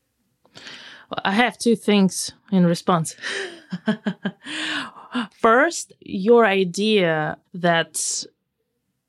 Well, 1.09 1.21
I 1.23 1.31
have 1.31 1.57
two 1.57 1.75
things 1.75 2.31
in 2.51 2.65
response. 2.65 3.15
First, 5.39 5.93
your 5.99 6.45
idea 6.45 7.37
that 7.53 8.25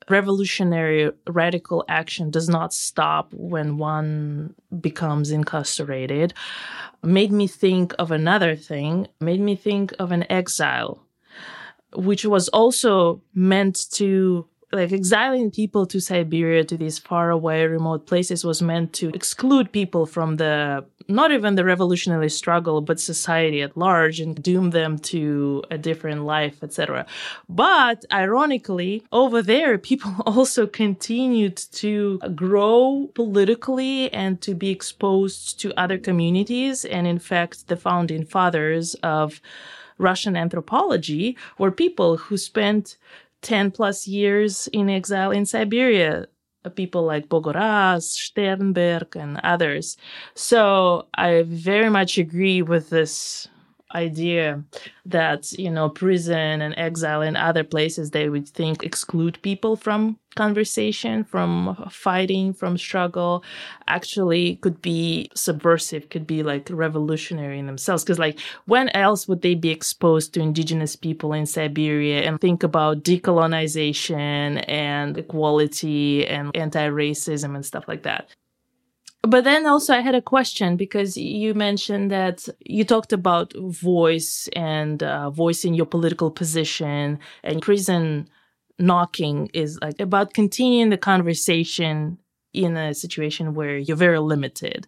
revolutionary 0.09 1.11
radical 1.27 1.83
action 1.87 2.29
does 2.29 2.47
not 2.47 2.73
stop 2.73 3.33
when 3.33 3.77
one 3.77 4.53
becomes 4.79 5.31
incarcerated 5.31 6.33
made 7.01 7.31
me 7.31 7.47
think 7.47 7.93
of 7.97 8.11
another 8.11 8.55
thing, 8.55 9.07
made 9.19 9.39
me 9.39 9.55
think 9.55 9.93
of 9.99 10.11
an 10.11 10.29
exile, 10.31 11.03
which 11.95 12.25
was 12.25 12.49
also 12.49 13.21
meant 13.33 13.89
to 13.91 14.47
like 14.75 14.91
exiling 14.91 15.51
people 15.51 15.85
to 15.87 15.99
Siberia 15.99 16.63
to 16.65 16.77
these 16.77 16.99
faraway 16.99 17.63
remote 17.63 18.05
places 18.05 18.43
was 18.43 18.61
meant 18.61 18.93
to 18.93 19.09
exclude 19.09 19.71
people 19.71 20.05
from 20.05 20.35
the 20.37 20.85
not 21.07 21.31
even 21.31 21.53
the 21.55 21.63
revolutionary 21.63 22.29
struggle 22.29 22.81
but 22.81 22.99
society 22.99 23.61
at 23.61 23.77
large 23.77 24.19
and 24.19 24.41
doom 24.41 24.71
them 24.71 24.97
to 24.97 25.63
a 25.69 25.77
different 25.77 26.23
life 26.23 26.63
etc 26.63 27.05
but 27.47 28.03
ironically 28.11 29.03
over 29.11 29.41
there 29.41 29.77
people 29.91 30.11
also 30.25 30.65
continued 30.67 31.57
to 31.57 32.19
grow 32.35 33.09
politically 33.13 34.11
and 34.13 34.41
to 34.41 34.53
be 34.53 34.69
exposed 34.69 35.59
to 35.59 35.73
other 35.79 35.97
communities. 35.97 36.85
And 36.85 37.07
in 37.07 37.19
fact 37.19 37.67
the 37.67 37.77
founding 37.77 38.25
fathers 38.25 38.95
of 38.95 39.41
Russian 39.97 40.35
anthropology 40.35 41.37
were 41.57 41.71
people 41.71 42.17
who 42.17 42.37
spent 42.37 42.97
10 43.45 43.71
plus 43.71 44.07
years 44.07 44.67
in 44.73 44.89
exile 44.89 45.29
in 45.31 45.45
Siberia, 45.45 46.25
uh, 46.65 46.69
people 46.69 47.03
like 47.03 47.29
Bogoraz, 47.29 48.01
Sternberg, 48.03 49.15
and 49.15 49.39
others. 49.43 49.97
So 50.33 51.07
I 51.13 51.43
very 51.45 51.89
much 51.89 52.17
agree 52.17 52.63
with 52.63 52.89
this 52.89 53.47
idea 53.93 54.63
that, 55.05 55.51
you 55.53 55.69
know, 55.69 55.89
prison 55.89 56.59
and 56.61 56.73
exile 56.75 57.21
in 57.21 57.35
other 57.35 57.63
places, 57.63 58.09
they 58.09 58.29
would 58.29 58.49
think 58.49 58.83
exclude 58.83 59.39
people 59.43 59.75
from 59.75 60.17
conversation, 60.35 61.23
from 61.23 61.75
fighting, 61.89 62.53
from 62.53 62.77
struggle, 62.77 63.43
actually 63.87 64.57
could 64.57 64.81
be 64.81 65.29
subversive, 65.35 66.09
could 66.09 66.27
be 66.27 66.43
like 66.43 66.69
revolutionary 66.69 67.59
in 67.59 67.65
themselves. 67.65 68.03
Because, 68.03 68.19
like, 68.19 68.39
when 68.65 68.89
else 68.89 69.27
would 69.27 69.41
they 69.41 69.55
be 69.55 69.69
exposed 69.69 70.33
to 70.33 70.41
indigenous 70.41 70.95
people 70.95 71.33
in 71.33 71.45
Siberia 71.45 72.21
and 72.21 72.39
think 72.39 72.63
about 72.63 73.03
decolonization 73.03 74.63
and 74.67 75.17
equality 75.17 76.27
and 76.27 76.55
anti 76.55 76.87
racism 76.87 77.55
and 77.55 77.65
stuff 77.65 77.87
like 77.87 78.03
that? 78.03 78.29
But 79.25 79.43
then 79.43 79.65
also, 79.65 79.93
I 79.93 80.01
had 80.01 80.13
a 80.13 80.21
question 80.21 80.77
because 80.77 81.17
you 81.17 81.55
mentioned 81.55 82.11
that 82.11 82.47
you 82.59 82.83
talked 82.83 83.11
about 83.11 83.53
voice 83.57 84.47
and 84.55 85.01
uh, 85.01 85.31
voicing 85.31 85.73
your 85.73 85.87
political 85.87 86.29
position 86.29 87.17
and 87.43 87.61
prison 87.61 88.29
knocking 88.79 89.49
is 89.53 89.79
like 89.81 89.99
about 89.99 90.33
continuing 90.33 90.89
the 90.89 90.97
conversation 90.97 92.17
in 92.53 92.77
a 92.77 92.93
situation 92.93 93.53
where 93.53 93.77
you're 93.77 93.97
very 93.97 94.19
limited. 94.19 94.87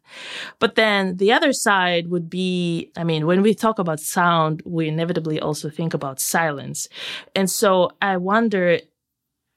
But 0.59 0.75
then 0.75 1.17
the 1.17 1.33
other 1.33 1.53
side 1.53 2.07
would 2.07 2.29
be 2.29 2.91
I 2.97 3.03
mean, 3.03 3.25
when 3.25 3.41
we 3.41 3.53
talk 3.53 3.79
about 3.79 3.99
sound, 3.99 4.61
we 4.65 4.87
inevitably 4.87 5.39
also 5.39 5.69
think 5.69 5.93
about 5.93 6.19
silence. 6.19 6.87
And 7.35 7.49
so 7.49 7.91
I 8.01 8.17
wonder 8.17 8.79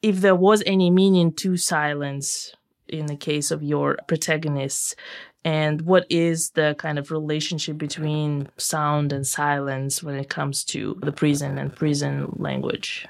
if 0.02 0.20
there 0.20 0.34
was 0.34 0.62
any 0.66 0.90
meaning 0.90 1.32
to 1.34 1.56
silence 1.56 2.54
in 2.88 3.06
the 3.06 3.16
case 3.16 3.50
of 3.50 3.62
your 3.62 3.98
protagonists 4.08 4.96
and 5.44 5.82
what 5.82 6.06
is 6.10 6.50
the 6.50 6.74
kind 6.78 6.98
of 6.98 7.10
relationship 7.10 7.78
between 7.78 8.48
sound 8.56 9.12
and 9.12 9.26
silence 9.26 10.02
when 10.02 10.16
it 10.16 10.28
comes 10.28 10.64
to 10.64 10.98
the 11.02 11.12
prison 11.12 11.56
and 11.56 11.74
prison 11.74 12.32
language 12.36 13.06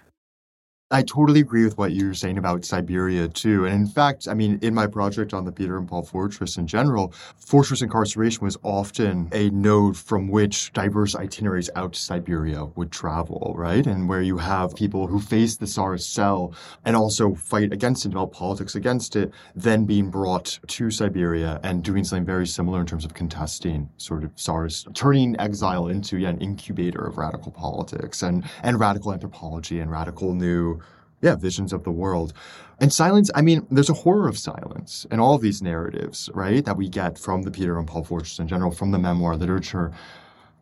I 0.92 1.02
totally 1.02 1.38
agree 1.38 1.62
with 1.62 1.78
what 1.78 1.92
you're 1.92 2.14
saying 2.14 2.36
about 2.36 2.64
Siberia 2.64 3.28
too. 3.28 3.64
And 3.64 3.74
in 3.76 3.86
fact, 3.86 4.26
I 4.26 4.34
mean, 4.34 4.58
in 4.60 4.74
my 4.74 4.88
project 4.88 5.32
on 5.32 5.44
the 5.44 5.52
Peter 5.52 5.78
and 5.78 5.86
Paul 5.86 6.02
Fortress 6.02 6.56
in 6.56 6.66
general, 6.66 7.14
fortress 7.36 7.80
incarceration 7.80 8.44
was 8.44 8.58
often 8.64 9.28
a 9.30 9.50
node 9.50 9.96
from 9.96 10.26
which 10.26 10.72
diverse 10.72 11.14
itineraries 11.14 11.70
out 11.76 11.92
to 11.92 12.00
Siberia 12.00 12.64
would 12.74 12.90
travel, 12.90 13.54
right? 13.56 13.86
And 13.86 14.08
where 14.08 14.20
you 14.20 14.38
have 14.38 14.74
people 14.74 15.06
who 15.06 15.20
face 15.20 15.56
the 15.56 15.66
Tsarist 15.66 16.12
cell 16.12 16.54
and 16.84 16.96
also 16.96 17.36
fight 17.36 17.72
against 17.72 18.04
it, 18.04 18.08
develop 18.08 18.32
politics 18.32 18.74
against 18.74 19.14
it, 19.14 19.30
then 19.54 19.84
being 19.84 20.10
brought 20.10 20.58
to 20.66 20.90
Siberia 20.90 21.60
and 21.62 21.84
doing 21.84 22.02
something 22.02 22.26
very 22.26 22.48
similar 22.48 22.80
in 22.80 22.86
terms 22.86 23.04
of 23.04 23.14
contesting 23.14 23.88
sort 23.96 24.24
of 24.24 24.34
Tsarist, 24.34 24.92
turning 24.94 25.38
exile 25.38 25.86
into 25.86 26.18
yeah, 26.18 26.30
an 26.30 26.40
incubator 26.40 27.06
of 27.06 27.16
radical 27.16 27.52
politics 27.52 28.24
and, 28.24 28.42
and 28.64 28.80
radical 28.80 29.12
anthropology 29.12 29.78
and 29.78 29.88
radical 29.88 30.34
new 30.34 30.79
yeah, 31.22 31.36
visions 31.36 31.72
of 31.72 31.84
the 31.84 31.90
world. 31.90 32.32
And 32.80 32.92
silence, 32.92 33.30
I 33.34 33.42
mean, 33.42 33.66
there's 33.70 33.90
a 33.90 33.94
horror 33.94 34.26
of 34.28 34.38
silence 34.38 35.06
in 35.10 35.20
all 35.20 35.36
these 35.36 35.60
narratives, 35.60 36.30
right, 36.34 36.64
that 36.64 36.76
we 36.76 36.88
get 36.88 37.18
from 37.18 37.42
the 37.42 37.50
Peter 37.50 37.78
and 37.78 37.86
Paul 37.86 38.04
Fortress 38.04 38.38
in 38.38 38.48
general, 38.48 38.70
from 38.70 38.90
the 38.90 38.98
memoir 38.98 39.36
literature. 39.36 39.92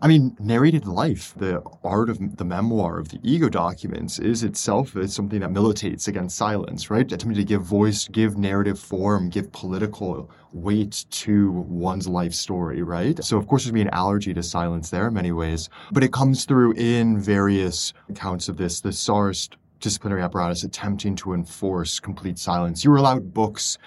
I 0.00 0.06
mean, 0.06 0.36
narrated 0.38 0.86
life, 0.86 1.34
the 1.36 1.60
art 1.82 2.08
of 2.08 2.36
the 2.36 2.44
memoir 2.44 2.98
of 2.98 3.08
the 3.08 3.18
ego 3.24 3.48
documents 3.48 4.20
is 4.20 4.44
itself 4.44 4.96
is 4.96 5.12
something 5.12 5.40
that 5.40 5.50
militates 5.50 6.06
against 6.06 6.36
silence, 6.36 6.88
right? 6.88 7.10
Attempting 7.10 7.34
to 7.34 7.44
give 7.44 7.62
voice, 7.62 8.06
give 8.06 8.38
narrative 8.38 8.78
form, 8.78 9.28
give 9.28 9.50
political 9.50 10.30
weight 10.52 11.04
to 11.10 11.50
one's 11.50 12.06
life 12.06 12.32
story, 12.32 12.82
right? 12.82 13.22
So 13.24 13.38
of 13.38 13.48
course 13.48 13.64
there's 13.64 13.72
be 13.72 13.80
an 13.80 13.90
allergy 13.90 14.32
to 14.34 14.42
silence 14.42 14.90
there 14.90 15.08
in 15.08 15.14
many 15.14 15.32
ways, 15.32 15.68
but 15.90 16.04
it 16.04 16.12
comes 16.12 16.44
through 16.44 16.74
in 16.74 17.18
various 17.18 17.92
accounts 18.08 18.48
of 18.48 18.56
this. 18.56 18.80
The 18.80 18.92
Tsarist 18.92 19.56
disciplinary 19.80 20.22
apparatus 20.22 20.64
attempting 20.64 21.14
to 21.16 21.32
enforce 21.34 22.00
complete 22.00 22.38
silence. 22.38 22.84
You 22.84 22.90
were 22.90 22.96
allowed 22.96 23.32
books. 23.32 23.78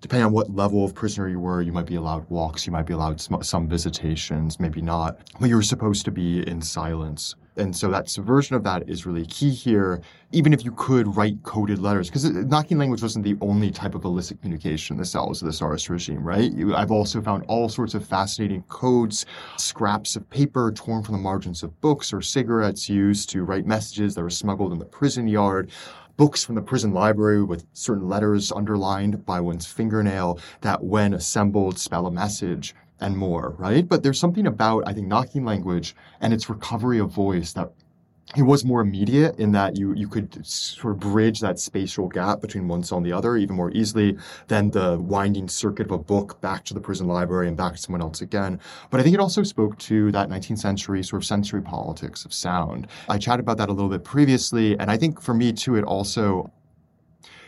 Depending 0.00 0.26
on 0.26 0.32
what 0.32 0.54
level 0.54 0.84
of 0.84 0.94
prisoner 0.94 1.28
you 1.28 1.40
were, 1.40 1.62
you 1.62 1.72
might 1.72 1.86
be 1.86 1.94
allowed 1.94 2.28
walks, 2.28 2.66
you 2.66 2.72
might 2.72 2.84
be 2.84 2.92
allowed 2.92 3.20
some 3.20 3.68
visitations, 3.68 4.60
maybe 4.60 4.82
not. 4.82 5.18
But 5.40 5.48
you 5.48 5.56
were 5.56 5.62
supposed 5.62 6.04
to 6.04 6.10
be 6.10 6.46
in 6.46 6.60
silence. 6.60 7.34
And 7.56 7.74
so 7.74 7.88
that 7.90 8.08
subversion 8.08 8.56
of 8.56 8.64
that 8.64 8.88
is 8.88 9.06
really 9.06 9.26
key 9.26 9.50
here, 9.50 10.00
even 10.32 10.52
if 10.52 10.64
you 10.64 10.72
could 10.72 11.16
write 11.16 11.42
coded 11.44 11.78
letters, 11.78 12.08
because 12.08 12.24
knocking 12.24 12.78
uh, 12.78 12.80
language 12.80 13.02
wasn't 13.02 13.24
the 13.24 13.36
only 13.40 13.70
type 13.70 13.94
of 13.94 14.04
illicit 14.04 14.40
communication 14.40 14.94
in 14.94 14.98
the 14.98 15.06
cells 15.06 15.40
of 15.40 15.46
the 15.46 15.52
Tsarist 15.52 15.88
regime, 15.88 16.24
right? 16.24 16.52
I've 16.74 16.90
also 16.90 17.22
found 17.22 17.44
all 17.46 17.68
sorts 17.68 17.94
of 17.94 18.04
fascinating 18.04 18.62
codes, 18.64 19.24
scraps 19.56 20.16
of 20.16 20.28
paper 20.30 20.72
torn 20.72 21.04
from 21.04 21.12
the 21.12 21.20
margins 21.20 21.62
of 21.62 21.80
books 21.80 22.12
or 22.12 22.20
cigarettes 22.20 22.88
used 22.88 23.30
to 23.30 23.44
write 23.44 23.66
messages 23.66 24.14
that 24.14 24.22
were 24.22 24.30
smuggled 24.30 24.72
in 24.72 24.78
the 24.78 24.84
prison 24.84 25.28
yard 25.28 25.70
books 26.16 26.44
from 26.44 26.54
the 26.54 26.62
prison 26.62 26.92
library 26.92 27.42
with 27.42 27.66
certain 27.72 28.08
letters 28.08 28.52
underlined 28.52 29.24
by 29.26 29.40
one's 29.40 29.66
fingernail 29.66 30.38
that, 30.60 30.82
when 30.82 31.14
assembled, 31.14 31.78
spell 31.78 32.06
a 32.06 32.10
message 32.10 32.74
and 33.04 33.16
more, 33.16 33.54
right? 33.58 33.86
But 33.86 34.02
there's 34.02 34.18
something 34.18 34.46
about, 34.46 34.84
I 34.86 34.94
think, 34.94 35.06
knocking 35.06 35.44
language 35.44 35.94
and 36.20 36.32
its 36.32 36.48
recovery 36.48 36.98
of 36.98 37.10
voice 37.10 37.52
that 37.52 37.70
it 38.34 38.42
was 38.42 38.64
more 38.64 38.80
immediate 38.80 39.38
in 39.38 39.52
that 39.52 39.76
you 39.76 39.92
you 39.92 40.08
could 40.08 40.44
sort 40.46 40.94
of 40.94 41.00
bridge 41.00 41.40
that 41.40 41.58
spatial 41.58 42.08
gap 42.08 42.40
between 42.40 42.66
one 42.66 42.82
cell 42.82 42.96
and 42.96 43.06
the 43.06 43.12
other 43.12 43.36
even 43.36 43.54
more 43.54 43.70
easily 43.72 44.16
than 44.48 44.70
the 44.70 44.98
winding 44.98 45.46
circuit 45.46 45.86
of 45.86 45.92
a 45.92 45.98
book 45.98 46.40
back 46.40 46.64
to 46.64 46.72
the 46.72 46.80
prison 46.80 47.06
library 47.06 47.48
and 47.48 47.56
back 47.56 47.72
to 47.72 47.78
someone 47.78 48.00
else 48.00 48.22
again. 48.22 48.58
But 48.90 48.98
I 48.98 49.02
think 49.02 49.14
it 49.14 49.20
also 49.20 49.42
spoke 49.42 49.76
to 49.90 50.10
that 50.12 50.30
19th 50.30 50.58
century 50.58 51.02
sort 51.02 51.22
of 51.22 51.26
sensory 51.26 51.60
politics 51.60 52.24
of 52.24 52.32
sound. 52.32 52.86
I 53.10 53.18
chatted 53.18 53.40
about 53.40 53.58
that 53.58 53.68
a 53.68 53.72
little 53.72 53.90
bit 53.90 54.04
previously, 54.04 54.78
and 54.78 54.90
I 54.90 54.96
think 54.96 55.20
for 55.20 55.34
me 55.34 55.52
too, 55.52 55.76
it 55.76 55.84
also 55.84 56.50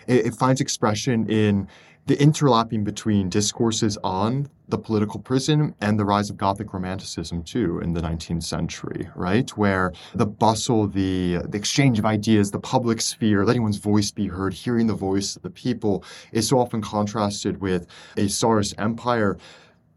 it, 0.07 0.27
it 0.27 0.35
finds 0.35 0.61
expression 0.61 1.29
in 1.31 1.69
the 2.07 2.17
interlapping 2.17 2.85
between 2.85 3.29
discourses 3.29 3.99
on 4.05 4.49
the 4.69 4.79
political 4.79 5.21
prison 5.21 5.75
and 5.81 5.99
the 5.99 6.05
rise 6.05 6.31
of 6.31 6.37
Gothic 6.37 6.73
Romanticism, 6.73 7.43
too, 7.43 7.81
in 7.81 7.93
the 7.95 8.01
19th 8.01 8.45
century, 8.45 9.09
right? 9.15 9.49
Where 9.57 9.93
the 10.15 10.27
bustle, 10.27 10.87
the, 10.87 11.41
the 11.49 11.59
exchange 11.59 11.99
of 11.99 12.07
ideas, 12.07 12.51
the 12.51 12.61
public 12.61 13.01
sphere, 13.01 13.45
letting 13.45 13.63
one's 13.63 13.79
voice 13.79 14.11
be 14.11 14.29
heard, 14.29 14.55
hearing 14.55 14.87
the 14.87 14.95
voice 14.95 15.37
of 15.37 15.43
the 15.43 15.51
people 15.51 16.05
is 16.33 16.49
so 16.49 16.59
often 16.59 16.81
contrasted 16.81 17.61
with 17.61 17.87
a 18.17 18.29
Tsarist 18.29 18.75
empire 18.79 19.37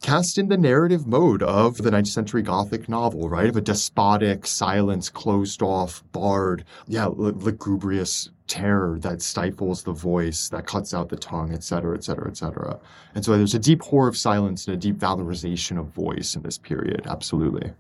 cast 0.01 0.38
in 0.38 0.47
the 0.47 0.57
narrative 0.57 1.05
mode 1.05 1.43
of 1.43 1.78
the 1.78 1.91
19th 1.91 2.07
century 2.07 2.41
Gothic 2.41 2.88
novel, 2.89 3.30
right? 3.30 3.49
Of 3.49 3.57
a 3.57 3.62
despotic, 3.62 4.47
silent, 4.47 5.12
closed 5.14 5.62
off, 5.62 6.03
barred, 6.12 6.64
yeah, 6.88 7.07
lugubrious 7.07 8.30
terror 8.50 8.97
that 9.00 9.22
stifles 9.22 9.84
the 9.84 9.93
voice, 9.93 10.50
that 10.50 10.66
cuts 10.66 10.93
out 10.93 11.08
the 11.08 11.16
tongue, 11.16 11.54
et 11.54 11.64
cetera, 11.64 11.95
et 11.95 12.04
cetera, 12.04 12.28
et 12.28 12.36
cetera. 12.36 12.78
And 13.16 13.24
so 13.24 13.38
there's 13.38 13.56
a 13.56 13.60
deep 13.60 13.82
horror 13.82 14.10
of 14.10 14.18
silence 14.18 14.68
and 14.68 14.76
a 14.76 14.78
deep 14.78 14.97
valorization 14.97 15.80
of 15.80 15.86
voice 15.86 16.36
in 16.36 16.41
this 16.41 16.58
period. 16.58 17.08
Absolutely. 17.08 17.72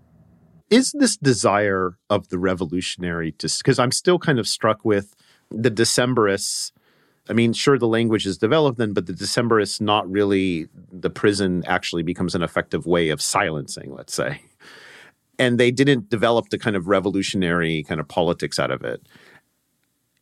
Is 0.69 0.93
this 0.93 1.17
desire 1.17 1.97
of 2.09 2.29
the 2.29 2.39
revolutionary 2.39 3.33
to, 3.33 3.49
because 3.57 3.79
I'm 3.79 3.91
still 3.91 4.19
kind 4.19 4.39
of 4.39 4.47
struck 4.47 4.85
with 4.85 5.15
the 5.51 5.71
Decembrists 5.71 6.71
I 7.29 7.33
mean, 7.33 7.53
sure, 7.53 7.77
the 7.77 7.87
language 7.87 8.25
is 8.25 8.39
developed 8.39 8.79
then, 8.79 8.93
but 8.93 9.05
the 9.05 9.13
Decembrists 9.13 9.79
not 9.79 10.09
really, 10.09 10.67
the 10.91 11.11
prison 11.11 11.63
actually 11.67 12.01
becomes 12.01 12.33
an 12.33 12.41
effective 12.41 12.87
way 12.87 13.09
of 13.09 13.21
silencing, 13.21 13.93
let's 13.93 14.15
say. 14.15 14.41
And 15.37 15.59
they 15.59 15.69
didn't 15.69 16.09
develop 16.09 16.49
the 16.49 16.57
kind 16.57 16.75
of 16.75 16.87
revolutionary 16.87 17.83
kind 17.83 18.01
of 18.01 18.07
politics 18.07 18.57
out 18.57 18.71
of 18.71 18.83
it. 18.83 19.07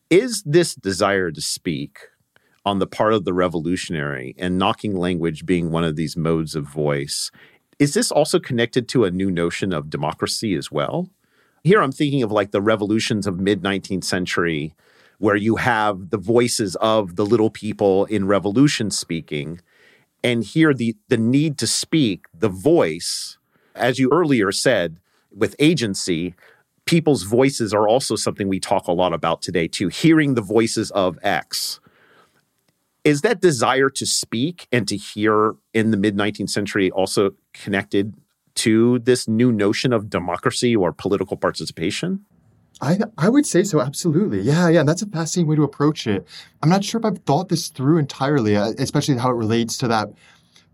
Is 0.09 0.41
this 0.43 0.73
desire 0.73 1.31
to 1.31 1.41
speak 1.41 1.99
on 2.65 2.79
the 2.79 2.87
part 2.87 3.13
of 3.13 3.25
the 3.25 3.33
revolutionary 3.33 4.35
and 4.37 4.57
knocking 4.57 4.95
language 4.95 5.45
being 5.45 5.69
one 5.69 5.83
of 5.83 5.97
these 5.97 6.15
modes 6.15 6.55
of 6.55 6.63
voice, 6.63 7.29
is 7.77 7.93
this 7.93 8.09
also 8.09 8.39
connected 8.39 8.87
to 8.89 9.03
a 9.03 9.11
new 9.11 9.29
notion 9.29 9.73
of 9.73 9.89
democracy 9.89 10.55
as 10.55 10.71
well? 10.71 11.09
Here 11.65 11.81
I'm 11.81 11.91
thinking 11.91 12.23
of 12.23 12.31
like 12.31 12.51
the 12.51 12.61
revolutions 12.61 13.27
of 13.27 13.41
mid 13.41 13.61
19th 13.61 14.05
century 14.05 14.73
where 15.19 15.35
you 15.35 15.57
have 15.57 16.09
the 16.09 16.17
voices 16.17 16.77
of 16.77 17.17
the 17.17 17.25
little 17.25 17.49
people 17.49 18.05
in 18.05 18.27
revolution 18.27 18.91
speaking 18.91 19.59
and 20.23 20.43
here 20.43 20.73
the 20.73 20.95
the 21.09 21.17
need 21.17 21.57
to 21.57 21.67
speak 21.67 22.25
the 22.33 22.49
voice 22.49 23.37
as 23.75 23.99
you 23.99 24.09
earlier 24.11 24.51
said 24.51 24.99
with 25.35 25.55
agency 25.59 26.35
people's 26.87 27.23
voices 27.23 27.73
are 27.73 27.87
also 27.87 28.15
something 28.15 28.47
we 28.47 28.59
talk 28.59 28.87
a 28.87 28.91
lot 28.91 29.13
about 29.13 29.41
today 29.41 29.67
too 29.67 29.89
hearing 29.89 30.33
the 30.33 30.41
voices 30.41 30.89
of 30.91 31.19
x 31.21 31.79
is 33.03 33.21
that 33.21 33.39
desire 33.41 33.89
to 33.89 34.05
speak 34.05 34.67
and 34.71 34.87
to 34.87 34.97
hear 34.97 35.55
in 35.73 35.91
the 35.91 35.97
mid 35.97 36.17
19th 36.17 36.49
century 36.49 36.89
also 36.91 37.31
connected 37.53 38.15
to 38.55 38.99
this 38.99 39.27
new 39.27 39.51
notion 39.51 39.93
of 39.93 40.09
democracy 40.09 40.75
or 40.75 40.91
political 40.91 41.37
participation 41.37 42.25
I 42.79 42.99
I 43.17 43.29
would 43.29 43.45
say 43.45 43.63
so, 43.63 43.81
absolutely. 43.81 44.41
Yeah, 44.41 44.69
yeah, 44.69 44.83
that's 44.83 45.01
a 45.01 45.07
fascinating 45.07 45.49
way 45.49 45.55
to 45.55 45.63
approach 45.63 46.05
it. 46.05 46.27
I'm 46.61 46.69
not 46.69 46.83
sure 46.83 46.99
if 46.99 47.05
I've 47.05 47.17
thought 47.25 47.49
this 47.49 47.69
through 47.69 47.97
entirely, 47.97 48.55
uh, 48.55 48.73
especially 48.77 49.17
how 49.17 49.31
it 49.31 49.35
relates 49.35 49.77
to 49.79 49.87
that 49.87 50.09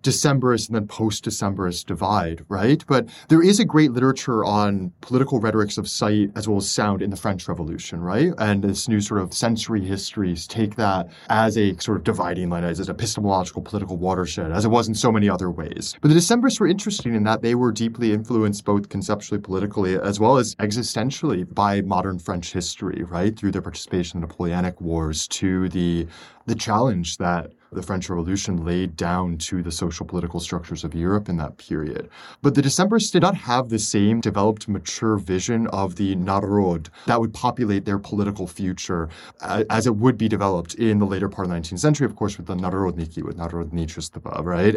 Decembrist 0.04 0.68
and 0.68 0.76
then 0.76 0.88
post 0.88 1.26
Decembrist 1.26 1.86
divide, 1.86 2.45
right? 2.49 2.84
But 2.88 3.08
there 3.30 3.41
is 3.41 3.60
a 3.60 3.66
great 3.66 3.91
literature 3.91 4.43
on 4.43 4.91
political 5.01 5.39
rhetorics 5.39 5.78
of 5.78 5.88
sight 5.88 6.32
as 6.36 6.47
well 6.47 6.58
as 6.58 6.70
sound 6.70 7.01
in 7.01 7.10
the 7.10 7.16
French 7.16 7.47
Revolution, 7.47 8.01
right? 8.01 8.34
And 8.38 8.64
this 8.64 8.88
new 8.88 8.99
sort 8.99 9.22
of 9.22 9.34
sensory 9.34 9.84
histories 9.84 10.45
take 10.45 10.76
that 10.76 11.10
as 11.30 11.58
a 11.58 11.76
sort 11.78 11.97
of 11.97 12.04
dividing 12.04 12.49
line, 12.49 12.64
as 12.64 12.80
an 12.80 12.89
epistemological 12.89 13.62
political 13.62 13.97
watershed, 13.97 14.51
as 14.51 14.66
it 14.66 14.70
was 14.70 14.88
in 14.88 14.93
so 14.95 15.12
many 15.12 15.30
other 15.30 15.49
ways. 15.49 15.95
But 16.01 16.10
the 16.10 16.16
Decembrists 16.16 16.60
were 16.60 16.68
interesting 16.68 17.16
in 17.16 17.24
that 17.24 17.41
they 17.41 17.56
were 17.56 17.72
deeply 17.72 18.12
influenced 18.12 18.66
both 18.66 18.89
conceptually, 18.89 19.39
politically, 19.39 19.95
as 19.95 20.20
well 20.20 20.38
as 20.38 20.56
existentially 20.56 21.51
by 21.54 21.82
modern 21.82 22.20
French 22.20 22.51
history, 22.51 23.04
right? 23.04 23.38
Through 23.38 23.51
their 23.51 23.62
participation 23.62 24.18
in 24.18 24.22
the 24.22 24.28
Napoleonic 24.28 24.82
Wars 24.82 25.28
to 25.30 25.70
the 25.70 26.08
the 26.45 26.56
challenge 26.56 27.18
that 27.18 27.54
the 27.76 27.84
French 27.84 28.10
Revolution 28.10 28.66
laid 28.66 28.96
down 28.96 29.38
to 29.40 29.62
the 29.62 29.72
social 29.72 30.06
political 30.06 30.40
structures 30.40 30.84
of 30.84 30.94
Europe 30.94 31.30
in 31.30 31.38
that 31.38 31.58
period. 31.58 32.10
But 32.42 32.56
the 32.56 32.62
Decembrists 32.62 33.12
did 33.12 33.22
not 33.22 33.36
have 33.36 33.70
the 33.70 33.80
same 33.80 34.22
developed, 34.22 34.68
mature 34.68 35.18
vision 35.18 35.68
of 35.68 35.96
the 35.96 36.16
Narod 36.16 36.90
that 37.06 37.20
would 37.20 37.34
populate 37.34 37.86
their 37.86 38.00
political 38.00 38.48
future 38.48 39.10
as 39.42 39.88
it 39.88 39.96
would 39.96 40.18
be 40.18 40.28
developed 40.28 40.76
in 40.76 41.00
the 41.00 41.06
later 41.06 41.30
part 41.30 41.48
of 41.48 41.54
the 41.54 41.60
19th 41.60 41.80
century, 41.80 42.06
of 42.06 42.16
course, 42.16 42.38
with 42.38 42.48
the 42.48 42.56
Narodniki, 42.56 43.24
with 43.24 43.38
Narodnichestvo, 43.38 44.44
right? 44.44 44.76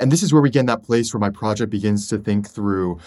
And 0.00 0.12
this 0.12 0.22
is 0.22 0.32
where 0.32 0.42
we 0.42 0.50
get 0.50 0.60
in 0.60 0.66
that 0.66 0.84
place 0.84 1.12
where 1.12 1.20
my 1.20 1.30
project 1.30 1.70
begins 1.70 2.06
to 2.08 2.18
think 2.18 2.48
through 2.48 2.98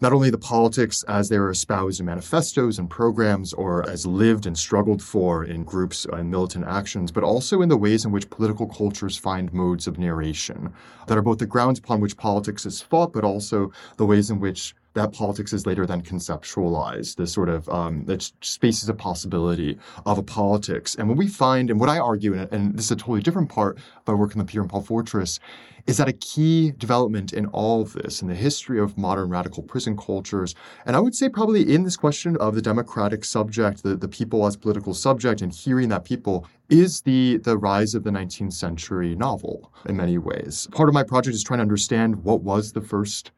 not 0.00 0.12
only 0.12 0.28
the 0.28 0.38
politics 0.38 1.02
as 1.04 1.28
they 1.28 1.38
were 1.38 1.50
espoused 1.50 2.00
in 2.00 2.06
manifestos 2.06 2.78
and 2.78 2.90
programs 2.90 3.54
or 3.54 3.88
as 3.88 4.04
lived 4.06 4.46
and 4.46 4.56
struggled 4.56 5.02
for 5.02 5.44
in 5.44 5.64
groups 5.64 6.06
and 6.12 6.30
militant 6.30 6.66
actions, 6.66 7.10
but 7.10 7.24
also 7.24 7.62
in 7.62 7.68
the 7.68 7.76
ways 7.76 8.04
in 8.04 8.12
which 8.12 8.28
political 8.28 8.66
cultures 8.66 9.16
find 9.16 9.52
modes 9.54 9.86
of 9.86 9.98
narration 9.98 10.72
that 11.06 11.16
are 11.16 11.22
both 11.22 11.38
the 11.38 11.46
grounds 11.46 11.78
upon 11.78 12.00
which 12.00 12.16
politics 12.16 12.66
is 12.66 12.82
fought, 12.82 13.12
but 13.12 13.24
also 13.24 13.72
the 13.96 14.04
ways 14.04 14.30
in 14.30 14.38
which 14.38 14.74
that 14.96 15.12
politics 15.12 15.52
is 15.52 15.66
later 15.66 15.86
then 15.86 16.02
conceptualized, 16.02 17.16
this 17.16 17.32
sort 17.32 17.50
of 17.50 17.68
um, 17.68 18.06
spaces 18.40 18.88
of 18.88 18.96
possibility 18.96 19.78
of 20.06 20.16
a 20.16 20.22
politics. 20.22 20.94
And 20.94 21.06
what 21.08 21.18
we 21.18 21.28
find, 21.28 21.70
and 21.70 21.78
what 21.78 21.90
I 21.90 21.98
argue, 21.98 22.34
and 22.34 22.74
this 22.74 22.86
is 22.86 22.90
a 22.92 22.96
totally 22.96 23.20
different 23.20 23.50
part 23.50 23.76
of 23.76 24.06
my 24.06 24.14
work 24.14 24.32
in 24.32 24.38
the 24.38 24.44
Peter 24.44 24.62
and 24.62 24.70
Paul 24.70 24.80
Fortress, 24.80 25.38
is 25.86 25.98
that 25.98 26.08
a 26.08 26.14
key 26.14 26.72
development 26.72 27.34
in 27.34 27.46
all 27.48 27.82
of 27.82 27.92
this, 27.92 28.22
in 28.22 28.28
the 28.28 28.34
history 28.34 28.80
of 28.80 28.96
modern 28.96 29.28
radical 29.28 29.62
prison 29.62 29.96
cultures, 29.98 30.54
and 30.86 30.96
I 30.96 30.98
would 30.98 31.14
say 31.14 31.28
probably 31.28 31.74
in 31.74 31.84
this 31.84 31.96
question 31.96 32.36
of 32.38 32.54
the 32.54 32.62
democratic 32.62 33.22
subject, 33.24 33.82
the, 33.82 33.96
the 33.96 34.08
people 34.08 34.46
as 34.46 34.56
political 34.56 34.94
subject, 34.94 35.42
and 35.42 35.52
hearing 35.52 35.90
that 35.90 36.06
people, 36.06 36.46
is 36.70 37.02
the, 37.02 37.36
the 37.44 37.56
rise 37.58 37.94
of 37.94 38.02
the 38.02 38.10
19th 38.10 38.54
century 38.54 39.14
novel 39.14 39.70
in 39.84 39.96
many 39.96 40.18
ways. 40.18 40.66
Part 40.72 40.88
of 40.88 40.94
my 40.94 41.04
project 41.04 41.34
is 41.34 41.44
trying 41.44 41.58
to 41.58 41.62
understand 41.62 42.24
what 42.24 42.40
was 42.40 42.72
the 42.72 42.80
first 42.80 43.30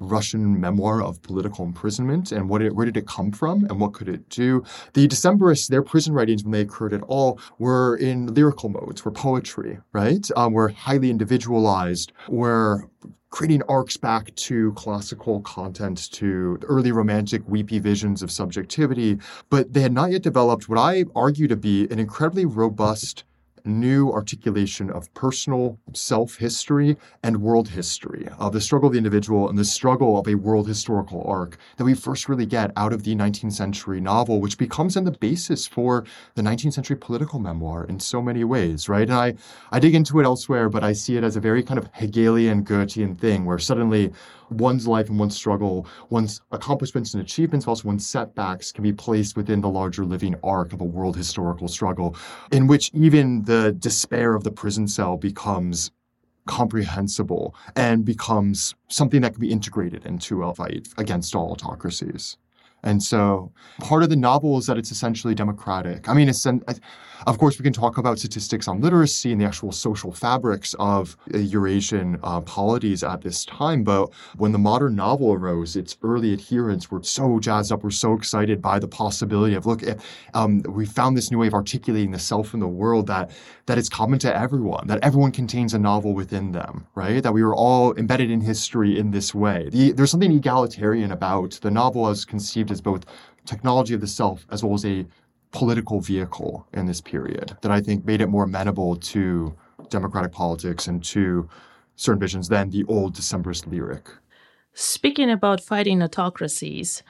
Russian 0.00 0.60
memoir 0.60 1.02
of 1.02 1.22
political 1.22 1.64
imprisonment 1.64 2.32
and 2.32 2.48
what 2.48 2.62
it, 2.62 2.74
where 2.74 2.86
did 2.86 2.96
it 2.96 3.06
come 3.06 3.32
from 3.32 3.64
and 3.64 3.80
what 3.80 3.92
could 3.92 4.08
it 4.08 4.28
do. 4.28 4.64
The 4.94 5.08
Decembrists, 5.08 5.68
their 5.68 5.82
prison 5.82 6.12
writings, 6.14 6.44
when 6.44 6.52
they 6.52 6.60
occurred 6.60 6.92
at 6.92 7.02
all, 7.02 7.40
were 7.58 7.96
in 7.96 8.32
lyrical 8.34 8.68
modes, 8.68 9.04
were 9.04 9.10
poetry, 9.10 9.78
right? 9.92 10.28
Um, 10.36 10.52
were 10.52 10.68
highly 10.68 11.10
individualized, 11.10 12.12
were 12.28 12.88
creating 13.30 13.62
arcs 13.68 13.96
back 13.96 14.34
to 14.36 14.72
classical 14.72 15.40
content, 15.42 16.10
to 16.12 16.58
early 16.62 16.92
romantic, 16.92 17.42
weepy 17.46 17.78
visions 17.78 18.22
of 18.22 18.30
subjectivity, 18.30 19.18
but 19.50 19.72
they 19.72 19.80
had 19.80 19.92
not 19.92 20.10
yet 20.10 20.22
developed 20.22 20.68
what 20.68 20.78
I 20.78 21.04
argue 21.14 21.46
to 21.48 21.56
be 21.56 21.86
an 21.90 21.98
incredibly 21.98 22.46
robust 22.46 23.24
new 23.68 24.10
articulation 24.10 24.90
of 24.90 25.12
personal 25.14 25.78
self 25.92 26.36
history 26.36 26.96
and 27.22 27.42
world 27.42 27.68
history, 27.68 28.28
of 28.38 28.52
the 28.52 28.60
struggle 28.60 28.88
of 28.88 28.92
the 28.92 28.98
individual 28.98 29.48
and 29.48 29.58
the 29.58 29.64
struggle 29.64 30.18
of 30.18 30.26
a 30.26 30.34
world 30.34 30.66
historical 30.66 31.22
arc 31.26 31.56
that 31.76 31.84
we 31.84 31.94
first 31.94 32.28
really 32.28 32.46
get 32.46 32.72
out 32.76 32.92
of 32.92 33.04
the 33.04 33.14
19th 33.14 33.52
century 33.52 34.00
novel, 34.00 34.40
which 34.40 34.58
becomes 34.58 34.94
then 34.94 35.04
the 35.04 35.12
basis 35.12 35.66
for 35.66 36.04
the 36.34 36.42
19th 36.42 36.72
century 36.72 36.96
political 36.96 37.38
memoir 37.38 37.84
in 37.84 38.00
so 38.00 38.20
many 38.20 38.44
ways, 38.44 38.88
right? 38.88 39.08
And 39.08 39.18
I, 39.18 39.34
I 39.70 39.78
dig 39.78 39.94
into 39.94 40.18
it 40.18 40.24
elsewhere, 40.24 40.68
but 40.68 40.82
I 40.82 40.92
see 40.92 41.16
it 41.16 41.24
as 41.24 41.36
a 41.36 41.40
very 41.40 41.62
kind 41.62 41.78
of 41.78 41.88
Hegelian 41.92 42.64
Goethean 42.64 43.18
thing 43.18 43.44
where 43.44 43.58
suddenly 43.58 44.12
one's 44.50 44.86
life 44.86 45.08
and 45.08 45.18
one's 45.18 45.36
struggle, 45.36 45.86
one's 46.10 46.40
accomplishments 46.52 47.14
and 47.14 47.22
achievements, 47.22 47.66
also 47.66 47.88
one's 47.88 48.06
setbacks 48.06 48.72
can 48.72 48.82
be 48.82 48.92
placed 48.92 49.36
within 49.36 49.60
the 49.60 49.68
larger 49.68 50.04
living 50.04 50.34
arc 50.42 50.72
of 50.72 50.80
a 50.80 50.84
world 50.84 51.16
historical 51.16 51.68
struggle, 51.68 52.16
in 52.52 52.66
which 52.66 52.90
even 52.94 53.42
the 53.44 53.72
despair 53.78 54.34
of 54.34 54.44
the 54.44 54.50
prison 54.50 54.88
cell 54.88 55.16
becomes 55.16 55.90
comprehensible 56.46 57.54
and 57.76 58.04
becomes 58.04 58.74
something 58.88 59.20
that 59.20 59.32
can 59.32 59.40
be 59.40 59.50
integrated 59.50 60.06
into 60.06 60.42
a 60.42 60.54
fight 60.54 60.88
against 60.96 61.34
all 61.34 61.52
autocracies. 61.52 62.38
And 62.82 63.02
so 63.02 63.52
part 63.80 64.02
of 64.02 64.08
the 64.08 64.16
novel 64.16 64.58
is 64.58 64.66
that 64.66 64.78
it's 64.78 64.90
essentially 64.90 65.34
democratic. 65.34 66.08
I 66.08 66.14
mean, 66.14 66.28
it's, 66.28 66.46
of 67.26 67.38
course, 67.38 67.58
we 67.58 67.64
can 67.64 67.72
talk 67.72 67.98
about 67.98 68.18
statistics 68.18 68.68
on 68.68 68.80
literacy 68.80 69.32
and 69.32 69.40
the 69.40 69.44
actual 69.44 69.72
social 69.72 70.12
fabrics 70.12 70.74
of 70.78 71.16
Eurasian 71.34 72.18
uh, 72.22 72.40
polities 72.42 73.02
at 73.02 73.22
this 73.22 73.44
time. 73.44 73.82
But 73.82 74.12
when 74.36 74.52
the 74.52 74.58
modern 74.58 74.94
novel 74.94 75.32
arose, 75.32 75.74
its 75.74 75.98
early 76.02 76.32
adherents 76.32 76.90
were 76.90 77.02
so 77.02 77.40
jazzed 77.40 77.72
up, 77.72 77.82
were 77.82 77.90
so 77.90 78.14
excited 78.14 78.62
by 78.62 78.78
the 78.78 78.88
possibility 78.88 79.54
of, 79.56 79.66
look, 79.66 79.82
um, 80.34 80.62
we 80.68 80.86
found 80.86 81.16
this 81.16 81.30
new 81.30 81.38
way 81.38 81.48
of 81.48 81.54
articulating 81.54 82.12
the 82.12 82.18
self 82.18 82.54
in 82.54 82.60
the 82.60 82.68
world 82.68 83.08
that, 83.08 83.30
that 83.66 83.78
it's 83.78 83.88
common 83.88 84.18
to 84.20 84.36
everyone, 84.36 84.86
that 84.86 85.02
everyone 85.02 85.32
contains 85.32 85.74
a 85.74 85.78
novel 85.78 86.14
within 86.14 86.52
them, 86.52 86.86
right? 86.94 87.22
That 87.22 87.32
we 87.32 87.42
were 87.42 87.54
all 87.54 87.94
embedded 87.96 88.30
in 88.30 88.40
history 88.40 88.98
in 88.98 89.10
this 89.10 89.34
way. 89.34 89.68
The, 89.70 89.92
there's 89.92 90.12
something 90.12 90.32
egalitarian 90.32 91.10
about 91.10 91.58
the 91.62 91.70
novel 91.70 92.06
as 92.06 92.24
conceived 92.24 92.67
as 92.70 92.80
both 92.80 93.04
technology 93.44 93.94
of 93.94 94.00
the 94.00 94.06
self 94.06 94.46
as 94.50 94.62
well 94.62 94.74
as 94.74 94.84
a 94.84 95.06
political 95.50 96.00
vehicle 96.00 96.66
in 96.74 96.86
this 96.86 97.00
period 97.00 97.56
that 97.62 97.70
I 97.70 97.80
think 97.80 98.04
made 98.04 98.20
it 98.20 98.28
more 98.28 98.44
amenable 98.44 98.96
to 98.96 99.54
democratic 99.88 100.32
politics 100.32 100.86
and 100.86 101.02
to 101.04 101.48
certain 101.96 102.20
visions 102.20 102.48
than 102.48 102.70
the 102.70 102.84
old 102.84 103.14
Decembrist 103.16 103.66
lyric. 103.66 104.08
Speaking 104.74 105.30
about 105.30 105.60
fighting 105.60 106.02
autocracies, 106.02 107.02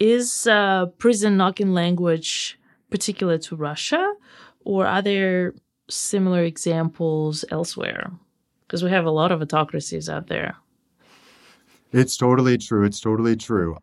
is 0.00 0.46
uh, 0.46 0.86
prison 0.98 1.36
knocking 1.36 1.72
language 1.72 2.58
particular 2.90 3.38
to 3.38 3.54
Russia, 3.54 4.14
or 4.64 4.86
are 4.86 5.02
there 5.02 5.54
similar 5.88 6.42
examples 6.42 7.44
elsewhere? 7.50 8.10
Because 8.66 8.82
we 8.82 8.90
have 8.90 9.04
a 9.04 9.10
lot 9.10 9.30
of 9.30 9.40
autocracies 9.40 10.08
out 10.08 10.26
there. 10.26 10.56
It's 11.92 12.16
totally 12.16 12.58
true. 12.58 12.84
It's 12.84 12.98
totally 12.98 13.36
true 13.36 13.76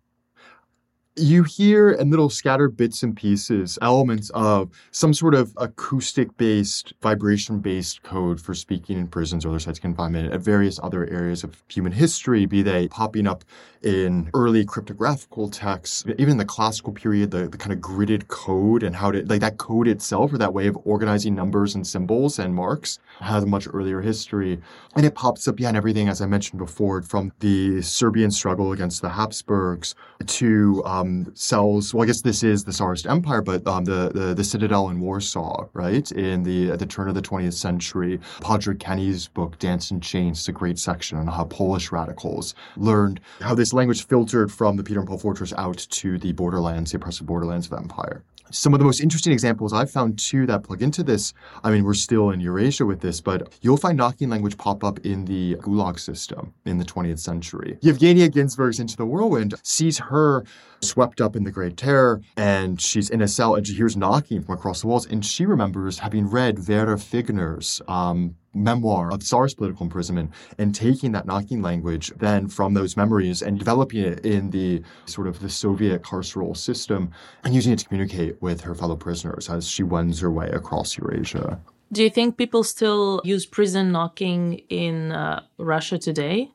you 1.17 1.43
hear 1.43 1.91
in 1.91 2.09
little 2.09 2.29
scattered 2.29 2.77
bits 2.77 3.03
and 3.03 3.15
pieces 3.15 3.77
elements 3.81 4.29
of 4.29 4.69
some 4.91 5.13
sort 5.13 5.35
of 5.35 5.53
acoustic 5.57 6.35
based, 6.37 6.93
vibration 7.01 7.59
based 7.59 8.01
code 8.03 8.39
for 8.39 8.53
speaking 8.53 8.97
in 8.97 9.07
prisons 9.07 9.45
or 9.45 9.49
other 9.49 9.59
sites 9.59 9.77
of 9.77 9.81
confinement 9.81 10.31
at 10.31 10.39
various 10.39 10.79
other 10.81 11.05
areas 11.09 11.43
of 11.43 11.61
human 11.67 11.91
history, 11.91 12.45
be 12.45 12.61
they 12.61 12.87
popping 12.87 13.27
up 13.27 13.43
in 13.83 14.29
early 14.33 14.63
cryptographical 14.63 15.49
texts, 15.49 16.05
even 16.17 16.31
in 16.31 16.37
the 16.37 16.45
classical 16.45 16.93
period, 16.93 17.31
the, 17.31 17.47
the 17.47 17.57
kind 17.57 17.73
of 17.73 17.79
gridded 17.79 18.27
code 18.27 18.83
and 18.83 18.95
how 18.95 19.11
to, 19.11 19.25
like 19.25 19.41
that 19.41 19.57
code 19.57 19.87
itself 19.87 20.31
or 20.31 20.37
that 20.37 20.53
way 20.53 20.67
of 20.67 20.77
organizing 20.85 21.35
numbers 21.35 21.75
and 21.75 21.85
symbols 21.85 22.39
and 22.39 22.53
marks 22.53 22.99
has 23.19 23.43
a 23.43 23.47
much 23.47 23.67
earlier 23.73 23.99
history. 24.01 24.59
And 24.95 25.05
it 25.05 25.15
pops 25.15 25.47
up, 25.47 25.59
yeah, 25.59 25.69
and 25.69 25.77
everything, 25.77 26.07
as 26.07 26.21
I 26.21 26.25
mentioned 26.25 26.59
before, 26.59 27.01
from 27.01 27.33
the 27.39 27.81
Serbian 27.81 28.31
struggle 28.31 28.71
against 28.71 29.01
the 29.01 29.09
Habsburgs 29.09 29.95
to 30.27 30.83
uh, 30.85 31.00
um, 31.01 31.31
cells. 31.35 31.93
Well, 31.93 32.03
I 32.03 32.07
guess 32.07 32.21
this 32.21 32.43
is 32.43 32.63
the 32.63 32.71
Tsarist 32.71 33.07
Empire, 33.07 33.41
but 33.41 33.65
um, 33.67 33.85
the, 33.85 34.11
the, 34.13 34.33
the 34.33 34.43
citadel 34.43 34.89
in 34.89 34.99
Warsaw, 34.99 35.67
right, 35.73 36.09
in 36.11 36.43
the 36.43 36.71
at 36.71 36.79
the 36.79 36.85
turn 36.85 37.09
of 37.09 37.15
the 37.15 37.21
20th 37.21 37.53
century. 37.53 38.19
Padraic 38.41 38.79
Kenney's 38.79 39.27
book 39.27 39.57
Dance 39.59 39.91
in 39.91 40.01
Chains 40.01 40.39
is 40.39 40.47
a 40.47 40.51
great 40.51 40.79
section 40.79 41.17
on 41.17 41.27
how 41.27 41.45
Polish 41.45 41.91
radicals 41.91 42.55
learned 42.77 43.19
how 43.39 43.55
this 43.55 43.73
language 43.73 44.05
filtered 44.05 44.51
from 44.51 44.77
the 44.77 44.83
Peter 44.83 44.99
and 44.99 45.07
Paul 45.07 45.17
Fortress 45.17 45.53
out 45.57 45.77
to 45.77 46.17
the 46.17 46.31
borderlands, 46.33 46.91
the 46.91 46.97
oppressive 46.97 47.27
borderlands 47.27 47.67
of 47.67 47.73
empire 47.73 48.23
some 48.51 48.73
of 48.73 48.79
the 48.79 48.85
most 48.85 48.99
interesting 48.99 49.33
examples 49.33 49.73
I've 49.73 49.89
found 49.89 50.19
too 50.19 50.45
that 50.47 50.63
plug 50.63 50.81
into 50.81 51.03
this, 51.03 51.33
I 51.63 51.71
mean, 51.71 51.83
we're 51.83 51.93
still 51.93 52.31
in 52.31 52.39
Eurasia 52.39 52.85
with 52.85 52.99
this, 52.99 53.21
but 53.21 53.53
you'll 53.61 53.77
find 53.77 53.97
knocking 53.97 54.29
language 54.29 54.57
pop 54.57 54.83
up 54.83 54.99
in 54.99 55.25
the 55.25 55.55
Gulag 55.55 55.99
system 55.99 56.53
in 56.65 56.77
the 56.77 56.85
20th 56.85 57.19
century. 57.19 57.77
Yevgenia 57.81 58.31
Ginzburg's 58.31 58.79
Into 58.79 58.97
the 58.97 59.05
Whirlwind 59.05 59.55
sees 59.63 59.97
her 59.99 60.43
swept 60.81 61.21
up 61.21 61.35
in 61.35 61.43
the 61.43 61.51
Great 61.51 61.77
Terror, 61.77 62.21
and 62.37 62.81
she's 62.81 63.09
in 63.09 63.21
a 63.21 63.27
cell 63.27 63.55
and 63.55 63.65
she 63.65 63.73
hears 63.73 63.95
knocking 63.95 64.41
from 64.41 64.55
across 64.55 64.81
the 64.81 64.87
walls, 64.87 65.05
and 65.05 65.25
she 65.25 65.45
remembers 65.45 65.99
having 65.99 66.29
read 66.29 66.59
Vera 66.59 66.95
Figner's 66.95 67.81
um, 67.87 68.35
memoir 68.53 69.11
of 69.11 69.23
Tsar's 69.23 69.53
political 69.53 69.85
imprisonment 69.85 70.31
and 70.57 70.75
taking 70.75 71.11
that 71.13 71.25
knocking 71.25 71.61
language 71.61 72.11
then 72.17 72.47
from 72.47 72.73
those 72.73 72.97
memories 72.97 73.41
and 73.41 73.57
developing 73.57 74.01
it 74.01 74.25
in 74.25 74.49
the 74.49 74.81
sort 75.05 75.27
of 75.27 75.39
the 75.39 75.49
Soviet 75.49 76.03
carceral 76.03 76.55
system 76.55 77.11
and 77.43 77.53
using 77.53 77.73
it 77.73 77.79
to 77.79 77.85
communicate 77.85 78.41
with 78.41 78.61
her 78.61 78.75
fellow 78.75 78.95
prisoners 78.95 79.49
as 79.49 79.67
she 79.67 79.83
wends 79.83 80.19
her 80.19 80.31
way 80.31 80.49
across 80.49 80.97
Eurasia. 80.97 81.59
Do 81.91 82.03
you 82.03 82.09
think 82.09 82.37
people 82.37 82.63
still 82.63 83.21
use 83.23 83.45
prison 83.45 83.91
knocking 83.91 84.61
in 84.69 85.11
uh, 85.11 85.43
Russia 85.57 85.97
today? 85.97 86.51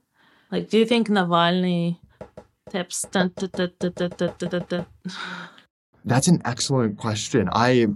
Like, 0.50 0.70
do 0.70 0.78
you 0.78 0.86
think 0.86 1.08
Navalny 1.08 1.98
taps? 2.70 3.06
Dun, 3.10 3.32
dun, 3.36 3.70
dun, 3.78 4.86
that's 6.06 6.28
an 6.28 6.40
excellent 6.44 6.98
question. 6.98 7.48
I 7.52 7.88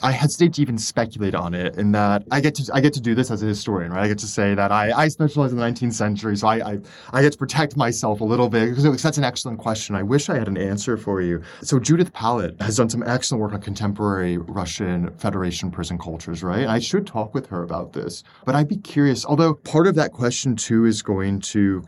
I 0.00 0.12
hesitate 0.12 0.54
to 0.54 0.62
even 0.62 0.78
speculate 0.78 1.34
on 1.34 1.52
it 1.52 1.76
in 1.76 1.90
that 1.92 2.22
I 2.30 2.40
get 2.40 2.54
to 2.56 2.70
I 2.72 2.80
get 2.80 2.92
to 2.92 3.00
do 3.00 3.16
this 3.16 3.28
as 3.28 3.42
a 3.42 3.46
historian, 3.46 3.92
right? 3.92 4.04
I 4.04 4.08
get 4.08 4.18
to 4.18 4.26
say 4.26 4.54
that 4.54 4.70
I, 4.70 4.92
I 4.92 5.08
specialize 5.08 5.50
in 5.50 5.58
the 5.58 5.64
19th 5.64 5.94
century, 5.94 6.36
so 6.36 6.46
I, 6.46 6.74
I, 6.74 6.78
I 7.12 7.22
get 7.22 7.32
to 7.32 7.38
protect 7.38 7.76
myself 7.76 8.20
a 8.20 8.24
little 8.24 8.48
bit 8.48 8.68
because 8.68 9.02
that's 9.02 9.18
an 9.18 9.24
excellent 9.24 9.58
question. 9.58 9.96
I 9.96 10.04
wish 10.04 10.28
I 10.28 10.38
had 10.38 10.46
an 10.46 10.56
answer 10.56 10.96
for 10.96 11.20
you. 11.20 11.42
So 11.62 11.80
Judith 11.80 12.12
Pallot 12.12 12.54
has 12.60 12.76
done 12.76 12.88
some 12.88 13.02
excellent 13.02 13.42
work 13.42 13.52
on 13.52 13.60
contemporary 13.60 14.38
Russian 14.38 15.10
Federation 15.16 15.72
prison 15.72 15.98
cultures, 15.98 16.44
right? 16.44 16.60
And 16.60 16.70
I 16.70 16.78
should 16.78 17.04
talk 17.04 17.34
with 17.34 17.46
her 17.46 17.64
about 17.64 17.94
this, 17.94 18.22
but 18.44 18.54
I'd 18.54 18.68
be 18.68 18.76
curious. 18.76 19.24
Although 19.24 19.54
part 19.54 19.88
of 19.88 19.96
that 19.96 20.12
question 20.12 20.54
too 20.54 20.84
is 20.84 21.02
going 21.02 21.40
to 21.40 21.82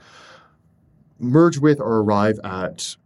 merge 1.18 1.58
with 1.58 1.80
or 1.80 2.00
arrive 2.00 2.38
at 2.44 2.96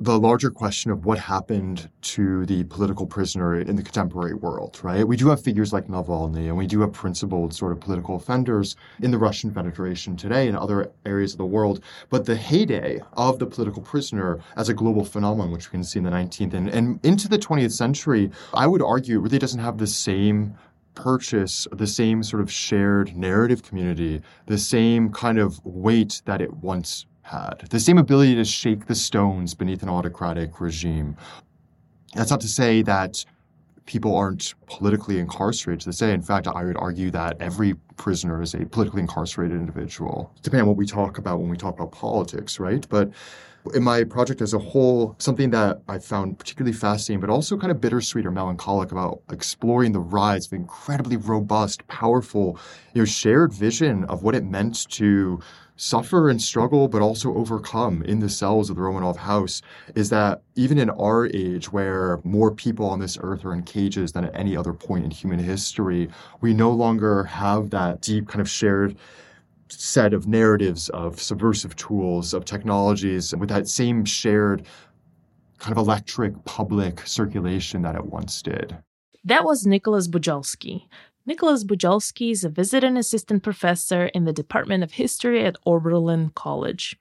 the 0.00 0.18
larger 0.18 0.50
question 0.50 0.92
of 0.92 1.04
what 1.04 1.18
happened 1.18 1.90
to 2.00 2.46
the 2.46 2.62
political 2.64 3.04
prisoner 3.04 3.60
in 3.60 3.74
the 3.74 3.82
contemporary 3.82 4.34
world, 4.34 4.78
right? 4.84 5.06
We 5.06 5.16
do 5.16 5.28
have 5.28 5.42
figures 5.42 5.72
like 5.72 5.88
Navalny, 5.88 6.46
and 6.46 6.56
we 6.56 6.68
do 6.68 6.80
have 6.82 6.92
principled 6.92 7.52
sort 7.52 7.72
of 7.72 7.80
political 7.80 8.14
offenders 8.14 8.76
in 9.00 9.10
the 9.10 9.18
Russian 9.18 9.52
Federation 9.52 10.16
today 10.16 10.46
and 10.46 10.56
other 10.56 10.92
areas 11.04 11.32
of 11.32 11.38
the 11.38 11.46
world. 11.46 11.82
But 12.10 12.26
the 12.26 12.36
heyday 12.36 13.00
of 13.14 13.40
the 13.40 13.46
political 13.46 13.82
prisoner 13.82 14.38
as 14.56 14.68
a 14.68 14.74
global 14.74 15.04
phenomenon, 15.04 15.50
which 15.50 15.68
we 15.68 15.72
can 15.72 15.84
see 15.84 15.98
in 15.98 16.04
the 16.04 16.10
19th 16.10 16.54
and, 16.54 16.68
and 16.68 17.04
into 17.04 17.28
the 17.28 17.38
20th 17.38 17.72
century, 17.72 18.30
I 18.54 18.68
would 18.68 18.82
argue 18.82 19.18
really 19.18 19.38
doesn't 19.38 19.60
have 19.60 19.78
the 19.78 19.86
same 19.88 20.54
purchase 20.94 21.68
the 21.70 21.86
same 21.86 22.24
sort 22.24 22.42
of 22.42 22.50
shared 22.50 23.16
narrative 23.16 23.62
community, 23.62 24.20
the 24.46 24.58
same 24.58 25.10
kind 25.10 25.38
of 25.38 25.64
weight 25.64 26.20
that 26.24 26.40
it 26.40 26.52
once 26.56 27.06
had, 27.28 27.66
the 27.70 27.80
same 27.80 27.98
ability 27.98 28.34
to 28.36 28.44
shake 28.44 28.86
the 28.86 28.94
stones 28.94 29.54
beneath 29.54 29.82
an 29.82 29.88
autocratic 29.88 30.60
regime. 30.60 31.16
That's 32.14 32.30
not 32.30 32.40
to 32.40 32.48
say 32.48 32.82
that 32.82 33.24
people 33.88 34.14
aren't 34.14 34.54
politically 34.66 35.18
incarcerated 35.18 35.80
to 35.90 35.98
day. 35.98 36.12
In 36.12 36.22
fact, 36.22 36.46
I 36.46 36.64
would 36.64 36.76
argue 36.76 37.10
that 37.10 37.36
every 37.40 37.74
prisoner 37.96 38.42
is 38.42 38.54
a 38.54 38.66
politically 38.66 39.00
incarcerated 39.00 39.56
individual, 39.56 40.30
depending 40.42 40.62
on 40.62 40.68
what 40.68 40.76
we 40.76 40.86
talk 40.86 41.18
about 41.18 41.40
when 41.40 41.48
we 41.48 41.56
talk 41.56 41.74
about 41.74 41.92
politics, 41.92 42.60
right? 42.60 42.86
But 42.88 43.10
in 43.74 43.82
my 43.82 44.04
project 44.04 44.40
as 44.40 44.54
a 44.54 44.58
whole, 44.58 45.16
something 45.18 45.50
that 45.50 45.80
I 45.88 45.98
found 45.98 46.38
particularly 46.38 46.76
fascinating, 46.76 47.20
but 47.20 47.30
also 47.30 47.56
kind 47.56 47.70
of 47.70 47.80
bittersweet 47.80 48.26
or 48.26 48.30
melancholic 48.30 48.92
about 48.92 49.22
exploring 49.30 49.92
the 49.92 50.00
rise 50.00 50.46
of 50.46 50.52
incredibly 50.52 51.16
robust, 51.16 51.86
powerful, 51.88 52.58
you 52.94 53.02
know, 53.02 53.06
shared 53.06 53.52
vision 53.52 54.04
of 54.04 54.22
what 54.22 54.34
it 54.34 54.44
meant 54.44 54.88
to 54.90 55.40
suffer 55.78 56.28
and 56.28 56.42
struggle, 56.42 56.88
but 56.88 57.00
also 57.00 57.34
overcome 57.34 58.02
in 58.02 58.18
the 58.18 58.28
cells 58.28 58.68
of 58.68 58.76
the 58.76 58.82
Romanov 58.82 59.16
house 59.16 59.62
is 59.94 60.10
that 60.10 60.42
even 60.56 60.76
in 60.76 60.90
our 60.90 61.26
age, 61.28 61.72
where 61.72 62.20
more 62.24 62.50
people 62.50 62.86
on 62.86 62.98
this 62.98 63.16
earth 63.22 63.44
are 63.44 63.54
in 63.54 63.62
cages 63.62 64.12
than 64.12 64.24
at 64.24 64.34
any 64.34 64.56
other 64.56 64.74
point 64.74 65.04
in 65.04 65.10
human 65.10 65.38
history, 65.38 66.10
we 66.40 66.52
no 66.52 66.70
longer 66.70 67.24
have 67.24 67.70
that 67.70 68.02
deep 68.02 68.28
kind 68.28 68.40
of 68.40 68.50
shared 68.50 68.96
set 69.68 70.12
of 70.12 70.26
narratives 70.26 70.88
of 70.90 71.20
subversive 71.20 71.76
tools, 71.76 72.34
of 72.34 72.44
technologies, 72.44 73.34
with 73.36 73.48
that 73.48 73.68
same 73.68 74.04
shared 74.04 74.66
kind 75.58 75.72
of 75.72 75.78
electric 75.78 76.44
public 76.44 77.06
circulation 77.06 77.82
that 77.82 77.94
it 77.94 78.04
once 78.04 78.42
did. 78.42 78.76
That 79.24 79.44
was 79.44 79.66
Nicholas 79.66 80.08
Bujalski, 80.08 80.86
Nicholas 81.28 81.62
Bujalski 81.62 82.30
is 82.30 82.42
a 82.42 82.48
visiting 82.48 82.96
assistant 82.96 83.42
professor 83.42 84.06
in 84.14 84.24
the 84.24 84.32
Department 84.32 84.82
of 84.82 84.92
History 84.92 85.44
at 85.44 85.58
Oberlin 85.66 86.30
College. 86.34 86.98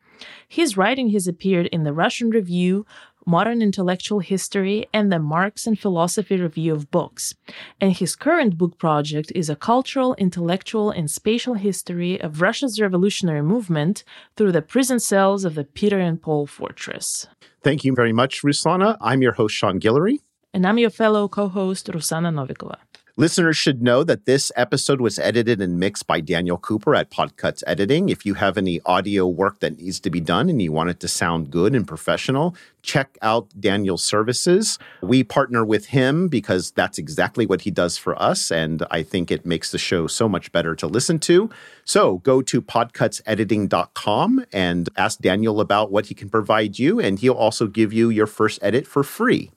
His 0.49 0.75
writing 0.75 1.11
has 1.11 1.29
appeared 1.29 1.67
in 1.67 1.85
the 1.85 1.93
Russian 1.93 2.29
Review, 2.29 2.85
Modern 3.25 3.61
Intellectual 3.61 4.19
History, 4.19 4.85
and 4.93 5.13
the 5.13 5.19
Marx 5.19 5.65
and 5.65 5.79
Philosophy 5.79 6.35
Review 6.35 6.73
of 6.73 6.91
Books. 6.91 7.35
And 7.79 7.93
his 7.93 8.17
current 8.17 8.57
book 8.57 8.77
project 8.77 9.31
is 9.33 9.49
a 9.49 9.55
cultural, 9.55 10.13
intellectual, 10.15 10.91
and 10.91 11.09
spatial 11.09 11.53
history 11.53 12.19
of 12.19 12.41
Russia's 12.41 12.81
revolutionary 12.81 13.43
movement 13.43 14.03
through 14.35 14.51
the 14.51 14.61
prison 14.61 14.99
cells 14.99 15.45
of 15.45 15.55
the 15.55 15.63
Peter 15.63 16.01
and 16.01 16.21
Paul 16.21 16.47
Fortress. 16.47 17.27
Thank 17.63 17.85
you 17.85 17.95
very 17.95 18.11
much, 18.11 18.41
Ruslana. 18.43 18.97
I'm 18.99 19.21
your 19.21 19.35
host, 19.39 19.55
Sean 19.55 19.79
Guillory. 19.79 20.19
And 20.53 20.67
I'm 20.67 20.77
your 20.77 20.89
fellow 20.89 21.29
co 21.29 21.47
host, 21.47 21.87
Ruslana 21.87 22.33
Novikova. 22.33 22.75
Listeners 23.19 23.57
should 23.57 23.81
know 23.81 24.03
that 24.03 24.25
this 24.25 24.51
episode 24.55 25.01
was 25.01 25.17
edited 25.17 25.59
and 25.59 25.79
mixed 25.79 26.05
by 26.05 26.21
Daniel 26.21 26.59
Cooper 26.59 26.93
at 26.93 27.09
Podcuts 27.09 27.63
Editing. 27.65 28.09
If 28.09 28.27
you 28.27 28.35
have 28.35 28.59
any 28.59 28.79
audio 28.85 29.25
work 29.25 29.59
that 29.59 29.79
needs 29.79 29.99
to 30.01 30.11
be 30.11 30.21
done 30.21 30.49
and 30.49 30.61
you 30.61 30.71
want 30.71 30.91
it 30.91 30.99
to 30.99 31.07
sound 31.07 31.49
good 31.49 31.73
and 31.73 31.87
professional, 31.87 32.55
check 32.83 33.17
out 33.23 33.49
Daniel's 33.59 34.03
services. 34.03 34.77
We 35.01 35.23
partner 35.23 35.65
with 35.65 35.87
him 35.87 36.27
because 36.27 36.69
that's 36.69 36.99
exactly 36.99 37.47
what 37.47 37.61
he 37.61 37.71
does 37.71 37.97
for 37.97 38.21
us. 38.21 38.51
And 38.51 38.85
I 38.91 39.01
think 39.01 39.31
it 39.31 39.47
makes 39.47 39.71
the 39.71 39.79
show 39.79 40.05
so 40.05 40.29
much 40.29 40.51
better 40.51 40.75
to 40.75 40.85
listen 40.85 41.17
to. 41.21 41.49
So 41.85 42.19
go 42.19 42.43
to 42.43 42.61
podcutsediting.com 42.61 44.45
and 44.53 44.89
ask 44.95 45.17
Daniel 45.17 45.59
about 45.59 45.91
what 45.91 46.05
he 46.05 46.13
can 46.13 46.29
provide 46.29 46.77
you. 46.77 46.99
And 46.99 47.17
he'll 47.17 47.33
also 47.33 47.65
give 47.65 47.91
you 47.91 48.11
your 48.11 48.27
first 48.27 48.59
edit 48.61 48.85
for 48.85 49.03
free. 49.03 49.49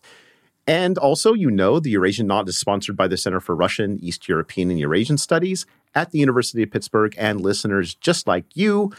And 0.71 0.99
also, 0.99 1.35
you 1.35 1.51
know, 1.51 1.81
the 1.81 1.91
Eurasian 1.91 2.29
Knot 2.29 2.49
is 2.49 2.57
sponsored 2.57 2.97
by 2.97 3.09
the 3.09 3.17
Center 3.17 3.41
for 3.41 3.57
Russian, 3.57 3.99
East 4.01 4.29
European, 4.29 4.71
and 4.71 4.79
Eurasian 4.79 5.19
Studies 5.19 5.67
at 5.97 6.13
the 6.13 6.21
University 6.21 6.63
of 6.63 6.71
Pittsburgh 6.71 7.13
and 7.19 7.41
listeners 7.41 7.97
just 7.97 8.29
like 8.29 8.45
you. 8.55 8.93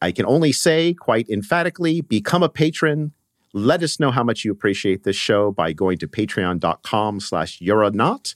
I 0.00 0.10
can 0.10 0.26
only 0.26 0.50
say 0.50 0.92
quite 0.92 1.30
emphatically 1.30 2.00
become 2.00 2.42
a 2.42 2.48
patron. 2.48 3.12
Let 3.52 3.84
us 3.84 4.00
know 4.00 4.10
how 4.10 4.24
much 4.24 4.44
you 4.44 4.50
appreciate 4.50 5.04
this 5.04 5.14
show 5.14 5.52
by 5.52 5.72
going 5.72 5.98
to 5.98 6.08
patreon.com 6.08 7.20
slash 7.20 7.60
Euronot. 7.60 8.34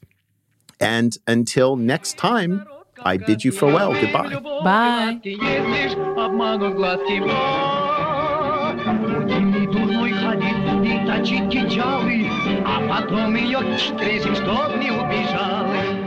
And 0.78 1.18
until 1.26 1.74
next 1.74 2.16
time, 2.16 2.64
I 3.00 3.16
bid 3.16 3.42
you 3.42 3.50
farewell. 3.50 3.92
Goodbye. 4.00 4.38
Bye. 4.62 5.18
очень 11.26 11.50
тяжелый, 11.50 12.30
а 12.64 12.80
потом 12.88 13.34
ее 13.34 13.58
встретил, 13.76 14.32
чтоб 14.36 14.76
не 14.76 14.92
убежал. 14.92 16.05